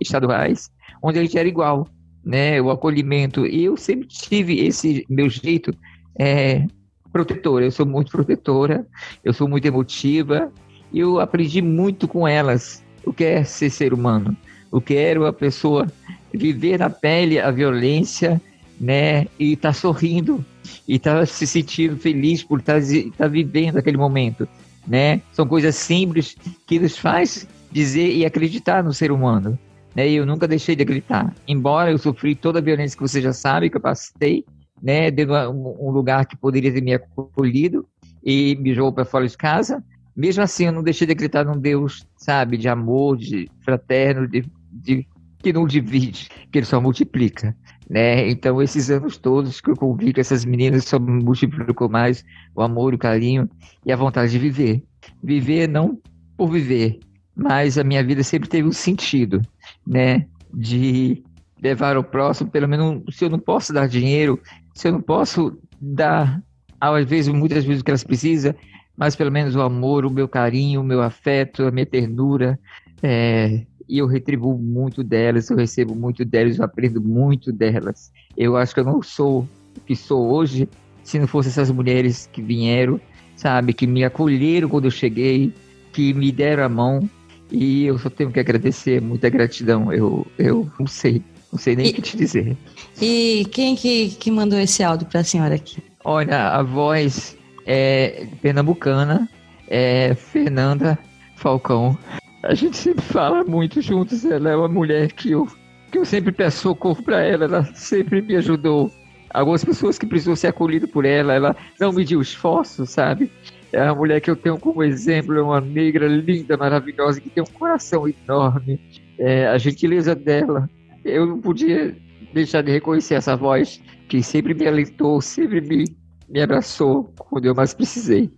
estaduais, 0.00 0.70
onde 1.02 1.18
a 1.18 1.22
gente 1.22 1.38
era 1.38 1.48
igual. 1.48 1.86
né, 2.24 2.60
o 2.60 2.70
acolhimento. 2.70 3.46
E 3.46 3.64
eu 3.64 3.76
sempre 3.76 4.06
tive 4.06 4.60
esse 4.60 5.04
meu 5.08 5.28
jeito 5.28 5.74
é, 6.18 6.66
protetora. 7.12 7.64
Eu 7.64 7.70
sou 7.70 7.86
muito 7.86 8.12
protetora, 8.12 8.86
eu 9.24 9.32
sou 9.32 9.48
muito 9.48 9.66
emotiva 9.66 10.52
e 10.92 11.00
eu 11.00 11.20
aprendi 11.20 11.62
muito 11.62 12.06
com 12.06 12.26
elas 12.26 12.82
o 13.04 13.12
que 13.12 13.24
é 13.24 13.44
ser 13.44 13.70
ser 13.70 13.92
humano, 13.92 14.36
o 14.70 14.80
que 14.80 14.94
era 14.94 15.18
uma 15.18 15.32
pessoa 15.32 15.86
viver 16.32 16.78
na 16.78 16.90
pele 16.90 17.38
a 17.38 17.50
violência, 17.50 18.40
né, 18.80 19.26
e 19.38 19.52
estar 19.52 19.68
tá 19.68 19.72
sorrindo 19.72 20.44
e 20.88 20.96
estar 20.96 21.20
tá 21.20 21.26
se 21.26 21.46
sentindo 21.46 21.96
feliz 21.96 22.42
por 22.42 22.60
estar 22.60 22.80
tá, 22.80 22.86
tá 23.16 23.28
vivendo 23.28 23.76
aquele 23.76 23.96
momento, 23.96 24.48
né? 24.86 25.20
São 25.32 25.46
coisas 25.46 25.76
simples 25.76 26.36
que 26.66 26.80
nos 26.80 26.98
faz 26.98 27.46
dizer 27.70 28.12
e 28.12 28.24
acreditar 28.24 28.82
no 28.82 28.92
ser 28.92 29.12
humano. 29.12 29.58
Né? 29.94 30.08
E 30.08 30.14
eu 30.14 30.26
nunca 30.26 30.48
deixei 30.48 30.74
de 30.74 30.82
acreditar. 30.82 31.34
Embora 31.46 31.90
eu 31.90 31.98
sofri 31.98 32.34
toda 32.34 32.58
a 32.58 32.62
violência 32.62 32.96
que 32.96 33.02
você 33.02 33.20
já 33.20 33.32
sabe, 33.32 33.70
que 33.70 33.76
eu 33.76 33.80
passei, 33.80 34.44
né, 34.82 35.10
de 35.10 35.24
um 35.26 35.90
lugar 35.90 36.26
que 36.26 36.36
poderia 36.36 36.72
ter 36.72 36.82
me 36.82 36.94
acolhido 36.94 37.86
e 38.24 38.56
me 38.60 38.74
jogou 38.74 38.92
para 38.92 39.04
fora 39.04 39.26
de 39.26 39.36
casa. 39.36 39.82
Mesmo 40.14 40.42
assim, 40.42 40.66
eu 40.66 40.72
não 40.72 40.82
deixei 40.82 41.06
de 41.06 41.12
acreditar 41.12 41.44
num 41.44 41.58
Deus, 41.58 42.06
sabe, 42.16 42.56
de 42.56 42.68
amor, 42.68 43.16
de 43.16 43.50
fraterno, 43.64 44.28
de, 44.28 44.44
de 44.70 45.06
que 45.38 45.52
não 45.52 45.66
divide, 45.66 46.28
que 46.50 46.58
ele 46.58 46.66
só 46.66 46.80
multiplica. 46.80 47.56
Né? 47.90 48.30
Então, 48.30 48.62
esses 48.62 48.90
anos 48.90 49.18
todos 49.18 49.60
que 49.60 49.70
eu 49.70 49.76
convivi 49.76 50.12
com 50.12 50.20
essas 50.20 50.44
meninas, 50.44 50.84
só 50.84 50.98
multiplicou 50.98 51.88
mais 51.88 52.24
o 52.54 52.62
amor, 52.62 52.94
o 52.94 52.98
carinho 52.98 53.48
e 53.84 53.92
a 53.92 53.96
vontade 53.96 54.32
de 54.32 54.38
viver. 54.38 54.82
Viver 55.22 55.68
não 55.68 55.98
por 56.36 56.48
viver, 56.48 57.00
mas 57.34 57.76
a 57.76 57.84
minha 57.84 58.02
vida 58.04 58.22
sempre 58.22 58.48
teve 58.48 58.68
um 58.68 58.72
sentido, 58.72 59.42
né? 59.86 60.26
De 60.54 61.22
levar 61.62 61.96
ao 61.96 62.04
próximo, 62.04 62.50
pelo 62.50 62.68
menos 62.68 63.16
se 63.16 63.24
eu 63.24 63.30
não 63.30 63.38
posso 63.38 63.72
dar 63.72 63.88
dinheiro, 63.88 64.40
se 64.74 64.88
eu 64.88 64.92
não 64.92 65.00
posso 65.00 65.58
dar, 65.80 66.42
às 66.80 67.08
vezes, 67.08 67.32
muitas 67.32 67.64
vezes 67.64 67.80
o 67.80 67.84
que 67.84 67.90
elas 67.90 68.04
precisam, 68.04 68.54
mas 68.96 69.16
pelo 69.16 69.30
menos 69.30 69.56
o 69.56 69.60
amor, 69.60 70.04
o 70.04 70.10
meu 70.10 70.28
carinho, 70.28 70.80
o 70.80 70.84
meu 70.84 71.02
afeto, 71.02 71.64
a 71.64 71.70
minha 71.70 71.86
ternura, 71.86 72.58
é, 73.02 73.62
e 73.88 73.98
eu 73.98 74.06
retribuo 74.06 74.56
muito 74.56 75.02
delas, 75.02 75.50
eu 75.50 75.56
recebo 75.56 75.94
muito 75.94 76.24
delas, 76.24 76.58
eu 76.58 76.64
aprendo 76.64 77.00
muito 77.00 77.52
delas. 77.52 78.12
Eu 78.36 78.56
acho 78.56 78.72
que 78.72 78.80
eu 78.80 78.84
não 78.84 79.02
sou 79.02 79.40
o 79.76 79.80
que 79.86 79.96
sou 79.96 80.30
hoje 80.30 80.68
se 81.02 81.18
não 81.18 81.26
fossem 81.26 81.50
essas 81.50 81.70
mulheres 81.70 82.28
que 82.32 82.40
vieram, 82.40 83.00
sabe, 83.36 83.72
que 83.72 83.86
me 83.86 84.04
acolheram 84.04 84.68
quando 84.68 84.84
eu 84.84 84.90
cheguei, 84.90 85.52
que 85.92 86.14
me 86.14 86.30
deram 86.30 86.64
a 86.64 86.68
mão, 86.68 87.10
e 87.50 87.84
eu 87.84 87.98
só 87.98 88.08
tenho 88.08 88.30
que 88.30 88.40
agradecer, 88.40 89.00
muita 89.00 89.28
gratidão. 89.28 89.92
Eu, 89.92 90.26
eu 90.38 90.70
não 90.78 90.86
sei, 90.86 91.22
não 91.52 91.58
sei 91.58 91.76
nem 91.76 91.90
o 91.90 91.94
que 91.94 92.02
te 92.02 92.16
dizer. 92.16 92.56
E 93.00 93.46
quem 93.50 93.74
que, 93.74 94.10
que 94.10 94.30
mandou 94.30 94.58
esse 94.58 94.82
áudio 94.82 95.06
para 95.06 95.20
a 95.20 95.24
senhora 95.24 95.54
aqui? 95.54 95.82
Olha, 96.04 96.48
a 96.48 96.62
voz 96.62 97.36
é 97.66 98.26
pernambucana, 98.40 99.28
é 99.68 100.14
Fernanda 100.14 100.98
Falcão. 101.36 101.96
A 102.42 102.54
gente 102.54 102.76
sempre 102.76 103.02
fala 103.04 103.44
muito 103.44 103.80
juntos. 103.80 104.24
Ela 104.24 104.50
é 104.50 104.56
uma 104.56 104.68
mulher 104.68 105.12
que 105.12 105.30
eu, 105.30 105.46
que 105.90 105.98
eu 105.98 106.04
sempre 106.04 106.32
peço 106.32 106.58
socorro 106.58 107.02
para 107.02 107.20
ela. 107.20 107.44
Ela 107.44 107.64
sempre 107.74 108.20
me 108.20 108.36
ajudou. 108.36 108.90
Algumas 109.32 109.64
pessoas 109.64 109.98
que 109.98 110.06
precisam 110.06 110.36
ser 110.36 110.48
acolhidas 110.48 110.90
por 110.90 111.04
ela, 111.04 111.32
ela 111.32 111.56
não 111.80 111.92
mediu 111.92 112.20
esforço, 112.20 112.84
sabe? 112.84 113.30
É 113.72 113.80
a 113.80 113.94
mulher 113.94 114.20
que 114.20 114.30
eu 114.30 114.36
tenho 114.36 114.58
como 114.58 114.82
exemplo, 114.82 115.34
é 115.38 115.42
uma 115.42 115.60
negra 115.60 116.06
linda, 116.06 116.58
maravilhosa, 116.58 117.18
que 117.18 117.30
tem 117.30 117.42
um 117.42 117.58
coração 117.58 118.06
enorme. 118.06 118.78
É, 119.18 119.46
a 119.46 119.56
gentileza 119.56 120.14
dela, 120.14 120.68
eu 121.02 121.24
não 121.24 121.40
podia 121.40 121.96
deixar 122.34 122.62
de 122.62 122.70
reconhecer 122.70 123.14
essa 123.14 123.34
voz 123.34 123.80
que 124.08 124.22
sempre 124.22 124.52
me 124.52 124.66
alentou, 124.66 125.22
sempre 125.22 125.62
me, 125.62 125.84
me 126.28 126.40
abraçou 126.42 127.12
quando 127.16 127.46
eu 127.46 127.54
mais 127.54 127.74
precisei. 127.74 128.30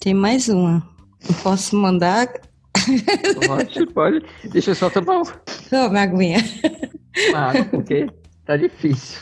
Tem 0.00 0.14
mais 0.14 0.48
uma. 0.48 0.86
Eu 1.28 1.34
posso 1.42 1.76
mandar? 1.76 2.28
Pode, 3.46 3.86
pode. 3.92 4.26
Deixa 4.50 4.72
eu 4.72 4.74
só 4.74 4.90
tomar 4.90 5.20
um. 5.20 5.24
Toma, 5.70 6.00
aguinha. 6.00 6.38
Ah, 7.34 7.52
porque 7.70 8.06
Tá 8.44 8.58
difícil. 8.58 9.18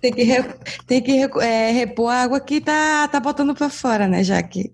tem 0.00 0.12
que, 0.12 0.22
re, 0.24 0.42
tem 0.86 1.02
que 1.02 1.12
é, 1.40 1.70
repor 1.70 2.10
a 2.10 2.22
água 2.22 2.38
que 2.38 2.60
tá, 2.60 3.08
tá 3.08 3.18
botando 3.18 3.54
pra 3.54 3.70
fora, 3.70 4.06
né, 4.06 4.22
Jaque? 4.22 4.72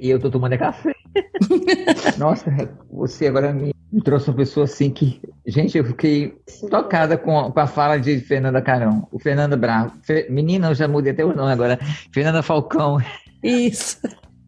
e 0.00 0.10
eu 0.10 0.18
tô 0.18 0.28
tomando 0.28 0.58
café. 0.58 0.92
Nossa, 2.18 2.50
você 2.90 3.26
agora 3.26 3.52
me, 3.52 3.72
me, 3.92 4.02
trouxe 4.02 4.30
uma 4.30 4.36
pessoa 4.36 4.64
assim 4.64 4.90
que. 4.90 5.20
Gente, 5.46 5.78
eu 5.78 5.84
fiquei 5.84 6.36
tocada 6.70 7.16
com, 7.16 7.50
com 7.50 7.60
a 7.60 7.66
fala 7.66 7.98
de 7.98 8.20
Fernanda 8.20 8.60
Carão. 8.60 9.06
O 9.10 9.18
Fernanda 9.18 9.56
Bravo. 9.56 9.92
Fe, 10.02 10.26
menina, 10.30 10.68
eu 10.68 10.74
já 10.74 10.88
mudei 10.88 11.12
até 11.12 11.24
o 11.24 11.34
nome 11.34 11.52
agora. 11.52 11.78
Fernanda 12.12 12.42
Falcão. 12.42 12.98
Isso. 13.42 13.98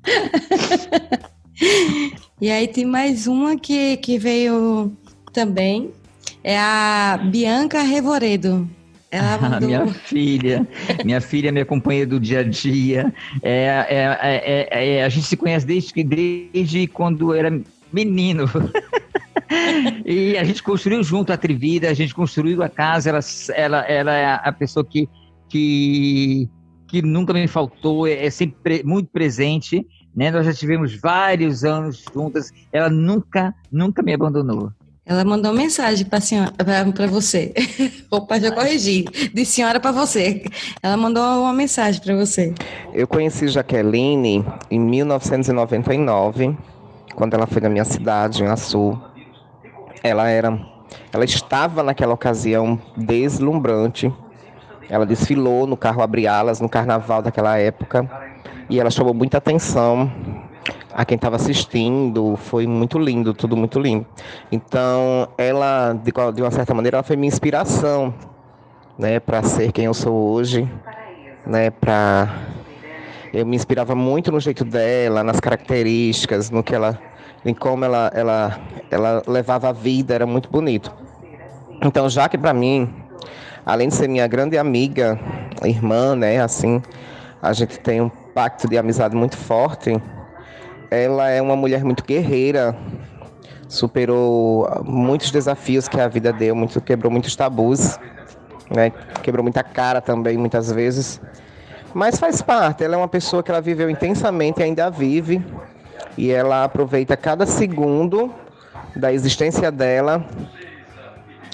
e 2.40 2.50
aí 2.50 2.68
tem 2.68 2.84
mais 2.84 3.26
uma 3.26 3.58
que, 3.58 3.96
que 3.98 4.18
veio 4.18 4.92
também 5.32 5.92
é 6.42 6.58
a 6.58 7.18
Bianca 7.30 7.82
Revoredo. 7.82 8.68
Ela 9.10 9.38
mandou... 9.40 9.68
minha 9.68 9.86
filha, 9.86 10.68
minha 11.04 11.20
filha, 11.20 11.52
minha 11.52 11.64
companheira 11.64 12.08
do 12.08 12.20
dia 12.20 12.40
a 12.40 12.42
dia. 12.42 13.12
É, 13.42 13.86
é, 13.88 14.68
é, 14.70 14.96
é, 14.96 15.04
a 15.04 15.08
gente 15.08 15.26
se 15.26 15.36
conhece 15.36 15.66
desde, 15.66 16.04
desde 16.04 16.86
quando 16.88 17.34
era 17.34 17.50
menino. 17.92 18.44
e 20.04 20.36
a 20.36 20.44
gente 20.44 20.62
construiu 20.62 21.02
junto 21.02 21.32
a 21.32 21.36
Trivida, 21.36 21.88
a 21.88 21.94
gente 21.94 22.14
construiu 22.14 22.62
a 22.62 22.68
casa. 22.68 23.10
Ela, 23.10 23.20
ela, 23.54 23.80
ela 23.86 24.16
é 24.16 24.40
a 24.42 24.52
pessoa 24.52 24.84
que, 24.84 25.08
que, 25.48 26.48
que 26.86 27.02
nunca 27.02 27.32
me 27.32 27.48
faltou, 27.48 28.06
é 28.06 28.28
sempre 28.30 28.82
muito 28.84 29.08
presente. 29.10 29.86
Né? 30.14 30.30
Nós 30.30 30.44
já 30.44 30.52
tivemos 30.52 30.94
vários 31.00 31.64
anos 31.64 32.04
juntas. 32.12 32.50
Ela 32.72 32.90
nunca, 32.90 33.54
nunca 33.70 34.02
me 34.02 34.12
abandonou. 34.12 34.72
Ela 35.08 35.24
mandou 35.24 35.54
mensagem 35.54 36.04
para 36.04 36.20
você. 37.06 37.54
Opa, 38.12 38.38
já 38.38 38.52
corrigi. 38.52 39.06
De 39.32 39.42
senhora 39.46 39.80
para 39.80 39.90
você. 39.90 40.44
Ela 40.82 40.98
mandou 40.98 41.22
uma 41.22 41.52
mensagem 41.54 41.98
para 42.02 42.14
você. 42.14 42.52
Eu 42.92 43.08
conheci 43.08 43.48
Jaqueline 43.48 44.44
em 44.70 44.78
1999, 44.78 46.54
quando 47.14 47.32
ela 47.32 47.46
foi 47.46 47.62
na 47.62 47.70
minha 47.70 47.86
cidade, 47.86 48.44
em 48.44 48.48
Açu. 48.48 49.00
Ela 50.02 50.28
era, 50.28 50.60
ela 51.10 51.24
estava 51.24 51.82
naquela 51.82 52.12
ocasião 52.12 52.78
deslumbrante. 52.94 54.12
Ela 54.90 55.06
desfilou 55.06 55.66
no 55.66 55.76
carro 55.76 56.02
Abre 56.02 56.26
Alas 56.26 56.60
no 56.60 56.68
carnaval 56.68 57.22
daquela 57.22 57.56
época 57.56 58.06
e 58.68 58.78
ela 58.78 58.90
chamou 58.90 59.14
muita 59.14 59.38
atenção 59.38 60.12
a 60.92 61.04
quem 61.04 61.16
estava 61.16 61.36
assistindo, 61.36 62.36
foi 62.36 62.66
muito 62.66 62.98
lindo, 62.98 63.34
tudo 63.34 63.56
muito 63.56 63.78
lindo. 63.78 64.06
Então, 64.50 65.28
ela, 65.36 65.92
de, 65.92 66.12
de 66.34 66.42
uma 66.42 66.50
certa 66.50 66.74
maneira, 66.74 66.96
ela 66.96 67.02
foi 67.02 67.16
minha 67.16 67.28
inspiração, 67.28 68.12
né, 68.98 69.20
para 69.20 69.42
ser 69.42 69.72
quem 69.72 69.84
eu 69.84 69.94
sou 69.94 70.14
hoje, 70.14 70.68
né, 71.46 71.70
para 71.70 72.28
eu 73.32 73.44
me 73.44 73.54
inspirava 73.54 73.94
muito 73.94 74.32
no 74.32 74.40
jeito 74.40 74.64
dela, 74.64 75.22
nas 75.22 75.38
características, 75.38 76.50
no 76.50 76.62
que 76.62 76.74
ela, 76.74 76.98
em 77.44 77.54
como 77.54 77.84
ela, 77.84 78.10
ela, 78.14 78.58
ela 78.90 79.22
levava 79.26 79.68
a 79.68 79.72
vida, 79.72 80.14
era 80.14 80.26
muito 80.26 80.50
bonito. 80.50 80.92
Então, 81.82 82.08
já 82.08 82.28
que 82.28 82.38
para 82.38 82.54
mim, 82.54 82.92
além 83.64 83.88
de 83.88 83.94
ser 83.94 84.08
minha 84.08 84.26
grande 84.26 84.56
amiga, 84.56 85.20
irmã, 85.62 86.16
né, 86.16 86.40
assim, 86.40 86.82
a 87.42 87.52
gente 87.52 87.78
tem 87.78 88.00
um 88.00 88.08
pacto 88.08 88.66
de 88.66 88.78
amizade 88.78 89.14
muito 89.14 89.36
forte 89.36 90.00
ela 90.90 91.28
é 91.28 91.40
uma 91.40 91.56
mulher 91.56 91.84
muito 91.84 92.04
guerreira, 92.04 92.76
superou 93.68 94.68
muitos 94.84 95.30
desafios 95.30 95.88
que 95.88 96.00
a 96.00 96.08
vida 96.08 96.32
deu, 96.32 96.54
muito, 96.54 96.80
quebrou 96.80 97.12
muitos 97.12 97.36
tabus, 97.36 97.98
né? 98.70 98.90
quebrou 99.22 99.42
muita 99.42 99.62
cara 99.62 100.00
também, 100.00 100.36
muitas 100.36 100.70
vezes. 100.72 101.20
Mas 101.94 102.18
faz 102.18 102.42
parte, 102.42 102.84
ela 102.84 102.94
é 102.94 102.98
uma 102.98 103.08
pessoa 103.08 103.42
que 103.42 103.50
ela 103.50 103.60
viveu 103.60 103.88
intensamente 103.88 104.60
e 104.60 104.62
ainda 104.62 104.90
vive, 104.90 105.44
e 106.16 106.30
ela 106.30 106.64
aproveita 106.64 107.16
cada 107.16 107.46
segundo 107.46 108.32
da 108.96 109.12
existência 109.12 109.70
dela. 109.70 110.24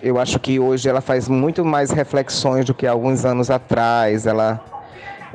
Eu 0.03 0.19
acho 0.19 0.39
que 0.39 0.61
hoje 0.61 0.89
ela 0.89 1.01
faz 1.01 1.29
muito 1.29 1.65
mais 1.65 1.91
reflexões 1.91 2.65
do 2.65 2.75
que 2.75 2.87
alguns 2.87 3.25
anos 3.25 3.51
atrás. 3.51 4.27
Ela 4.27 4.63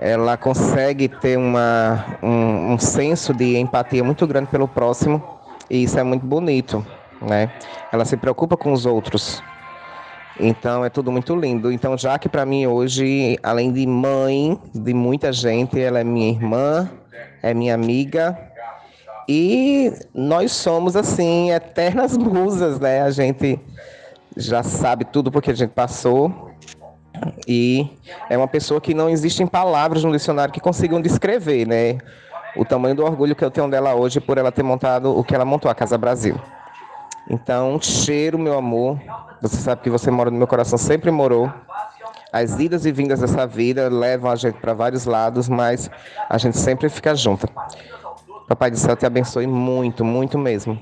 ela 0.02 0.38
consegue 0.38 1.10
ter 1.10 1.38
uma, 1.38 2.18
um, 2.24 2.74
um 2.74 2.80
senso 2.80 3.34
de 3.34 3.58
empatia 3.58 4.04
muito 4.04 4.26
grande 4.26 4.48
pelo 4.48 4.68
próximo 4.68 5.22
e 5.70 5.84
isso 5.84 6.00
é 6.00 6.04
muito 6.04 6.26
bonito, 6.26 6.86
né? 7.22 7.52
Ela 7.92 8.06
se 8.06 8.16
preocupa 8.16 8.56
com 8.56 8.72
os 8.72 8.86
outros. 8.86 9.44
Então 10.40 10.86
é 10.86 10.90
tudo 10.90 11.12
muito 11.12 11.36
lindo. 11.36 11.70
Então, 11.70 11.98
já 11.98 12.18
que 12.18 12.30
para 12.30 12.46
mim 12.46 12.66
hoje, 12.66 13.38
além 13.44 13.74
de 13.74 13.86
mãe 13.86 14.58
de 14.74 14.94
muita 14.94 15.34
gente, 15.34 15.80
ela 15.80 16.00
é 16.00 16.04
minha 16.04 16.30
irmã, 16.30 16.90
é 17.44 17.54
minha 17.54 17.76
amiga 17.76 18.38
e 19.28 19.92
nós 20.14 20.54
somos 20.54 20.96
assim 20.96 21.52
eternas 21.52 22.18
musas, 22.18 22.80
né? 22.80 23.02
A 23.02 23.12
gente 23.12 23.60
já 24.38 24.64
sabe 24.64 25.04
tudo 25.04 25.30
porque 25.30 25.52
a 25.52 25.56
gente 25.56 25.72
passou. 25.72 26.49
E 27.48 27.90
é 28.30 28.38
uma 28.38 28.48
pessoa 28.48 28.80
que 28.80 28.94
não 28.94 29.10
existem 29.10 29.48
palavras 29.48 30.04
no 30.04 30.12
dicionário 30.12 30.54
que 30.54 30.60
consigam 30.60 31.02
descrever, 31.02 31.68
né? 31.68 31.98
O 32.56 32.66
tamanho 32.66 32.96
do 32.96 33.04
orgulho 33.04 33.36
que 33.36 33.44
eu 33.44 33.52
tenho 33.52 33.70
dela 33.70 33.94
hoje 33.94 34.20
por 34.20 34.38
ela 34.38 34.52
ter 34.52 34.64
montado 34.64 35.18
o 35.18 35.24
que 35.24 35.36
ela 35.36 35.46
montou, 35.46 35.70
a 35.70 35.76
Casa 35.76 35.98
Brasil. 35.98 36.40
Então, 37.30 37.80
cheiro, 37.80 38.40
meu 38.40 38.58
amor. 38.58 39.00
Você 39.42 39.58
sabe 39.58 39.82
que 39.82 39.90
você 39.90 40.10
mora 40.10 40.32
no 40.32 40.38
meu 40.38 40.48
coração, 40.48 40.78
sempre 40.78 41.12
morou. 41.12 41.52
As 42.32 42.60
idas 42.60 42.86
e 42.86 42.92
vindas 42.92 43.20
dessa 43.20 43.48
vida 43.48 43.88
levam 43.90 44.30
a 44.30 44.36
gente 44.36 44.60
para 44.60 44.74
vários 44.74 45.06
lados, 45.06 45.48
mas 45.48 45.90
a 46.30 46.38
gente 46.38 46.58
sempre 46.58 46.90
fica 46.90 47.16
junto. 47.16 47.48
Papai 48.48 48.72
do 48.72 48.78
céu 48.78 48.96
te 48.96 49.06
abençoe 49.06 49.46
muito, 49.46 50.04
muito 50.04 50.38
mesmo. 50.38 50.80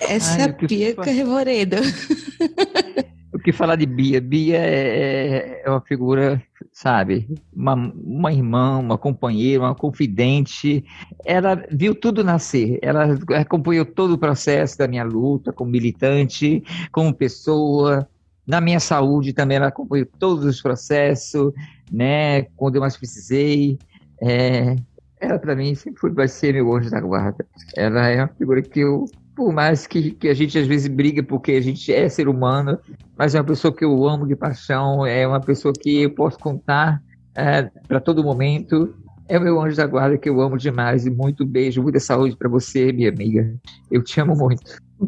Essa 0.00 0.32
Ai, 0.34 0.40
é 0.40 0.44
a 0.44 0.52
Pia 0.52 0.94
Carrevoredo. 0.96 1.76
Que 3.42 3.52
falar 3.52 3.76
de 3.76 3.86
Bia? 3.86 4.20
Bia 4.20 4.58
é, 4.58 5.62
é 5.64 5.70
uma 5.70 5.80
figura, 5.80 6.40
sabe, 6.72 7.28
uma, 7.52 7.74
uma 7.74 8.32
irmã, 8.32 8.78
uma 8.78 8.96
companheira, 8.96 9.64
uma 9.64 9.74
confidente. 9.74 10.84
Ela 11.24 11.64
viu 11.70 11.94
tudo 11.94 12.22
nascer, 12.22 12.78
ela 12.80 13.18
acompanhou 13.40 13.84
todo 13.84 14.14
o 14.14 14.18
processo 14.18 14.78
da 14.78 14.86
minha 14.86 15.04
luta 15.04 15.52
como 15.52 15.70
militante, 15.70 16.62
como 16.92 17.12
pessoa, 17.12 18.08
na 18.46 18.60
minha 18.60 18.80
saúde 18.80 19.32
também 19.32 19.56
ela 19.56 19.68
acompanhou 19.68 20.06
todos 20.18 20.44
os 20.44 20.60
processos, 20.60 21.52
né? 21.90 22.42
Quando 22.56 22.76
eu 22.76 22.80
mais 22.80 22.96
precisei. 22.96 23.78
É, 24.20 24.76
ela 25.20 25.38
para 25.38 25.54
mim 25.54 25.74
sempre 25.74 26.10
vai 26.10 26.28
ser 26.28 26.52
meu 26.52 26.74
anjo 26.74 26.90
da 26.90 27.00
guarda. 27.00 27.46
Ela 27.76 28.08
é 28.08 28.18
uma 28.18 28.28
figura 28.28 28.60
que 28.60 28.80
eu, 28.80 29.04
por 29.34 29.52
mais 29.52 29.86
que, 29.86 30.12
que 30.12 30.28
a 30.28 30.34
gente 30.34 30.58
às 30.58 30.66
vezes 30.66 30.88
briga 30.88 31.22
porque 31.22 31.52
a 31.52 31.60
gente 31.60 31.92
é 31.92 32.08
ser 32.08 32.28
humano, 32.28 32.78
mas 33.16 33.34
é 33.34 33.38
uma 33.38 33.46
pessoa 33.46 33.74
que 33.74 33.84
eu 33.84 34.06
amo 34.06 34.26
de 34.26 34.36
paixão, 34.36 35.06
é 35.06 35.26
uma 35.26 35.40
pessoa 35.40 35.72
que 35.72 36.02
eu 36.02 36.10
posso 36.10 36.38
contar 36.38 37.02
é, 37.34 37.62
para 37.88 38.00
todo 38.00 38.22
momento. 38.22 38.94
É 39.28 39.38
o 39.38 39.40
meu 39.40 39.60
anjo 39.60 39.76
da 39.76 39.86
guarda 39.86 40.18
que 40.18 40.28
eu 40.28 40.40
amo 40.40 40.58
demais 40.58 41.06
e 41.06 41.10
muito 41.10 41.46
beijo, 41.46 41.82
muita 41.82 42.00
saúde 42.00 42.36
para 42.36 42.48
você, 42.48 42.92
minha 42.92 43.08
amiga. 43.08 43.54
Eu 43.90 44.02
te 44.02 44.20
amo 44.20 44.34
muito. 44.36 44.62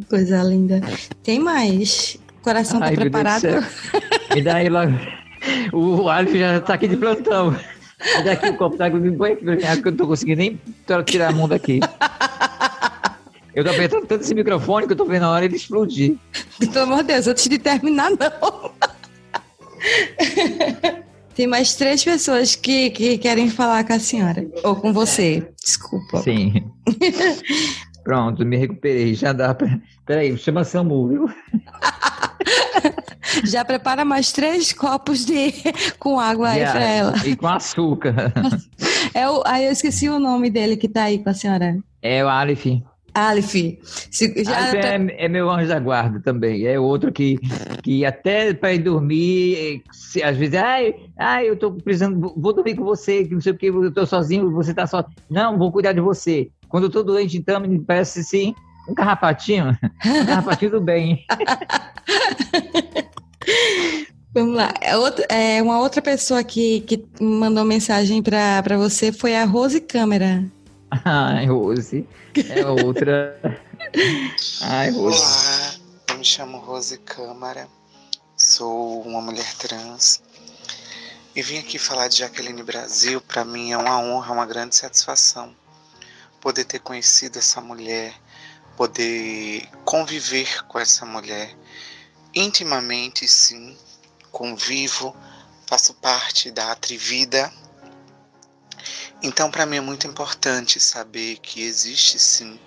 Coisa 0.09 0.43
linda. 0.43 0.81
Tem 1.23 1.39
mais 1.39 2.19
coração 2.43 2.79
tá 2.81 2.87
Ai, 2.87 2.97
preparado? 2.97 3.47
Me 4.35 4.43
dá 4.43 4.57
aí 4.57 4.69
logo. 4.69 4.93
O 5.73 6.09
Alho 6.09 6.37
já 6.37 6.61
tá 6.61 6.75
aqui 6.75 6.89
de 6.89 6.97
plantão. 6.97 7.51
Me 7.51 8.23
dá 8.23 8.33
aqui 8.33 8.49
o 8.49 8.57
copo 8.57 8.77
d'água, 8.77 8.99
me 8.99 9.15
põe 9.17 9.33
aqui 9.33 9.45
pra 9.45 9.57
que 9.57 9.65
eu 9.65 9.91
não 9.93 9.99
tô 9.99 10.07
conseguindo 10.07 10.39
nem 10.39 10.61
tirar 11.07 11.29
a 11.29 11.33
mão 11.33 11.49
daqui. 11.49 11.81
Eu 13.55 13.65
tô 13.65 13.71
apertando 13.71 14.07
tanto 14.07 14.23
esse 14.23 14.35
microfone 14.35 14.87
que 14.87 14.93
eu 14.93 14.97
tô 14.97 15.05
vendo 15.05 15.25
a 15.25 15.31
hora 15.31 15.45
ele 15.45 15.57
explodir. 15.57 16.17
Pelo 16.59 16.85
amor 16.85 16.99
de 16.99 17.05
Deus, 17.05 17.29
antes 17.29 17.49
de 17.49 17.59
terminar, 17.59 18.11
não. 18.11 18.73
Tem 21.35 21.47
mais 21.47 21.75
três 21.75 22.03
pessoas 22.03 22.57
que, 22.57 22.91
que 22.91 23.19
querem 23.19 23.49
falar 23.51 23.85
com 23.85 23.93
a 23.93 23.99
senhora. 23.99 24.47
Ou 24.63 24.77
com 24.77 24.93
você. 24.93 25.49
Desculpa. 25.63 26.23
Sim. 26.23 26.71
Pronto, 28.05 28.45
me 28.45 28.57
recuperei. 28.57 29.15
Já 29.15 29.33
dá 29.33 29.55
pra. 29.55 29.79
Peraí, 30.05 30.37
chama 30.37 30.65
Samu, 30.65 31.09
viu? 31.09 31.31
Já 33.45 33.65
prepara 33.65 34.05
mais 34.05 34.31
três 34.31 34.73
copos 34.73 35.25
de 35.25 35.53
com 35.99 36.21
água 36.21 36.51
aí 36.51 36.61
para 36.61 36.85
ela. 36.85 37.15
E 37.27 37.35
com 37.37 37.47
açúcar. 37.47 38.33
É 39.17 39.31
o, 39.31 39.45
aí 39.47 39.67
eu 39.67 39.71
esqueci 39.71 40.09
o 40.09 40.19
nome 40.19 40.51
dele 40.51 40.77
que 40.77 40.89
está 40.89 41.05
aí 41.05 41.23
com 41.23 41.31
a 41.31 41.35
senhora. 41.35 41.79
É 42.03 42.25
o 42.25 42.29
Alif. 42.29 42.83
Se, 44.11 44.35
já 44.45 44.77
é, 44.77 45.25
é, 45.25 45.29
meu 45.29 45.49
anjo 45.51 45.69
da 45.69 45.79
guarda 45.79 46.21
também. 46.21 46.67
É 46.67 46.79
outro 46.79 47.13
que, 47.13 47.39
que 47.83 48.05
até 48.05 48.53
para 48.53 48.75
ir 48.75 48.81
dormir, 48.81 49.83
se, 49.93 50.23
às 50.23 50.37
vezes, 50.37 50.55
ai, 50.57 50.95
ai, 51.17 51.49
eu 51.49 51.57
tô 51.57 51.73
precisando, 51.73 52.35
vou 52.37 52.53
dormir 52.53 52.75
com 52.75 52.85
você, 52.85 53.25
que 53.25 53.35
não 53.35 53.41
sei 53.41 53.53
o 53.53 53.57
que, 53.57 53.67
eu 53.67 53.93
tô 53.93 54.05
sozinho, 54.05 54.51
você 54.51 54.75
tá 54.75 54.87
só. 54.87 55.05
Não, 55.31 55.57
vou 55.57 55.71
cuidar 55.71 55.93
de 55.93 56.01
você. 56.01 56.51
Quando 56.69 56.85
eu 56.85 56.91
tô 56.91 57.03
doente, 57.03 57.39
então, 57.39 57.61
me 57.61 57.79
parece 57.79 58.21
assim, 58.21 58.55
um 58.89 58.95
carrapatinho. 58.95 59.79
Um 60.05 60.27
carrapatinho 60.27 60.73
do 60.73 60.81
bem. 60.81 61.25
Vamos 64.35 64.57
lá. 64.57 64.75
É, 64.81 64.97
outra, 64.97 65.25
é, 65.29 65.63
uma 65.63 65.79
outra 65.79 66.03
pessoa 66.03 66.43
que, 66.43 66.81
que 66.81 67.05
mandou 67.21 67.65
mensagem 67.65 68.21
para 68.21 68.77
você 68.77 69.13
foi 69.13 69.37
a 69.37 69.45
Rose 69.45 69.81
Câmara. 69.81 70.45
Ai, 71.05 71.47
Rose. 71.47 72.07
É 72.51 72.67
outra. 72.67 73.41
Ai, 74.63 74.91
Rose. 74.91 75.19
Olá, 75.19 75.75
eu 76.11 76.19
me 76.19 76.25
chamo 76.25 76.59
Rose 76.59 76.99
Câmara. 76.99 77.67
Sou 78.37 79.03
uma 79.03 79.21
mulher 79.21 79.55
trans. 79.55 80.23
E 81.35 81.43
vim 81.43 81.59
aqui 81.59 81.79
falar 81.79 82.09
de 82.09 82.19
Jaqueline 82.19 82.63
Brasil. 82.63 83.21
Para 83.21 83.45
mim 83.45 83.73
é 83.73 83.79
uma 83.79 83.99
honra, 83.99 84.33
uma 84.33 84.47
grande 84.47 84.77
satisfação 84.77 85.55
poder 86.45 86.65
ter 86.65 86.79
conhecido 86.79 87.39
essa 87.39 87.59
mulher, 87.63 88.15
poder 88.77 89.67
conviver 89.83 90.63
com 90.67 90.79
essa 90.79 91.07
mulher 91.07 91.57
intimamente, 92.35 93.27
sim, 93.27 93.75
convivo, 94.31 95.17
faço 95.67 95.95
parte 95.95 96.51
da 96.51 96.71
Atrivida. 96.71 97.51
Então, 99.23 99.51
para 99.51 99.67
mim 99.67 99.77
é 99.77 99.81
muito 99.81 100.07
importante 100.07 100.79
saber 100.79 101.39
que 101.39 101.63
existe 101.63 102.19
sim 102.19 102.59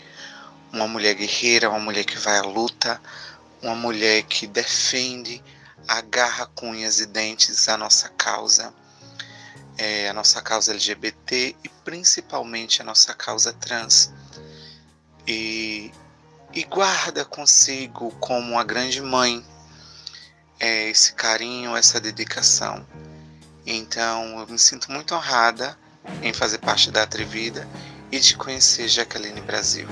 uma 0.71 0.87
mulher 0.87 1.13
guerreira, 1.15 1.69
uma 1.69 1.79
mulher 1.79 2.03
que 2.03 2.17
vai 2.17 2.37
à 2.37 2.41
luta, 2.41 3.01
uma 3.61 3.75
mulher 3.75 4.23
que 4.23 4.47
defende, 4.47 5.43
agarra 5.87 6.45
com 6.47 6.75
e 6.75 7.05
dentes 7.05 7.67
a 7.69 7.77
nossa 7.77 8.09
causa, 8.09 8.73
é, 9.77 10.09
a 10.09 10.13
nossa 10.13 10.41
causa 10.41 10.71
LGBT 10.71 11.55
e 11.63 11.69
principalmente 11.83 12.81
a 12.81 12.85
nossa 12.85 13.13
causa 13.13 13.53
trans. 13.53 14.11
E, 15.27 15.91
e 16.53 16.63
guarda 16.63 17.25
consigo 17.25 18.11
como 18.19 18.53
uma 18.53 18.63
grande 18.63 19.01
mãe 19.01 19.45
é, 20.59 20.89
esse 20.89 21.13
carinho, 21.13 21.75
essa 21.75 21.99
dedicação. 21.99 22.85
Então 23.65 24.39
eu 24.39 24.47
me 24.47 24.57
sinto 24.57 24.91
muito 24.91 25.13
honrada 25.13 25.77
em 26.23 26.33
fazer 26.33 26.57
parte 26.59 26.91
da 26.91 27.03
Atrevida 27.03 27.67
e 28.11 28.19
de 28.19 28.35
conhecer 28.35 28.87
Jaqueline 28.87 29.41
Brasil. 29.41 29.87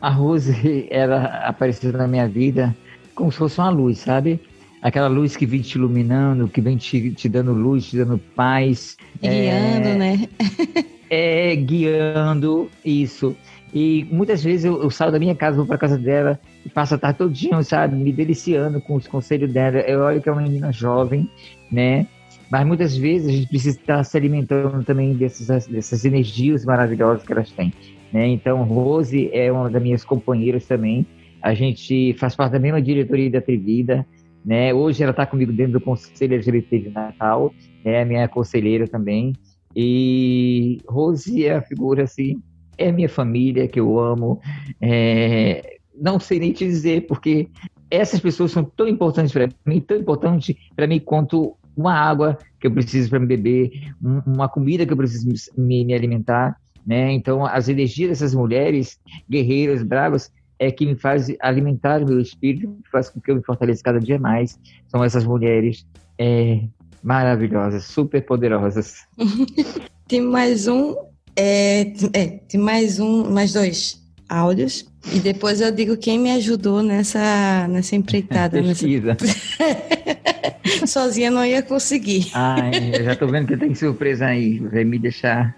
A 0.00 0.10
Rose, 0.10 0.86
ela 0.90 1.24
apareceu 1.46 1.92
na 1.92 2.06
minha 2.06 2.28
vida 2.28 2.74
como 3.14 3.30
se 3.30 3.38
fosse 3.38 3.58
uma 3.58 3.70
luz, 3.70 3.98
sabe? 3.98 4.40
Aquela 4.80 5.06
luz 5.06 5.36
que 5.36 5.46
vem 5.46 5.60
te 5.60 5.76
iluminando, 5.76 6.48
que 6.48 6.60
vem 6.60 6.76
te, 6.76 7.12
te 7.12 7.28
dando 7.28 7.52
luz, 7.52 7.86
te 7.86 7.96
dando 7.96 8.18
paz. 8.18 8.96
Guiando, 9.20 9.88
é, 9.88 9.94
né? 9.94 10.28
é, 11.08 11.54
guiando, 11.54 12.68
isso. 12.84 13.36
E 13.72 14.06
muitas 14.10 14.42
vezes 14.42 14.64
eu, 14.64 14.82
eu 14.82 14.90
saio 14.90 15.12
da 15.12 15.18
minha 15.18 15.34
casa, 15.34 15.56
vou 15.56 15.66
para 15.66 15.78
casa 15.78 15.96
dela 15.96 16.38
e 16.66 16.68
passo 16.68 16.94
a 16.94 16.98
tarde 16.98 17.18
todinho, 17.18 17.62
sabe, 17.62 17.96
me 17.96 18.12
deliciando 18.12 18.80
com 18.80 18.96
os 18.96 19.06
conselhos 19.06 19.52
dela. 19.52 19.78
Eu 19.78 20.00
olho 20.00 20.20
que 20.20 20.28
é 20.28 20.32
uma 20.32 20.42
menina 20.42 20.72
jovem, 20.72 21.30
né? 21.70 22.06
Mas 22.52 22.66
muitas 22.66 22.94
vezes 22.94 23.28
a 23.28 23.32
gente 23.32 23.48
precisa 23.48 23.78
estar 23.78 24.04
se 24.04 24.14
alimentando 24.14 24.84
também 24.84 25.14
dessas, 25.14 25.66
dessas 25.66 26.04
energias 26.04 26.66
maravilhosas 26.66 27.24
que 27.24 27.32
elas 27.32 27.50
têm. 27.50 27.72
Né? 28.12 28.28
Então, 28.28 28.62
Rose 28.64 29.30
é 29.32 29.50
uma 29.50 29.70
das 29.70 29.82
minhas 29.82 30.04
companheiras 30.04 30.66
também. 30.66 31.06
A 31.40 31.54
gente 31.54 32.14
faz 32.18 32.36
parte 32.36 32.52
da 32.52 32.58
mesma 32.58 32.82
diretoria 32.82 33.30
da 33.30 33.40
Trivida. 33.40 34.06
Né? 34.44 34.74
Hoje 34.74 35.02
ela 35.02 35.12
está 35.12 35.24
comigo 35.24 35.50
dentro 35.50 35.72
do 35.72 35.80
Conselho 35.80 36.34
LGBT 36.34 36.78
de 36.78 36.90
Natal, 36.90 37.54
é 37.82 37.92
né? 37.92 38.04
minha 38.04 38.28
conselheira 38.28 38.86
também. 38.86 39.32
E 39.74 40.78
Rose 40.86 41.46
é 41.46 41.54
a 41.54 41.62
figura 41.62 42.02
assim 42.02 42.38
é 42.76 42.90
minha 42.90 43.08
família 43.08 43.68
que 43.68 43.80
eu 43.80 43.98
amo. 43.98 44.40
É, 44.80 45.78
não 45.94 46.18
sei 46.18 46.38
nem 46.38 46.52
te 46.52 46.64
dizer, 46.64 47.06
porque 47.06 47.48
essas 47.90 48.20
pessoas 48.20 48.50
são 48.50 48.64
tão 48.64 48.88
importantes 48.88 49.32
para 49.32 49.48
mim, 49.66 49.80
tão 49.80 49.96
importantes 49.96 50.56
para 50.74 50.86
mim 50.86 50.98
quanto 50.98 51.56
uma 51.76 51.94
água 51.94 52.38
que 52.60 52.66
eu 52.66 52.70
preciso 52.70 53.10
para 53.10 53.18
me 53.18 53.26
beber, 53.26 53.92
uma 54.26 54.48
comida 54.48 54.86
que 54.86 54.92
eu 54.92 54.96
preciso 54.96 55.26
me, 55.56 55.84
me 55.84 55.94
alimentar. 55.94 56.56
Né? 56.86 57.12
Então, 57.12 57.46
as 57.46 57.68
energias 57.68 58.10
dessas 58.10 58.34
mulheres 58.34 58.98
guerreiras, 59.28 59.82
bravas, 59.82 60.32
é 60.58 60.70
que 60.70 60.86
me 60.86 60.94
faz 60.94 61.32
alimentar 61.40 62.02
o 62.02 62.06
meu 62.06 62.20
espírito, 62.20 62.76
faz 62.90 63.08
com 63.08 63.20
que 63.20 63.30
eu 63.30 63.36
me 63.36 63.42
fortaleça 63.42 63.82
cada 63.82 63.98
dia 63.98 64.18
mais. 64.18 64.58
São 64.88 65.02
essas 65.02 65.24
mulheres 65.24 65.86
é, 66.18 66.62
maravilhosas, 67.02 67.84
super 67.84 68.24
poderosas. 68.24 69.06
Tem 70.06 70.20
mais 70.20 70.68
um 70.68 70.94
é, 71.36 71.92
é, 72.12 72.26
tem 72.48 72.60
mais 72.60 73.00
um, 73.00 73.30
mais 73.30 73.54
dois 73.54 74.01
áudios. 74.32 74.86
E 75.12 75.18
depois 75.18 75.60
eu 75.60 75.70
digo 75.70 75.96
quem 75.96 76.18
me 76.18 76.30
ajudou 76.32 76.82
nessa, 76.82 77.66
nessa 77.68 77.96
empreitada. 77.96 78.60
Pesquisa. 78.62 79.16
Nessa... 79.20 80.86
Sozinha 80.86 81.30
não 81.30 81.44
ia 81.44 81.62
conseguir. 81.62 82.30
Ai, 82.34 82.96
eu 82.98 83.04
já 83.04 83.16
tô 83.16 83.26
vendo 83.26 83.48
que 83.48 83.56
tem 83.56 83.74
surpresa 83.74 84.26
aí. 84.26 84.58
Vai 84.58 84.84
me 84.84 84.98
deixar. 84.98 85.56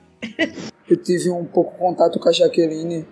Eu 0.89 0.97
tive 0.97 1.31
um 1.31 1.45
pouco 1.45 1.77
contato 1.79 2.18
com 2.18 2.29
a 2.29 2.33
Jaqueline, 2.33 3.07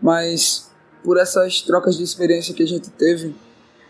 mas 0.00 0.70
por 1.02 1.18
essas 1.18 1.62
trocas 1.62 1.96
de 1.96 2.02
experiência 2.02 2.54
que 2.54 2.62
a 2.62 2.66
gente 2.66 2.90
teve, 2.90 3.34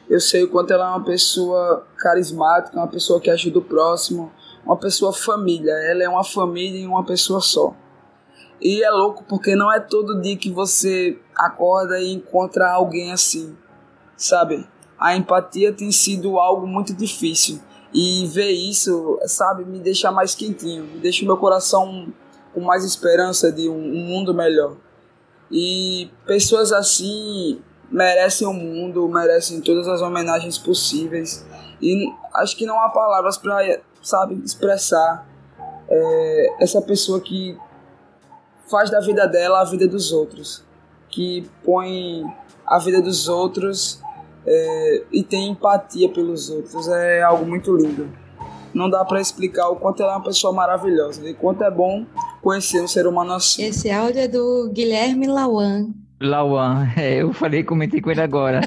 Eu 0.08 0.18
sei 0.18 0.42
o 0.42 0.48
quanto 0.48 0.72
ela 0.72 0.86
é 0.86 0.88
uma 0.88 1.04
pessoa 1.04 1.86
carismática, 1.96 2.76
uma 2.76 2.88
pessoa 2.88 3.20
que 3.20 3.30
ajuda 3.30 3.60
o 3.60 3.62
próximo, 3.62 4.32
uma 4.64 4.76
pessoa 4.76 5.12
família. 5.12 5.70
Ela 5.70 6.02
é 6.02 6.08
uma 6.08 6.24
família 6.24 6.80
em 6.80 6.86
uma 6.86 7.04
pessoa 7.04 7.40
só. 7.40 7.76
E 8.60 8.82
é 8.82 8.90
louco 8.90 9.24
porque 9.28 9.56
não 9.56 9.72
é 9.72 9.80
todo 9.80 10.20
dia 10.20 10.36
que 10.36 10.50
você 10.50 11.18
acorda 11.34 11.98
e 11.98 12.12
encontra 12.12 12.70
alguém 12.70 13.12
assim, 13.12 13.56
sabe? 14.16 14.68
A 14.98 15.16
empatia 15.16 15.72
tem 15.72 15.90
sido 15.90 16.38
algo 16.38 16.66
muito 16.66 16.94
difícil. 16.94 17.60
E 17.92 18.26
ver 18.28 18.50
isso, 18.50 19.18
sabe, 19.24 19.64
me 19.64 19.80
deixa 19.80 20.12
mais 20.12 20.34
quentinho, 20.34 20.84
me 20.84 21.00
deixa 21.00 21.24
meu 21.24 21.36
coração 21.36 22.12
com 22.54 22.60
mais 22.60 22.84
esperança 22.84 23.50
de 23.50 23.68
um, 23.68 23.78
um 23.78 24.04
mundo 24.04 24.34
melhor. 24.34 24.76
E 25.50 26.10
pessoas 26.26 26.70
assim 26.70 27.60
merecem 27.90 28.46
o 28.46 28.52
mundo, 28.52 29.08
merecem 29.08 29.60
todas 29.60 29.88
as 29.88 30.00
homenagens 30.00 30.56
possíveis. 30.56 31.44
E 31.82 32.06
acho 32.34 32.56
que 32.56 32.64
não 32.64 32.80
há 32.80 32.90
palavras 32.90 33.36
para, 33.36 33.80
sabe, 34.02 34.40
expressar 34.44 35.26
é, 35.88 36.62
essa 36.62 36.80
pessoa 36.80 37.20
que 37.20 37.58
faz 38.70 38.90
da 38.90 39.00
vida 39.00 39.26
dela 39.26 39.60
a 39.60 39.64
vida 39.64 39.86
dos 39.86 40.12
outros, 40.12 40.64
que 41.08 41.44
põe 41.64 42.24
a 42.66 42.78
vida 42.78 43.02
dos 43.02 43.28
outros 43.28 44.00
é, 44.46 45.02
e 45.12 45.22
tem 45.22 45.50
empatia 45.50 46.08
pelos 46.08 46.48
outros. 46.48 46.88
É 46.88 47.22
algo 47.22 47.44
muito 47.44 47.76
lindo. 47.76 48.08
Não 48.72 48.88
dá 48.88 49.04
para 49.04 49.20
explicar 49.20 49.68
o 49.68 49.76
quanto 49.76 50.02
ela 50.02 50.12
é 50.12 50.16
uma 50.16 50.24
pessoa 50.24 50.52
maravilhosa 50.52 51.28
e 51.28 51.34
quanto 51.34 51.64
é 51.64 51.70
bom 51.70 52.06
conhecer 52.40 52.80
um 52.80 52.86
ser 52.86 53.06
humano 53.06 53.32
assim. 53.32 53.64
Esse 53.64 53.90
áudio 53.90 54.20
é 54.20 54.28
do 54.28 54.70
Guilherme 54.72 55.26
Lawan. 55.26 55.88
Lawan, 56.20 56.86
é, 56.96 57.22
eu 57.22 57.32
falei, 57.32 57.64
comentei 57.64 58.00
com 58.00 58.10
ele 58.10 58.20
agora. 58.20 58.60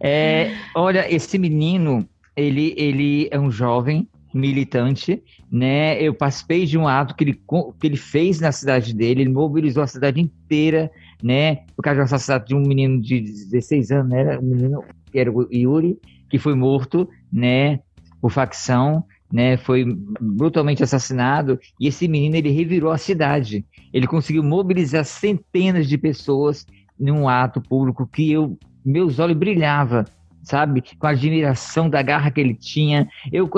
é, 0.00 0.52
olha, 0.76 1.12
esse 1.12 1.36
menino, 1.36 2.08
ele, 2.36 2.74
ele 2.76 3.28
é 3.32 3.40
um 3.40 3.50
jovem 3.50 4.08
militante, 4.32 5.22
né? 5.50 6.00
Eu 6.00 6.14
participei 6.14 6.64
de 6.66 6.78
um 6.78 6.86
ato 6.86 7.14
que 7.14 7.24
ele, 7.24 7.40
que 7.80 7.86
ele 7.86 7.96
fez 7.96 8.40
na 8.40 8.52
cidade 8.52 8.94
dele, 8.94 9.22
ele 9.22 9.30
mobilizou 9.30 9.82
a 9.82 9.86
cidade 9.86 10.20
inteira, 10.20 10.90
né? 11.22 11.56
Por 11.76 11.82
causa 11.82 12.00
do 12.00 12.04
assassinato 12.04 12.46
de 12.46 12.54
um 12.54 12.60
menino 12.60 13.00
de 13.00 13.20
16 13.20 13.90
anos, 13.90 14.10
né? 14.10 14.38
Um 14.38 14.42
menino 14.42 14.84
que 15.10 15.18
era 15.18 15.30
o 15.30 15.48
Yuri, 15.52 15.98
que 16.28 16.38
foi 16.38 16.54
morto, 16.54 17.08
né? 17.32 17.80
Por 18.20 18.30
facção, 18.30 19.04
né? 19.32 19.56
Foi 19.56 19.84
brutalmente 20.20 20.82
assassinado 20.82 21.58
e 21.80 21.88
esse 21.88 22.06
menino 22.06 22.36
ele 22.36 22.50
revirou 22.50 22.92
a 22.92 22.98
cidade. 22.98 23.64
Ele 23.92 24.06
conseguiu 24.06 24.42
mobilizar 24.42 25.04
centenas 25.04 25.88
de 25.88 25.98
pessoas 25.98 26.66
num 26.98 27.28
ato 27.28 27.60
público 27.60 28.06
que 28.06 28.30
eu 28.30 28.58
meus 28.84 29.18
olhos 29.18 29.36
brilhavam 29.36 30.04
sabe? 30.42 30.82
Com 30.98 31.06
a 31.06 31.10
admiração 31.10 31.88
da 31.88 32.02
garra 32.02 32.30
que 32.30 32.40
ele 32.40 32.54
tinha. 32.54 33.08
Eu, 33.32 33.48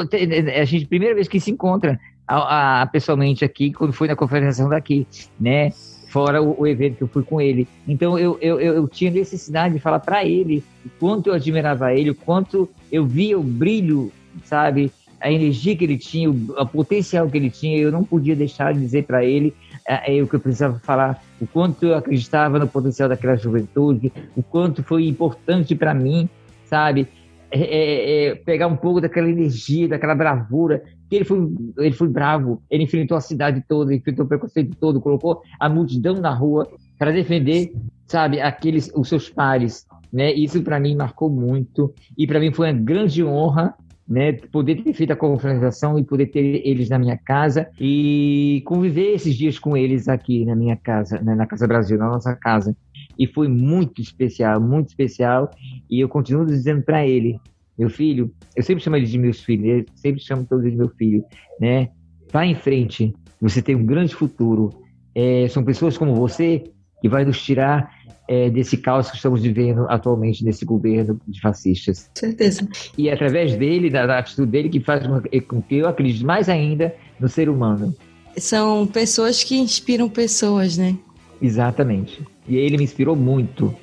a 0.61 0.64
gente, 0.64 0.87
primeira 0.87 1.14
vez 1.14 1.28
que 1.28 1.41
se 1.41 1.51
encontra 1.51 1.99
a, 2.26 2.83
a, 2.83 2.87
pessoalmente 2.87 3.45
aqui, 3.45 3.72
quando 3.72 3.93
foi 3.93 4.09
na 4.09 4.16
conferência 4.16 4.66
daqui, 4.68 5.07
né? 5.39 5.70
Fora 6.09 6.43
o, 6.43 6.61
o, 6.61 6.66
evento 6.66 6.97
que 6.97 7.03
eu 7.03 7.09
fui 7.09 7.22
com 7.22 7.41
ele. 7.41 7.66
Então 7.89 8.18
eu, 8.18 8.37
eu, 8.41 8.61
eu 8.61 8.89
tinha 8.89 9.11
necessidade 9.11 9.74
de 9.74 9.80
falar 9.80 10.01
para 10.01 10.24
ele 10.24 10.62
o 10.85 10.91
quanto 11.01 11.28
eu 11.28 11.35
admirava 11.35 11.95
ele, 11.95 12.11
o 12.11 12.14
quanto 12.14 12.68
eu 12.91 13.07
via 13.07 13.39
o 13.39 13.43
brilho, 13.43 14.12
sabe? 14.45 14.93
A 15.18 15.30
energia 15.30 15.74
que 15.74 15.85
ele 15.85 15.97
tinha, 15.97 16.30
o, 16.30 16.35
o 16.59 16.66
potencial 16.66 17.28
que 17.30 17.37
ele 17.39 17.49
tinha. 17.49 17.78
Eu 17.78 17.91
não 17.91 18.05
podia 18.05 18.37
deixar 18.37 18.74
de 18.74 18.80
dizer 18.80 19.05
para 19.05 19.24
ele 19.24 19.55
é, 19.87 20.22
o 20.22 20.26
que 20.26 20.35
eu 20.35 20.41
precisava 20.41 20.78
falar, 20.80 21.22
o 21.41 21.47
quanto 21.47 21.87
eu 21.87 21.97
acreditava 21.97 22.59
no 22.59 22.68
potencial 22.68 23.09
daquela 23.09 23.37
juventude, 23.37 24.12
o 24.37 24.43
quanto 24.43 24.83
foi 24.83 25.07
importante 25.07 25.74
para 25.74 25.95
mim 25.95 26.28
sabe? 26.72 27.06
É, 27.50 27.60
é, 27.60 28.24
é, 28.28 28.34
pegar 28.34 28.66
um 28.66 28.76
pouco 28.76 28.98
daquela 28.98 29.28
energia, 29.28 29.86
daquela 29.86 30.14
bravura. 30.14 30.82
Que 31.10 31.16
ele 31.16 31.24
foi, 31.26 31.46
ele 31.76 31.94
foi 31.94 32.08
bravo, 32.08 32.62
ele 32.70 32.84
enfrentou 32.84 33.14
a 33.14 33.20
cidade 33.20 33.62
toda, 33.68 33.94
enfrentou 33.94 34.24
o 34.24 34.28
preconceito 34.28 34.74
todo, 34.80 35.02
colocou 35.02 35.42
a 35.60 35.68
multidão 35.68 36.14
na 36.14 36.32
rua 36.32 36.66
para 36.98 37.10
defender, 37.10 37.74
sabe, 38.06 38.40
aqueles 38.40 38.90
os 38.94 39.10
seus 39.10 39.28
pares, 39.28 39.86
né? 40.10 40.32
Isso 40.32 40.62
para 40.62 40.80
mim 40.80 40.96
marcou 40.96 41.28
muito 41.28 41.92
e 42.16 42.26
para 42.26 42.40
mim 42.40 42.50
foi 42.54 42.68
uma 42.72 42.80
grande 42.80 43.22
honra 43.22 43.74
né, 44.09 44.32
poder 44.32 44.82
ter 44.82 44.92
feito 44.92 45.12
a 45.12 45.16
confraternização 45.16 45.98
e 45.98 46.05
poder 46.05 46.26
ter 46.26 46.66
eles 46.66 46.88
na 46.88 46.98
minha 46.98 47.16
casa 47.16 47.68
e 47.80 48.62
conviver 48.66 49.14
esses 49.14 49.34
dias 49.34 49.59
com 49.59 49.76
eles 49.76 50.09
aqui 50.09 50.44
na 50.44 50.55
minha 50.57 50.76
casa, 50.76 51.20
né, 51.20 51.34
na 51.34 51.46
Casa 51.46 51.66
Brasil, 51.66 51.98
na 51.98 52.09
nossa 52.09 52.34
casa. 52.34 52.76
E 53.18 53.26
foi 53.26 53.48
muito 53.48 54.00
especial, 54.00 54.61
muito 54.61 54.88
especial. 54.88 55.50
E 55.88 56.00
eu 56.00 56.09
continuo 56.09 56.44
dizendo 56.44 56.82
para 56.82 57.07
ele, 57.07 57.38
meu 57.78 57.88
filho, 57.88 58.32
eu 58.57 58.62
sempre 58.62 58.82
chamo 58.82 58.96
ele 58.96 59.07
de 59.07 59.18
meus 59.18 59.40
filhos, 59.40 59.66
eu 59.66 59.84
sempre 59.94 60.20
chamo 60.20 60.44
todos 60.44 60.70
de 60.70 60.76
meu 60.76 60.88
filho, 60.90 61.24
né? 61.61 61.88
Vá 62.30 62.44
em 62.44 62.55
frente, 62.55 63.14
você 63.40 63.62
tem 63.62 63.74
um 63.74 63.84
grande 63.84 64.14
futuro. 64.14 64.70
É, 65.14 65.46
são 65.48 65.64
pessoas 65.64 65.98
como 65.98 66.14
você 66.14 66.64
que 67.03 67.09
vai 67.09 67.24
nos 67.24 67.42
tirar 67.42 67.92
é, 68.28 68.48
desse 68.48 68.76
caos 68.76 69.11
que 69.11 69.16
estamos 69.16 69.42
vivendo 69.42 69.84
atualmente 69.90 70.44
nesse 70.44 70.64
governo 70.64 71.20
de 71.26 71.40
fascistas. 71.40 72.09
Certeza. 72.14 72.66
E 72.96 73.09
é 73.09 73.12
através 73.12 73.57
dele, 73.57 73.90
da, 73.90 74.07
da 74.07 74.18
atitude 74.18 74.50
dele, 74.50 74.68
que 74.68 74.80
faz 74.80 75.05
com 75.48 75.61
que 75.61 75.76
eu 75.76 75.88
acredite 75.88 76.24
mais 76.24 76.48
ainda 76.48 76.94
no 77.18 77.28
ser 77.28 77.48
humano. 77.48 77.94
São 78.36 78.86
pessoas 78.86 79.42
que 79.42 79.59
inspiram 79.59 80.09
pessoas, 80.09 80.78
né? 80.78 80.96
Exatamente. 81.42 82.22
E 82.48 82.57
ele 82.57 82.78
me 82.78 82.84
inspirou 82.84 83.16
muito. 83.16 83.74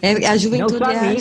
É, 0.00 0.26
a 0.26 0.36
juventude 0.36 0.74
não 0.74 0.78
só, 0.78 0.90
é 0.90 0.98
a 0.98 1.10
mim, 1.10 1.16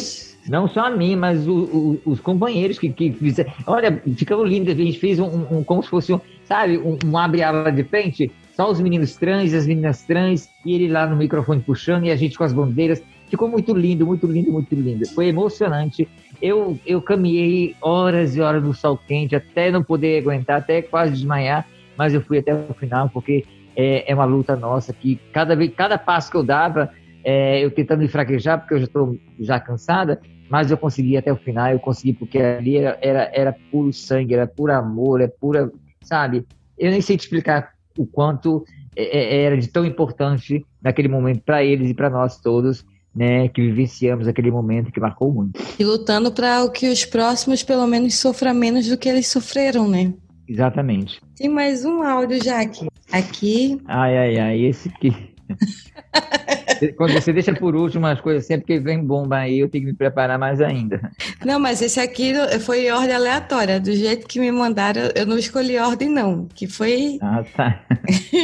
não 0.47 0.67
só 0.67 0.79
a 0.81 0.89
mim, 0.91 1.15
mas 1.15 1.47
o, 1.47 1.53
o, 1.53 2.01
os 2.05 2.19
companheiros 2.19 2.77
que, 2.77 2.89
que 2.89 3.13
fizeram. 3.13 3.51
Olha, 3.65 4.01
ficou 4.15 4.43
lindo. 4.43 4.69
A 4.69 4.75
gente 4.75 4.99
fez 4.99 5.17
um, 5.19 5.45
um 5.49 5.63
como 5.63 5.81
se 5.81 5.89
fosse 5.89 6.13
um, 6.13 6.19
sabe, 6.43 6.77
um, 6.77 6.97
um 7.05 7.17
abre-ala 7.17 7.71
de 7.71 7.83
frente 7.85 8.29
só 8.55 8.69
os 8.69 8.79
meninos 8.79 9.15
trans, 9.15 9.53
as 9.53 9.65
meninas 9.65 10.03
trans, 10.03 10.49
e 10.65 10.75
ele 10.75 10.87
lá 10.87 11.07
no 11.07 11.15
microfone 11.15 11.61
puxando, 11.61 12.05
e 12.05 12.11
a 12.11 12.15
gente 12.15 12.37
com 12.37 12.43
as 12.43 12.53
bandeiras. 12.53 13.03
Ficou 13.29 13.49
muito 13.49 13.73
lindo, 13.73 14.05
muito 14.05 14.27
lindo, 14.27 14.51
muito 14.51 14.75
lindo. 14.75 15.07
Foi 15.09 15.27
emocionante. 15.27 16.07
Eu, 16.39 16.77
eu 16.85 17.01
caminhei 17.01 17.75
horas 17.81 18.35
e 18.35 18.41
horas 18.41 18.63
no 18.63 18.73
sol 18.73 18.97
quente, 19.07 19.35
até 19.35 19.71
não 19.71 19.81
poder 19.81 20.19
aguentar, 20.19 20.57
até 20.57 20.81
quase 20.81 21.13
desmaiar, 21.13 21.67
mas 21.97 22.13
eu 22.13 22.21
fui 22.21 22.37
até 22.37 22.53
o 22.53 22.73
final, 22.75 23.09
porque 23.09 23.43
é, 23.75 24.11
é 24.11 24.13
uma 24.13 24.25
luta 24.25 24.55
nossa 24.55 24.93
que 24.93 25.19
cada 25.31 25.55
vez, 25.55 25.71
cada 25.75 25.97
passo 25.97 26.29
que 26.29 26.37
eu 26.37 26.43
dava, 26.43 26.91
é, 27.23 27.63
eu 27.63 27.71
tentando 27.71 28.01
me 28.01 28.07
fraquejar, 28.07 28.59
porque 28.59 28.75
eu 28.75 28.79
já 28.79 28.85
estou 28.85 29.17
já 29.39 29.59
cansada, 29.59 30.21
mas 30.49 30.69
eu 30.69 30.77
consegui 30.77 31.17
até 31.17 31.31
o 31.31 31.37
final, 31.37 31.71
eu 31.71 31.79
consegui, 31.79 32.13
porque 32.13 32.37
ali 32.37 32.77
era, 32.77 32.99
era, 33.01 33.31
era 33.33 33.55
puro 33.71 33.91
sangue, 33.91 34.35
era 34.35 34.45
puro 34.45 34.71
amor, 34.73 35.21
é 35.21 35.27
pura, 35.27 35.71
sabe? 36.01 36.45
Eu 36.77 36.91
nem 36.91 37.01
sei 37.01 37.17
te 37.17 37.21
explicar 37.21 37.73
o 37.97 38.05
quanto 38.05 38.63
é, 38.95 39.37
é, 39.37 39.43
era 39.43 39.57
de 39.57 39.67
tão 39.67 39.85
importante 39.85 40.65
naquele 40.81 41.07
momento 41.07 41.41
para 41.41 41.63
eles 41.63 41.89
e 41.89 41.93
para 41.93 42.09
nós 42.09 42.39
todos, 42.39 42.85
né, 43.15 43.47
que 43.49 43.61
vivenciamos 43.61 44.27
aquele 44.27 44.51
momento 44.51 44.91
que 44.91 44.99
marcou 44.99 45.31
muito. 45.31 45.59
E 45.77 45.83
lutando 45.83 46.31
para 46.31 46.67
que 46.69 46.89
os 46.89 47.05
próximos 47.05 47.63
pelo 47.63 47.87
menos 47.87 48.15
sofram 48.15 48.53
menos 48.53 48.87
do 48.87 48.97
que 48.97 49.09
eles 49.09 49.27
sofreram, 49.27 49.87
né? 49.87 50.13
Exatamente. 50.47 51.21
Tem 51.35 51.49
mais 51.49 51.85
um 51.85 52.03
áudio 52.03 52.43
já 52.43 52.61
aqui. 52.61 52.87
Aqui. 53.11 53.79
Ai, 53.85 54.17
ai, 54.17 54.39
ai, 54.39 54.61
esse 54.65 54.89
aqui. 54.89 55.33
Quando 56.91 57.13
você 57.13 57.31
deixa 57.31 57.53
por 57.53 57.75
último 57.75 58.05
as 58.05 58.19
coisas, 58.19 58.45
sempre 58.45 58.65
que 58.65 58.79
vem 58.79 59.03
bomba 59.03 59.37
aí, 59.37 59.59
eu 59.59 59.69
tenho 59.69 59.85
que 59.85 59.91
me 59.91 59.97
preparar 59.97 60.37
mais 60.37 60.61
ainda. 60.61 61.11
Não, 61.45 61.59
mas 61.59 61.81
esse 61.81 61.99
aqui 61.99 62.33
foi 62.59 62.89
ordem 62.89 63.15
aleatória. 63.15 63.79
Do 63.79 63.93
jeito 63.93 64.27
que 64.27 64.39
me 64.39 64.51
mandaram, 64.51 65.09
eu 65.15 65.25
não 65.25 65.37
escolhi 65.37 65.77
ordem, 65.77 66.09
não. 66.09 66.45
Que 66.45 66.67
foi. 66.67 67.17
Ah, 67.21 67.43
tá. 67.55 67.83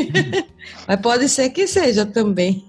mas 0.87 1.01
pode 1.01 1.27
ser 1.29 1.49
que 1.49 1.67
seja 1.67 2.05
também. 2.05 2.63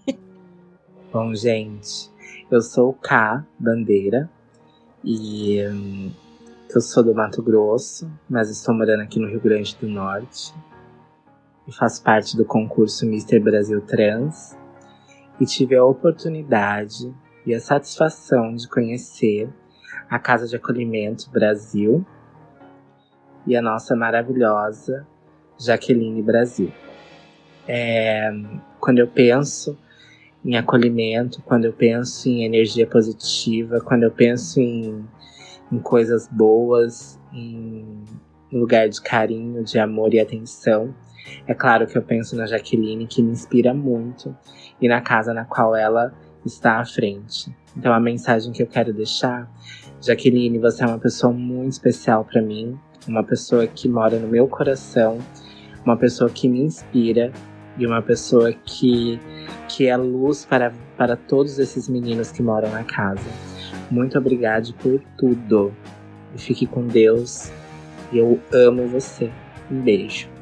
Bom, 1.13 1.35
gente, 1.35 2.11
eu 2.51 2.61
sou 2.61 2.91
o 2.91 2.93
K 2.93 3.45
Bandeira 3.59 4.31
e 5.05 5.65
hum, 5.67 6.11
eu 6.73 6.81
sou 6.81 7.03
do 7.03 7.15
Mato 7.15 7.43
Grosso, 7.43 8.11
mas 8.29 8.51
estou 8.51 8.75
morando 8.75 9.03
aqui 9.03 9.19
no 9.19 9.29
Rio 9.29 9.41
Grande 9.41 9.77
do 9.81 9.89
Norte 9.89 10.53
e 11.67 11.73
faço 11.73 12.03
parte 12.03 12.37
do 12.37 12.45
concurso 12.45 13.07
Mister 13.07 13.43
Brasil 13.43 13.81
Trans 13.81 14.57
e 15.41 15.47
tive 15.47 15.75
a 15.75 15.85
oportunidade 15.85 17.13
e 17.47 17.55
a 17.55 17.61
satisfação 17.61 18.55
de 18.55 18.69
conhecer 18.69 19.49
a 20.09 20.19
Casa 20.19 20.47
de 20.47 20.57
Acolhimento 20.57 21.31
Brasil 21.31 22.05
e 23.47 23.57
a 23.57 23.63
nossa 23.63 23.97
maravilhosa 23.97 25.07
Jaqueline 25.59 26.23
Brasil. 26.23 26.73
É, 27.67 28.31
quando 28.79 28.99
eu 28.99 29.07
penso 29.07 29.79
em 30.45 30.57
acolhimento, 30.57 31.43
quando 31.43 31.65
eu 31.65 31.73
penso 31.73 32.29
em 32.29 32.45
energia 32.45 32.87
positiva, 32.87 33.81
quando 33.81 34.05
eu 34.05 34.11
penso 34.11 34.61
em, 34.61 35.05
em 35.71 35.79
coisas 35.79 36.27
boas, 36.29 37.19
em 37.33 38.03
lugar 38.53 38.89
de 38.89 39.01
carinho, 39.01 39.63
de 39.63 39.79
amor 39.79 40.13
e 40.13 40.21
atenção, 40.21 40.95
é 41.47 41.55
claro 41.55 41.87
que 41.87 41.97
eu 41.97 42.03
penso 42.03 42.37
na 42.37 42.47
Jaqueline, 42.47 43.07
que 43.07 43.23
me 43.23 43.33
inspira 43.33 43.75
muito, 43.75 44.37
e 44.81 44.89
na 44.89 45.01
casa 45.01 45.35
na 45.35 45.45
qual 45.45 45.75
ela 45.75 46.13
está 46.45 46.79
à 46.79 46.85
frente. 46.85 47.55
Então 47.77 47.93
a 47.93 48.01
mensagem 48.01 48.53
que 48.53 48.63
eu 48.63 48.67
quero 48.67 48.93
deixar, 48.93 49.51
Jaqueline, 50.01 50.59
você 50.59 50.83
é 50.83 50.87
uma 50.87 50.99
pessoa 50.99 51.33
muito 51.33 51.73
especial 51.73 52.25
para 52.25 52.41
mim, 52.41 52.79
uma 53.07 53.25
pessoa 53.25 53.67
que 53.67 53.89
mora 53.89 54.19
no 54.19 54.29
meu 54.29 54.47
coração, 54.49 55.19
uma 55.85 55.97
pessoa 55.97 56.31
que 56.31 56.49
me 56.49 56.61
inspira 56.61 57.33
e 57.79 57.87
uma 57.87 58.03
pessoa 58.03 58.53
que, 58.53 59.21
que 59.69 59.87
é 59.87 59.97
luz 59.97 60.45
para, 60.45 60.73
para 60.97 61.17
todos 61.17 61.59
esses 61.59 61.89
meninos 61.89 62.31
que 62.31 62.43
moram 62.43 62.71
na 62.71 62.85
casa. 62.85 63.29
Muito 63.91 64.19
obrigado 64.19 64.73
por 64.75 65.01
tudo. 65.17 65.73
Fique 66.37 66.67
com 66.67 66.87
Deus. 66.87 67.51
Eu 68.13 68.41
amo 68.53 68.87
você. 68.87 69.31
Um 69.71 69.81
beijo. 69.81 70.40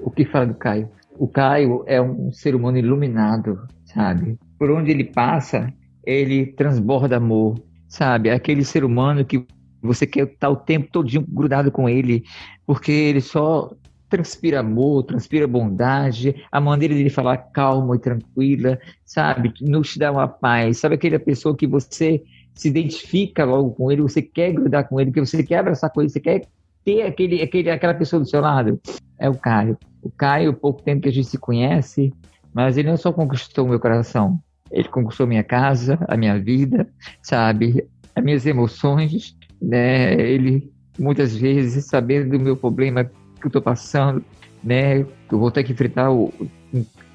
O 0.00 0.10
que 0.10 0.24
fala 0.24 0.46
do 0.46 0.54
Caio? 0.54 0.88
O 1.18 1.28
Caio 1.28 1.84
é 1.86 2.00
um 2.00 2.32
ser 2.32 2.54
humano 2.54 2.78
iluminado, 2.78 3.66
sabe? 3.84 4.38
Por 4.58 4.70
onde 4.70 4.90
ele 4.90 5.04
passa, 5.04 5.72
ele 6.04 6.46
transborda 6.46 7.16
amor, 7.16 7.60
sabe? 7.88 8.30
Aquele 8.30 8.64
ser 8.64 8.84
humano 8.84 9.24
que 9.24 9.46
você 9.82 10.06
quer 10.06 10.24
estar 10.26 10.48
o 10.48 10.56
tempo 10.56 10.90
todinho 10.90 11.24
grudado 11.28 11.70
com 11.70 11.88
ele, 11.88 12.24
porque 12.66 12.92
ele 12.92 13.20
só 13.20 13.70
transpira 14.08 14.60
amor, 14.60 15.04
transpira 15.04 15.46
bondade, 15.46 16.44
a 16.52 16.60
maneira 16.60 16.94
dele 16.94 17.08
falar 17.08 17.38
calma 17.38 17.96
e 17.96 17.98
tranquila, 17.98 18.78
sabe? 19.04 19.52
Nos 19.60 19.96
dá 19.96 20.12
uma 20.12 20.28
paz, 20.28 20.78
sabe 20.78 20.96
aquela 20.96 21.18
pessoa 21.18 21.56
que 21.56 21.66
você 21.66 22.22
se 22.54 22.68
identifica 22.68 23.44
logo 23.44 23.70
com 23.70 23.90
ele, 23.90 24.02
você 24.02 24.20
quer 24.20 24.52
grudar 24.52 24.86
com 24.86 25.00
ele, 25.00 25.10
que 25.10 25.20
você 25.20 25.42
quer 25.42 25.58
abraçar 25.58 25.90
com 25.90 26.02
ele, 26.02 26.10
você 26.10 26.20
quer 26.20 26.46
ter 26.84 27.02
aquele, 27.02 27.42
aquele, 27.42 27.70
aquela 27.70 27.94
pessoa 27.94 28.20
do 28.20 28.28
seu 28.28 28.40
lado. 28.40 28.80
É 29.18 29.28
o 29.28 29.34
Caio. 29.34 29.78
O 30.02 30.10
Caio, 30.10 30.52
pouco 30.52 30.82
tempo 30.82 31.02
que 31.02 31.08
a 31.08 31.12
gente 31.12 31.28
se 31.28 31.38
conhece, 31.38 32.12
mas 32.52 32.76
ele 32.76 32.88
não 32.88 32.96
só 32.96 33.12
conquistou 33.12 33.66
meu 33.66 33.78
coração, 33.78 34.38
ele 34.70 34.88
conquistou 34.88 35.26
minha 35.26 35.44
casa, 35.44 35.98
a 36.08 36.16
minha 36.16 36.38
vida, 36.38 36.88
sabe? 37.22 37.86
As 38.14 38.24
minhas 38.24 38.46
emoções, 38.46 39.36
né? 39.60 40.14
Ele, 40.14 40.70
muitas 40.98 41.36
vezes, 41.36 41.84
sabendo 41.84 42.30
do 42.30 42.42
meu 42.42 42.56
problema 42.56 43.04
que 43.04 43.44
eu 43.44 43.48
estou 43.48 43.62
passando, 43.62 44.24
né? 44.62 45.00
Eu 45.00 45.38
vou 45.38 45.50
ter 45.50 45.62
que 45.62 45.72
enfrentar 45.72 46.10
o. 46.10 46.32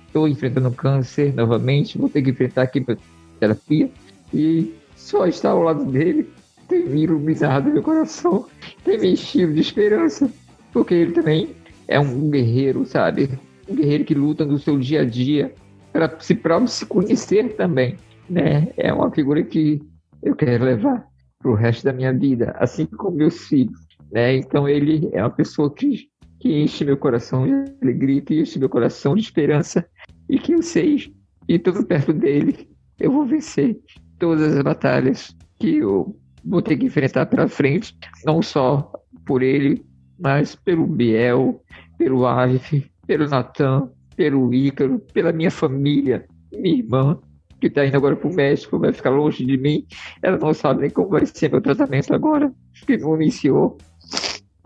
Estou 0.07 0.27
enfrentando 0.27 0.71
câncer 0.71 1.33
novamente, 1.33 1.97
vou 1.97 2.09
ter 2.09 2.21
que 2.21 2.29
enfrentar 2.29 2.63
aqui 2.63 2.85
terapia. 3.39 3.89
E 4.33 4.73
só 4.95 5.27
estar 5.27 5.51
ao 5.51 5.61
lado 5.61 5.85
dele 5.85 6.29
tem 6.67 6.87
me 6.87 7.03
iluminado 7.03 7.71
meu 7.71 7.81
coração, 7.81 8.45
tem 8.83 8.99
me 8.99 9.13
enchido 9.13 9.53
de 9.53 9.61
esperança, 9.61 10.29
porque 10.71 10.93
ele 10.93 11.11
também 11.11 11.55
é 11.87 11.99
um 11.99 12.29
guerreiro, 12.29 12.85
sabe? 12.85 13.29
Um 13.67 13.75
guerreiro 13.75 14.05
que 14.05 14.13
luta 14.13 14.45
no 14.45 14.57
seu 14.57 14.77
dia 14.77 15.01
a 15.01 15.05
dia 15.05 15.53
para 15.91 16.19
si 16.19 16.35
próprio 16.35 16.67
se 16.67 16.85
conhecer 16.85 17.55
também, 17.55 17.95
né? 18.29 18.67
É 18.77 18.93
uma 18.93 19.11
figura 19.11 19.43
que 19.43 19.81
eu 20.21 20.35
quero 20.35 20.65
levar 20.65 21.07
para 21.39 21.51
o 21.51 21.55
resto 21.55 21.83
da 21.83 21.93
minha 21.93 22.13
vida, 22.13 22.55
assim 22.59 22.85
como 22.85 23.17
meus 23.17 23.47
filhos, 23.47 23.79
né? 24.11 24.35
Então 24.35 24.67
ele 24.67 25.09
é 25.13 25.21
uma 25.21 25.29
pessoa 25.29 25.73
que 25.73 26.09
que 26.39 26.53
enche 26.53 26.85
meu 26.85 26.95
coração 26.95 27.47
de 27.47 27.73
alegria, 27.81 28.21
que 28.21 28.39
enche 28.39 28.59
meu 28.59 28.69
coração 28.69 29.15
de 29.15 29.21
esperança 29.21 29.83
e 30.29 30.37
que 30.37 30.53
eu 30.53 30.61
sei 30.61 31.11
e 31.47 31.57
tudo 31.57 31.83
perto 31.83 32.13
dele 32.13 32.69
eu 32.99 33.11
vou 33.11 33.25
vencer 33.25 33.79
todas 34.19 34.55
as 34.55 34.63
batalhas 34.63 35.35
que 35.59 35.77
eu 35.77 36.15
vou 36.43 36.61
ter 36.61 36.77
que 36.77 36.85
enfrentar 36.85 37.25
pela 37.25 37.47
frente, 37.47 37.97
não 38.25 38.41
só 38.41 38.91
por 39.25 39.41
ele, 39.41 39.85
mas 40.19 40.55
pelo 40.55 40.87
Biel, 40.87 41.61
pelo 41.97 42.25
Arif, 42.25 42.89
pelo 43.05 43.27
Natan, 43.27 43.89
pelo 44.15 44.53
Ícaro, 44.53 44.99
pela 45.13 45.31
minha 45.31 45.51
família, 45.51 46.25
minha 46.51 46.77
irmã, 46.77 47.19
que 47.59 47.67
está 47.67 47.85
indo 47.85 47.97
agora 47.97 48.15
para 48.15 48.29
o 48.29 48.33
México, 48.33 48.79
vai 48.79 48.93
ficar 48.93 49.09
longe 49.09 49.45
de 49.45 49.57
mim. 49.57 49.85
Ela 50.21 50.37
não 50.37 50.53
sabe 50.53 50.81
nem 50.81 50.89
como 50.89 51.09
vai 51.09 51.25
ser 51.25 51.51
meu 51.51 51.61
tratamento 51.61 52.13
agora, 52.13 52.51
que 52.85 52.97
não 52.97 53.19
iniciou. 53.21 53.77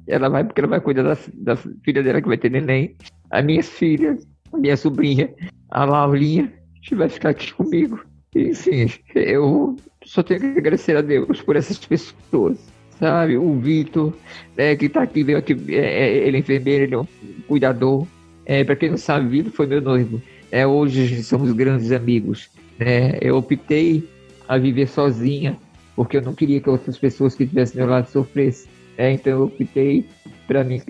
Ela 0.07 0.29
vai 0.29 0.43
porque 0.43 0.61
ela 0.61 0.69
vai 0.69 0.81
cuidar 0.81 1.03
da, 1.03 1.17
da 1.33 1.55
filha 1.55 2.03
dela 2.03 2.21
que 2.21 2.27
vai 2.27 2.37
ter 2.37 2.51
neném. 2.51 2.95
A 3.29 3.41
minha 3.41 3.63
filha, 3.63 4.17
a 4.51 4.57
minha 4.57 4.75
sobrinha, 4.75 5.33
a 5.69 5.85
Laurinha, 5.85 6.51
que 6.81 6.95
vai 6.95 7.07
ficar 7.07 7.29
aqui 7.29 7.53
comigo. 7.53 7.99
Enfim, 8.35 8.87
eu 9.15 9.75
só 10.05 10.23
tenho 10.23 10.39
que 10.39 10.59
agradecer 10.59 10.97
a 10.97 11.01
Deus 11.01 11.41
por 11.41 11.55
essas 11.55 11.77
pessoas, 11.77 12.57
sabe? 12.99 13.37
O 13.37 13.59
Vitor, 13.59 14.13
né, 14.57 14.75
que 14.75 14.85
está 14.85 15.03
aqui, 15.03 15.23
veio 15.23 15.37
aqui, 15.37 15.55
é, 15.69 15.75
é, 15.75 16.27
ele 16.27 16.37
é 16.37 16.39
enfermeiro, 16.39 16.83
ele 16.83 16.95
é 16.95 16.97
um 16.97 17.07
cuidador. 17.47 18.05
É, 18.45 18.63
Para 18.63 18.75
quem 18.75 18.89
não 18.89 18.97
sabe, 18.97 19.27
Vitor 19.27 19.51
foi 19.51 19.67
meu 19.67 19.81
noivo. 19.81 20.21
É, 20.51 20.65
hoje 20.65 21.23
somos 21.23 21.51
grandes 21.53 21.91
amigos. 21.91 22.49
Né? 22.77 23.17
Eu 23.21 23.37
optei 23.37 24.03
a 24.47 24.57
viver 24.57 24.87
sozinha, 24.87 25.57
porque 25.95 26.17
eu 26.17 26.21
não 26.21 26.33
queria 26.33 26.59
que 26.59 26.69
outras 26.69 26.97
pessoas 26.97 27.35
que 27.35 27.43
estivessem 27.43 27.79
ao 27.79 27.87
meu 27.87 27.95
lado 27.95 28.07
sofressem. 28.09 28.69
É, 28.97 29.11
então 29.11 29.33
eu 29.33 29.43
optei 29.45 30.05
para 30.47 30.63
me, 30.63 30.81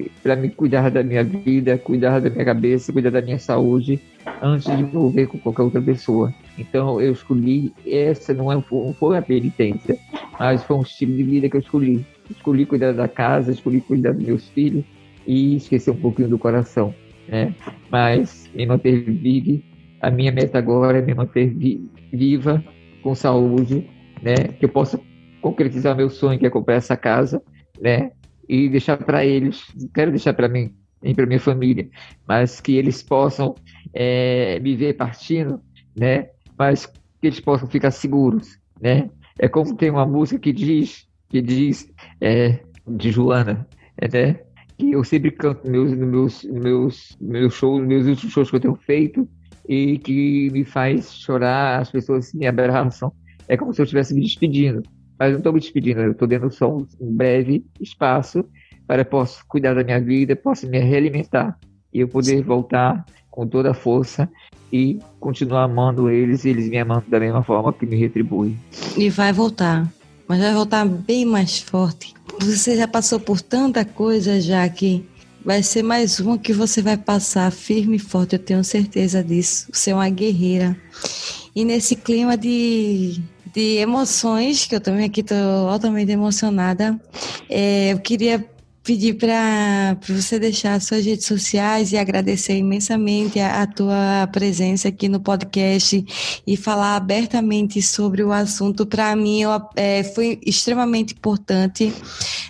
me 0.41 0.49
cuidar 0.49 0.89
da 0.89 1.03
minha 1.03 1.23
vida, 1.23 1.77
cuidar 1.77 2.19
da 2.19 2.29
minha 2.29 2.43
cabeça, 2.43 2.91
cuidar 2.91 3.11
da 3.11 3.21
minha 3.21 3.37
saúde, 3.37 4.01
antes 4.41 4.65
de 4.65 4.75
me 4.75 4.89
envolver 4.89 5.27
com 5.27 5.37
qualquer 5.37 5.61
outra 5.61 5.81
pessoa. 5.81 6.33
Então 6.57 6.99
eu 6.99 7.11
escolhi, 7.13 7.71
essa 7.85 8.33
não, 8.33 8.51
é, 8.51 8.55
não 8.55 8.63
foi 8.93 9.15
uma 9.15 9.21
penitência, 9.21 9.97
mas 10.39 10.63
foi 10.63 10.77
um 10.77 10.81
estilo 10.81 11.15
de 11.15 11.23
vida 11.23 11.49
que 11.49 11.57
eu 11.57 11.61
escolhi. 11.61 12.03
Escolhi 12.29 12.65
cuidar 12.65 12.93
da 12.93 13.07
casa, 13.07 13.51
escolhi 13.51 13.81
cuidar 13.81 14.13
dos 14.13 14.25
meus 14.25 14.49
filhos 14.49 14.83
e 15.27 15.57
esquecer 15.57 15.91
um 15.91 15.97
pouquinho 15.97 16.29
do 16.29 16.39
coração. 16.39 16.93
Né? 17.27 17.53
Mas 17.91 18.49
me 18.55 18.65
manter 18.65 19.03
vive, 19.03 19.63
a 20.01 20.09
minha 20.09 20.31
meta 20.31 20.57
agora 20.57 20.97
é 20.97 21.01
me 21.01 21.13
manter 21.13 21.53
vi, 21.53 21.87
viva, 22.11 22.63
com 23.03 23.13
saúde, 23.13 23.87
né? 24.21 24.35
que 24.59 24.65
eu 24.65 24.69
possa 24.69 24.99
concretizar 25.39 25.95
meu 25.95 26.09
sonho, 26.09 26.39
que 26.39 26.45
é 26.45 26.49
comprar 26.49 26.75
essa 26.75 26.97
casa, 26.97 27.41
né? 27.81 28.11
E 28.47 28.69
deixar 28.69 28.97
para 28.97 29.25
eles, 29.25 29.65
quero 29.93 30.11
deixar 30.11 30.33
para 30.33 30.47
mim, 30.47 30.73
nem 31.01 31.15
para 31.15 31.25
minha 31.25 31.39
família, 31.39 31.89
mas 32.27 32.61
que 32.61 32.75
eles 32.75 33.01
possam 33.01 33.55
é, 33.93 34.59
me 34.59 34.75
ver 34.75 34.93
partindo, 34.93 35.59
né? 35.97 36.29
Mas 36.57 36.85
que 36.85 37.27
eles 37.27 37.39
possam 37.39 37.67
ficar 37.67 37.91
seguros, 37.91 38.59
né? 38.79 39.09
É 39.39 39.47
como 39.47 39.75
tem 39.75 39.89
uma 39.89 40.05
música 40.05 40.39
que 40.39 40.53
diz, 40.53 41.07
que 41.29 41.41
diz, 41.41 41.91
é, 42.19 42.59
de 42.87 43.11
Joana, 43.11 43.67
né? 43.99 44.39
Que 44.77 44.91
eu 44.91 45.03
sempre 45.03 45.31
canto 45.31 45.69
nos 45.69 45.91
meus, 45.93 46.43
meus, 46.43 46.43
meus, 46.45 47.17
meus 47.19 47.53
shows, 47.53 47.85
meus 47.85 48.05
últimos 48.05 48.33
shows 48.33 48.49
que 48.49 48.55
eu 48.57 48.59
tenho 48.59 48.75
feito 48.75 49.27
e 49.67 49.97
que 49.99 50.49
me 50.51 50.65
faz 50.65 51.13
chorar, 51.13 51.79
as 51.79 51.89
pessoas 51.89 52.33
me 52.33 52.45
abraçam. 52.45 53.11
É 53.47 53.57
como 53.57 53.73
se 53.73 53.81
eu 53.81 53.83
estivesse 53.83 54.13
me 54.13 54.21
despedindo 54.21 54.83
mas 55.21 55.33
não 55.33 55.37
estou 55.37 55.53
me 55.53 55.59
despedindo, 55.59 56.01
eu 56.01 56.13
estou 56.13 56.27
dando 56.27 56.49
só 56.49 56.75
um 56.75 56.87
breve 56.99 57.63
espaço 57.79 58.43
para 58.87 59.05
posso 59.05 59.45
cuidar 59.47 59.75
da 59.75 59.83
minha 59.83 60.01
vida, 60.01 60.35
posso 60.35 60.67
me 60.67 60.79
realimentar 60.79 61.59
e 61.93 61.99
eu 61.99 62.07
poder 62.07 62.41
voltar 62.41 63.05
com 63.29 63.45
toda 63.45 63.69
a 63.69 63.73
força 63.75 64.27
e 64.73 64.97
continuar 65.19 65.65
amando 65.65 66.09
eles 66.09 66.43
e 66.43 66.49
eles 66.49 66.67
me 66.67 66.79
amando 66.79 67.03
da 67.07 67.19
mesma 67.19 67.43
forma 67.43 67.71
que 67.71 67.85
me 67.85 67.95
retribui. 67.95 68.57
E 68.97 69.11
vai 69.11 69.31
voltar, 69.31 69.87
mas 70.27 70.39
vai 70.39 70.55
voltar 70.55 70.85
bem 70.85 71.23
mais 71.23 71.59
forte. 71.59 72.15
Você 72.39 72.75
já 72.75 72.87
passou 72.87 73.19
por 73.19 73.41
tanta 73.41 73.85
coisa 73.85 74.41
já 74.41 74.67
que 74.69 75.05
vai 75.45 75.61
ser 75.61 75.83
mais 75.83 76.19
uma 76.19 76.39
que 76.39 76.51
você 76.51 76.81
vai 76.81 76.97
passar 76.97 77.51
firme 77.51 77.97
e 77.97 77.99
forte, 77.99 78.33
eu 78.33 78.39
tenho 78.39 78.63
certeza 78.63 79.23
disso. 79.23 79.67
Você 79.71 79.91
é 79.91 79.93
uma 79.93 80.09
guerreira. 80.09 80.75
E 81.55 81.63
nesse 81.63 81.95
clima 81.95 82.35
de 82.35 83.21
de 83.53 83.77
emoções, 83.77 84.65
que 84.65 84.75
eu 84.75 84.81
também 84.81 85.05
aqui 85.05 85.21
estou 85.21 85.69
altamente 85.69 86.11
emocionada. 86.11 86.99
É, 87.49 87.93
eu 87.93 87.99
queria 87.99 88.45
pedir 88.83 89.13
para 89.13 89.95
você 90.07 90.39
deixar 90.39 90.81
suas 90.81 91.05
redes 91.05 91.25
sociais 91.25 91.91
e 91.91 91.97
agradecer 91.97 92.57
imensamente 92.57 93.39
a, 93.39 93.61
a, 93.61 93.67
tua 93.67 94.27
presença 94.31 94.87
aqui 94.87 95.07
no 95.07 95.19
podcast 95.19 96.03
e 96.45 96.57
falar 96.57 96.95
abertamente 96.95 97.81
sobre 97.81 98.23
o 98.23 98.31
assunto. 98.31 98.85
Para 98.85 99.15
mim, 99.15 99.41
eu, 99.41 99.51
é, 99.75 100.03
foi 100.03 100.39
extremamente 100.43 101.13
importante. 101.13 101.93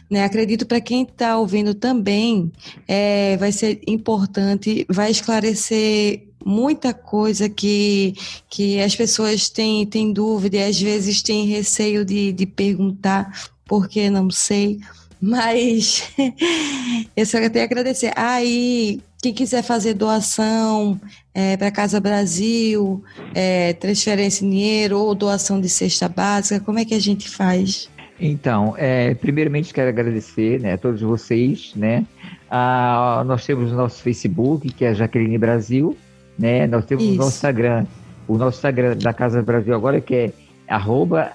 Né? 0.10 0.24
Acredito 0.24 0.66
para 0.66 0.80
quem 0.80 1.04
está 1.04 1.38
ouvindo 1.38 1.74
também, 1.74 2.52
é, 2.88 3.36
vai 3.38 3.52
ser 3.52 3.82
importante, 3.86 4.86
vai 4.90 5.12
esclarecer 5.12 6.31
muita 6.46 6.94
coisa 6.94 7.50
que, 7.50 8.14
que 8.50 8.80
as 8.82 8.96
pessoas 8.96 9.50
têm, 9.50 9.86
têm 9.86 10.12
dúvida 10.12 10.58
e 10.58 10.64
às 10.64 10.80
vezes 10.80 11.22
têm 11.22 11.46
receio 11.48 12.06
de, 12.06 12.32
de 12.32 12.46
perguntar, 12.46 13.50
porque 13.66 14.10
não 14.10 14.30
sei. 14.30 14.80
Mas 15.22 16.10
eu 17.16 17.26
só 17.28 17.38
quero 17.40 17.62
agradecer. 17.62 18.12
Aí, 18.16 19.00
ah, 19.00 19.12
quem 19.22 19.34
quiser 19.34 19.62
fazer 19.62 19.94
doação 19.94 21.00
é, 21.32 21.56
para 21.56 21.70
Casa 21.70 22.00
Brasil, 22.00 23.04
é, 23.36 23.74
transferência 23.74 24.44
de 24.44 24.52
dinheiro 24.52 24.98
ou 24.98 25.14
doação 25.14 25.62
de 25.62 25.70
cesta 25.70 26.10
básica, 26.10 26.60
como 26.60 26.80
é 26.80 26.86
que 26.86 26.96
a 26.96 27.00
gente 27.00 27.30
faz? 27.30 27.88
Então, 28.20 28.76
é, 28.78 29.16
primeiramente 29.16 29.74
quero 29.74 29.90
agradecer 29.90 30.60
né, 30.60 30.74
a 30.74 30.78
todos 30.78 31.02
vocês. 31.02 31.74
Né? 31.76 32.06
Ah, 32.50 33.24
nós 33.26 33.46
temos 33.46 33.72
o 33.72 33.76
nosso 33.76 34.02
Facebook, 34.02 34.70
que 34.70 34.86
é 34.86 34.94
Jaqueline 34.94 35.38
Brasil, 35.40 35.98
né? 36.38 36.68
Nós 36.68 36.86
temos 36.86 37.04
Isso. 37.04 37.14
o 37.14 37.18
nosso 37.18 37.36
Instagram, 37.36 37.86
o 38.28 38.38
nosso 38.38 38.58
Instagram 38.58 38.98
da 38.98 39.14
Casa 39.14 39.42
Brasil 39.42 39.76
agora, 39.76 40.02
que 40.02 40.16
é 40.16 40.34
arroba 40.68 41.32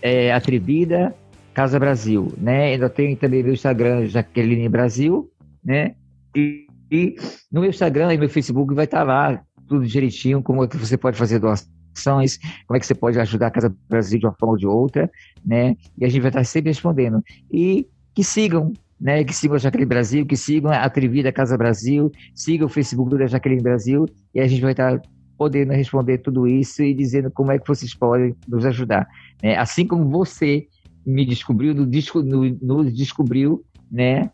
é, 0.00 0.32
atribida 0.32 1.14
Casa 1.52 1.78
Brasil, 1.78 2.32
né? 2.36 2.72
Ainda 2.72 2.88
tem 2.90 3.16
também 3.16 3.42
meu 3.42 3.54
Instagram, 3.54 4.06
Jaqueline 4.06 4.68
Brasil, 4.68 5.30
né? 5.64 5.94
E, 6.36 6.66
e 6.90 7.16
no 7.50 7.62
meu 7.62 7.70
Instagram 7.70 8.12
e 8.12 8.18
meu 8.18 8.28
Facebook 8.28 8.74
vai 8.74 8.84
estar 8.84 9.02
lá 9.02 9.40
tudo 9.66 9.86
direitinho, 9.86 10.42
como 10.42 10.62
é 10.62 10.68
que 10.68 10.76
você 10.76 10.96
pode 10.96 11.16
fazer 11.16 11.38
doações, 11.38 12.38
como 12.66 12.76
é 12.76 12.78
que 12.78 12.86
você 12.86 12.94
pode 12.94 13.18
ajudar 13.18 13.46
a 13.46 13.50
Casa 13.50 13.74
Brasil 13.88 14.18
de 14.18 14.26
uma 14.26 14.34
forma 14.38 14.52
ou 14.52 14.58
de 14.58 14.66
outra, 14.66 15.10
né? 15.44 15.76
E 15.98 16.04
a 16.04 16.08
gente 16.08 16.20
vai 16.20 16.30
estar 16.30 16.44
sempre 16.44 16.70
respondendo. 16.70 17.22
E 17.50 17.88
que 18.14 18.22
sigam, 18.22 18.72
né? 19.00 19.24
Que 19.24 19.34
sigam 19.34 19.56
a 19.56 19.58
Jaqueline 19.58 19.88
Brasil, 19.88 20.26
que 20.26 20.36
sigam 20.36 20.70
a 20.70 20.82
Atrevida 20.82 21.32
Casa 21.32 21.56
Brasil, 21.56 22.10
sigam 22.34 22.66
o 22.66 22.70
Facebook 22.70 23.16
da 23.16 23.26
Jaqueline 23.26 23.62
Brasil, 23.62 24.06
e 24.34 24.40
a 24.40 24.46
gente 24.46 24.62
vai 24.62 24.72
estar 24.72 25.00
podendo 25.36 25.72
responder 25.72 26.18
tudo 26.18 26.46
isso 26.46 26.82
e 26.82 26.94
dizendo 26.94 27.30
como 27.30 27.52
é 27.52 27.58
que 27.58 27.68
vocês 27.68 27.94
podem 27.94 28.34
nos 28.48 28.64
ajudar. 28.64 29.06
Né? 29.42 29.56
Assim 29.56 29.86
como 29.86 30.08
você 30.08 30.66
me 31.04 31.24
descobriu, 31.24 31.74
nos 31.74 32.94
descobriu, 32.94 33.64
né? 33.90 34.30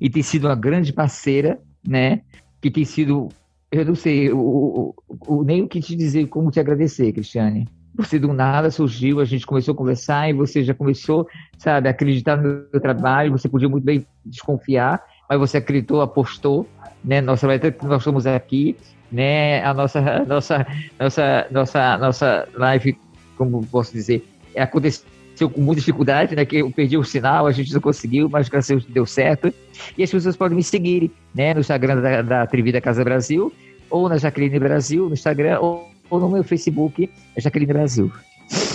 E 0.00 0.10
tem 0.10 0.22
sido 0.22 0.48
uma 0.48 0.56
grande 0.56 0.92
parceira, 0.92 1.60
né? 1.86 2.22
Que 2.60 2.70
tem 2.70 2.84
sido, 2.84 3.28
eu 3.70 3.84
não 3.84 3.94
sei, 3.94 4.32
o, 4.32 4.94
o, 5.06 5.44
nem 5.44 5.62
o 5.62 5.68
que 5.68 5.80
te 5.80 5.94
dizer, 5.94 6.26
como 6.26 6.50
te 6.50 6.58
agradecer, 6.58 7.12
Cristiane. 7.12 7.68
Você 7.96 8.18
do 8.18 8.32
nada 8.32 8.70
surgiu, 8.70 9.20
a 9.20 9.24
gente 9.24 9.46
começou 9.46 9.72
a 9.72 9.76
conversar 9.76 10.28
e 10.28 10.32
você 10.32 10.62
já 10.62 10.74
começou, 10.74 11.26
sabe, 11.58 11.88
a 11.88 11.90
acreditar 11.90 12.36
no 12.36 12.66
meu 12.72 12.80
trabalho. 12.80 13.32
Você 13.32 13.48
podia 13.48 13.68
muito 13.68 13.84
bem 13.84 14.06
desconfiar, 14.24 15.02
mas 15.28 15.38
você 15.38 15.56
acreditou, 15.56 16.00
apostou, 16.00 16.68
né? 17.04 17.20
Nossa, 17.20 17.46
nós 17.46 17.98
estamos 17.98 18.26
aqui, 18.26 18.76
né? 19.10 19.64
A 19.64 19.72
nossa, 19.72 20.24
nossa, 20.26 20.66
nossa, 20.98 21.46
nossa, 21.50 21.98
nossa 21.98 22.48
live, 22.54 22.98
como 23.36 23.64
posso 23.66 23.92
dizer, 23.92 24.26
aconteceu 24.56 25.16
aconteceu 25.36 25.50
com 25.50 25.60
muita 25.60 25.80
dificuldade, 25.80 26.34
né? 26.34 26.44
Que 26.44 26.56
eu 26.56 26.70
perdi 26.70 26.96
o 26.96 27.04
sinal, 27.04 27.46
a 27.46 27.52
gente 27.52 27.72
não 27.72 27.80
conseguiu, 27.80 28.28
mas 28.28 28.48
graças 28.48 28.70
a 28.70 28.74
Deus 28.74 28.86
deu 28.86 29.06
certo. 29.06 29.52
E 29.96 30.02
as 30.02 30.10
pessoas 30.10 30.36
podem 30.36 30.56
me 30.56 30.62
seguir, 30.62 31.10
né? 31.34 31.52
No 31.52 31.60
Instagram 31.60 32.00
da, 32.00 32.22
da 32.22 32.42
Atrevida 32.42 32.80
Casa 32.80 33.04
Brasil, 33.04 33.52
ou 33.90 34.08
na 34.08 34.16
Jaqueline 34.16 34.58
Brasil, 34.58 35.06
no 35.06 35.12
Instagram, 35.12 35.58
ou, 35.60 35.88
ou 36.10 36.20
no 36.20 36.28
meu 36.28 36.44
Facebook, 36.44 37.10
é 37.34 37.40
Jaqueline 37.40 37.72
Brasil. 37.72 38.12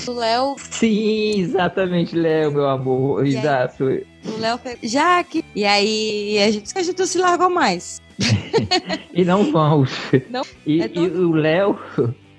O 0.07 0.11
Léo. 0.11 0.55
Sim, 0.57 1.39
exatamente, 1.39 2.15
Léo, 2.15 2.51
meu 2.51 2.67
amor. 2.67 3.25
E 3.25 3.35
Exato. 3.35 3.87
Aí, 3.87 4.05
o 4.25 4.39
Léo 4.39 4.59
pegou. 4.59 4.89
Jaque. 4.89 5.45
E 5.55 5.63
aí 5.63 6.39
a 6.39 6.51
gente, 6.51 6.77
a 6.77 6.83
gente 6.83 6.99
não 6.99 7.05
se 7.05 7.17
largou 7.17 7.49
mais. 7.49 8.01
e 9.13 9.23
não 9.23 9.51
vamos. 9.51 9.91
Não, 10.29 10.41
e, 10.65 10.81
é 10.81 10.87
todo... 10.87 11.05
e 11.05 11.25
o 11.25 11.31
Léo, 11.31 11.79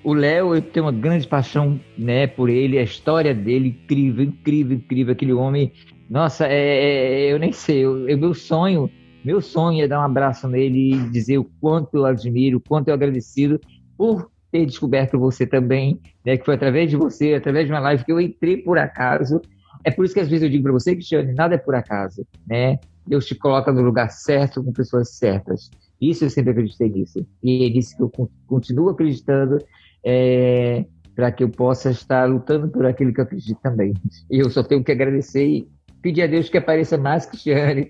o 0.03 0.13
Léo, 0.13 0.55
eu 0.55 0.61
tenho 0.61 0.85
uma 0.85 0.91
grande 0.91 1.27
paixão, 1.27 1.79
né, 1.97 2.27
por 2.27 2.49
ele, 2.49 2.77
a 2.77 2.83
história 2.83 3.33
dele, 3.33 3.69
incrível, 3.69 4.25
incrível, 4.25 4.77
incrível, 4.77 5.13
aquele 5.13 5.33
homem. 5.33 5.71
Nossa, 6.09 6.45
é, 6.45 7.27
é, 7.27 7.33
eu 7.33 7.39
nem 7.39 7.51
sei, 7.51 7.79
eu, 7.79 8.07
eu, 8.07 8.17
meu 8.17 8.33
sonho, 8.33 8.89
meu 9.23 9.41
sonho 9.41 9.83
é 9.83 9.87
dar 9.87 9.99
um 9.99 10.03
abraço 10.03 10.47
nele 10.47 10.93
e 10.93 11.09
dizer 11.09 11.37
o 11.37 11.49
quanto 11.59 11.97
eu 11.97 12.05
admiro, 12.05 12.57
o 12.57 12.61
quanto 12.61 12.89
eu 12.89 12.93
agradecido 12.93 13.59
por 13.97 14.29
ter 14.53 14.67
descoberto 14.67 15.17
você 15.17 15.47
também, 15.47 15.99
né, 16.23 16.37
que 16.37 16.45
foi 16.45 16.53
através 16.53 16.87
de 16.87 16.95
você, 16.95 17.33
através 17.33 17.65
de 17.65 17.73
uma 17.73 17.79
live 17.79 18.05
que 18.05 18.11
eu 18.11 18.21
entrei 18.21 18.57
por 18.57 18.77
acaso. 18.77 19.41
É 19.83 19.89
por 19.89 20.05
isso 20.05 20.13
que 20.13 20.19
às 20.19 20.29
vezes 20.29 20.43
eu 20.43 20.49
digo 20.49 20.61
para 20.61 20.73
você, 20.73 20.93
Cristiane, 20.93 21.33
nada 21.33 21.55
é 21.55 21.57
por 21.57 21.73
acaso, 21.73 22.23
né? 22.47 22.77
Deus 23.05 23.25
te 23.25 23.33
coloca 23.33 23.71
no 23.71 23.81
lugar 23.81 24.11
certo 24.11 24.63
com 24.63 24.71
pessoas 24.71 25.09
certas. 25.17 25.71
Isso 25.99 26.23
eu 26.23 26.29
sempre 26.29 26.51
acreditei 26.51 26.87
nisso. 26.87 27.25
E 27.41 27.65
é 27.65 27.69
nisso 27.69 27.97
que 27.97 28.03
eu 28.03 28.29
continuo 28.45 28.89
acreditando 28.89 29.57
é, 30.05 30.85
para 31.15 31.31
que 31.31 31.43
eu 31.43 31.49
possa 31.49 31.89
estar 31.89 32.25
lutando 32.29 32.69
por 32.69 32.85
aquilo 32.85 33.11
que 33.11 33.19
eu 33.19 33.23
acredito 33.23 33.59
também. 33.59 33.93
E 34.29 34.37
eu 34.37 34.49
só 34.51 34.61
tenho 34.63 34.83
que 34.83 34.91
agradecer 34.91 35.45
e 35.45 35.67
pedir 35.99 36.21
a 36.21 36.27
Deus 36.27 36.47
que 36.47 36.59
apareça 36.59 36.95
mais 36.95 37.25
Cristiane, 37.25 37.89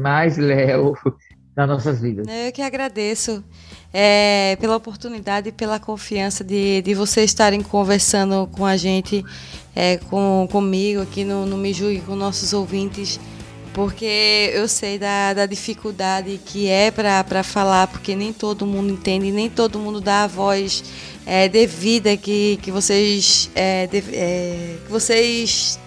mais 0.00 0.38
Léo 0.38 0.94
nas 1.54 1.68
nossas 1.68 2.00
vidas. 2.00 2.26
Eu 2.26 2.50
que 2.50 2.62
agradeço 2.62 3.44
é, 3.92 4.56
pela 4.60 4.76
oportunidade 4.76 5.48
e 5.48 5.52
pela 5.52 5.78
confiança 5.78 6.44
de, 6.44 6.82
de 6.82 6.94
vocês 6.94 7.30
estarem 7.30 7.60
conversando 7.60 8.48
com 8.52 8.64
a 8.64 8.76
gente, 8.76 9.24
é, 9.74 9.96
com, 9.96 10.48
comigo 10.50 11.02
aqui 11.02 11.24
no, 11.24 11.46
no 11.46 11.56
Me 11.56 11.72
Julgue, 11.72 12.00
com 12.00 12.14
nossos 12.14 12.52
ouvintes 12.52 13.18
porque 13.78 14.50
eu 14.54 14.66
sei 14.66 14.98
da, 14.98 15.32
da 15.32 15.46
dificuldade 15.46 16.40
que 16.44 16.66
é 16.68 16.90
para 16.90 17.44
falar, 17.44 17.86
porque 17.86 18.16
nem 18.16 18.32
todo 18.32 18.66
mundo 18.66 18.92
entende, 18.92 19.30
nem 19.30 19.48
todo 19.48 19.78
mundo 19.78 20.00
dá 20.00 20.24
a 20.24 20.26
voz 20.26 20.82
é, 21.24 21.48
devida 21.48 22.16
que, 22.16 22.58
que 22.60 22.72
vocês 22.72 23.48
é, 23.54 23.86
de, 23.86 23.98
é, 24.12 24.78
que 24.84 24.90
vocês 24.90 25.78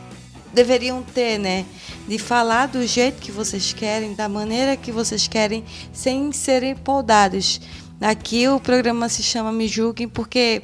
deveriam 0.53 1.03
ter, 1.03 1.37
né? 1.37 1.65
De 2.07 2.17
falar 2.17 2.67
do 2.67 2.85
jeito 2.87 3.19
que 3.19 3.29
vocês 3.29 3.73
querem, 3.73 4.13
da 4.13 4.29
maneira 4.29 4.77
que 4.77 4.91
vocês 4.91 5.27
querem, 5.27 5.63
sem 5.91 6.31
serem 6.31 6.75
podados. 6.75 7.59
Aqui 8.01 8.47
o 8.47 8.59
programa 8.59 9.07
se 9.07 9.21
chama 9.21 9.51
Me 9.51 9.67
Julguem 9.67 10.09
porque 10.09 10.63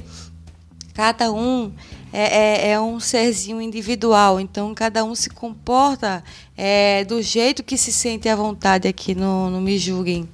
cada 0.95 1.31
um 1.31 1.71
é, 2.11 2.23
é, 2.23 2.71
é, 2.71 2.79
um 2.79 2.99
serzinho 2.99 3.61
individual, 3.61 4.39
então 4.39 4.73
cada 4.73 5.03
um 5.03 5.13
se 5.13 5.29
comporta 5.29 6.23
é, 6.57 7.05
do 7.05 7.21
jeito 7.21 7.63
que 7.63 7.77
se 7.77 7.93
sente 7.93 8.27
à 8.27 8.35
vontade 8.35 8.88
aqui 8.88 9.13
no, 9.13 9.51
no 9.51 9.61
Me 9.61 9.77
Julguem. 9.77 10.27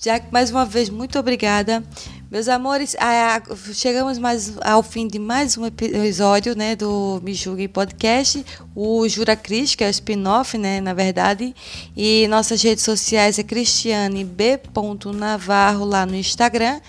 Já 0.00 0.20
mais 0.30 0.52
uma 0.52 0.64
vez, 0.64 0.88
muito 0.88 1.18
obrigada. 1.18 1.82
Meus 2.30 2.46
amores, 2.46 2.94
chegamos 3.74 4.16
mais 4.16 4.56
ao 4.60 4.84
fim 4.84 5.08
de 5.08 5.18
mais 5.18 5.58
um 5.58 5.66
episódio 5.66 6.56
né, 6.56 6.76
do 6.76 7.20
Me 7.24 7.34
Julgue 7.34 7.66
Podcast, 7.66 8.46
o 8.72 9.08
Jura 9.08 9.34
Cris, 9.34 9.74
que 9.74 9.82
é 9.82 9.88
o 9.88 9.90
spin-off, 9.90 10.56
né, 10.56 10.80
na 10.80 10.94
verdade. 10.94 11.52
E 11.96 12.28
nossas 12.28 12.62
redes 12.62 12.84
sociais 12.84 13.36
é 13.36 13.42
Cristiane 13.42 14.22
B. 14.22 14.60
Navarro 15.12 15.84
lá 15.84 16.06
no 16.06 16.14
Instagram. 16.14 16.80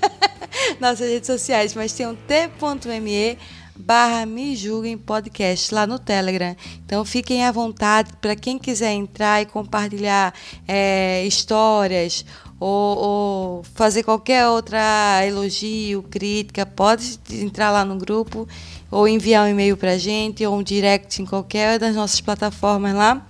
Nossas 0.81 1.09
redes 1.09 1.27
sociais, 1.27 1.75
mas 1.75 1.93
tem 1.93 2.07
um 2.07 2.15
t.me 2.15 3.39
barra 3.77 4.27
Me 4.27 4.57
Julguem 4.57 4.99
Podcast 4.99 5.75
lá 5.75 5.87
no 5.87 5.99
Telegram. 5.99 6.55
Então 6.85 7.05
fiquem 7.05 7.45
à 7.45 7.53
vontade 7.53 8.13
para 8.21 8.37
quem 8.37 8.59
quiser 8.59 8.93
entrar 8.93 9.43
e 9.43 9.47
compartilhar 9.47 10.35
é, 10.67 11.25
histórias 11.27 12.25
ou, 12.61 12.99
ou, 12.99 13.63
fazer 13.75 14.03
qualquer 14.03 14.47
outra 14.47 14.79
elogio, 15.27 16.03
crítica, 16.03 16.67
pode 16.67 17.19
entrar 17.33 17.71
lá 17.71 17.85
no 17.85 17.97
grupo 17.97 18.47
ou 18.91 19.09
enviar 19.09 19.47
um 19.47 19.49
e-mail 19.49 19.79
para 19.79 19.93
a 19.93 19.99
gente 19.99 20.45
ou 20.45 20.59
um 20.59 20.63
direct 20.63 21.23
em 21.23 21.25
qualquer 21.25 21.79
das 21.79 21.97
nossas 21.97 22.21
plataformas 22.21 22.95
lá 22.95 23.27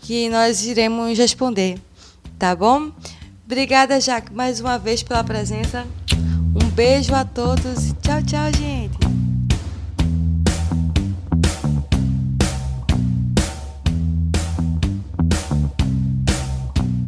que 0.00 0.28
nós 0.28 0.66
iremos 0.66 1.16
responder, 1.16 1.78
tá 2.38 2.54
bom? 2.54 2.92
Obrigada, 3.46 4.00
Jaque, 4.00 4.32
mais 4.32 4.60
uma 4.60 4.78
vez 4.78 5.02
pela 5.02 5.24
presença. 5.24 5.86
Um 6.54 6.68
beijo 6.68 7.14
a 7.14 7.24
todos 7.24 7.94
tchau, 8.02 8.22
tchau, 8.22 8.52
gente. 8.52 9.23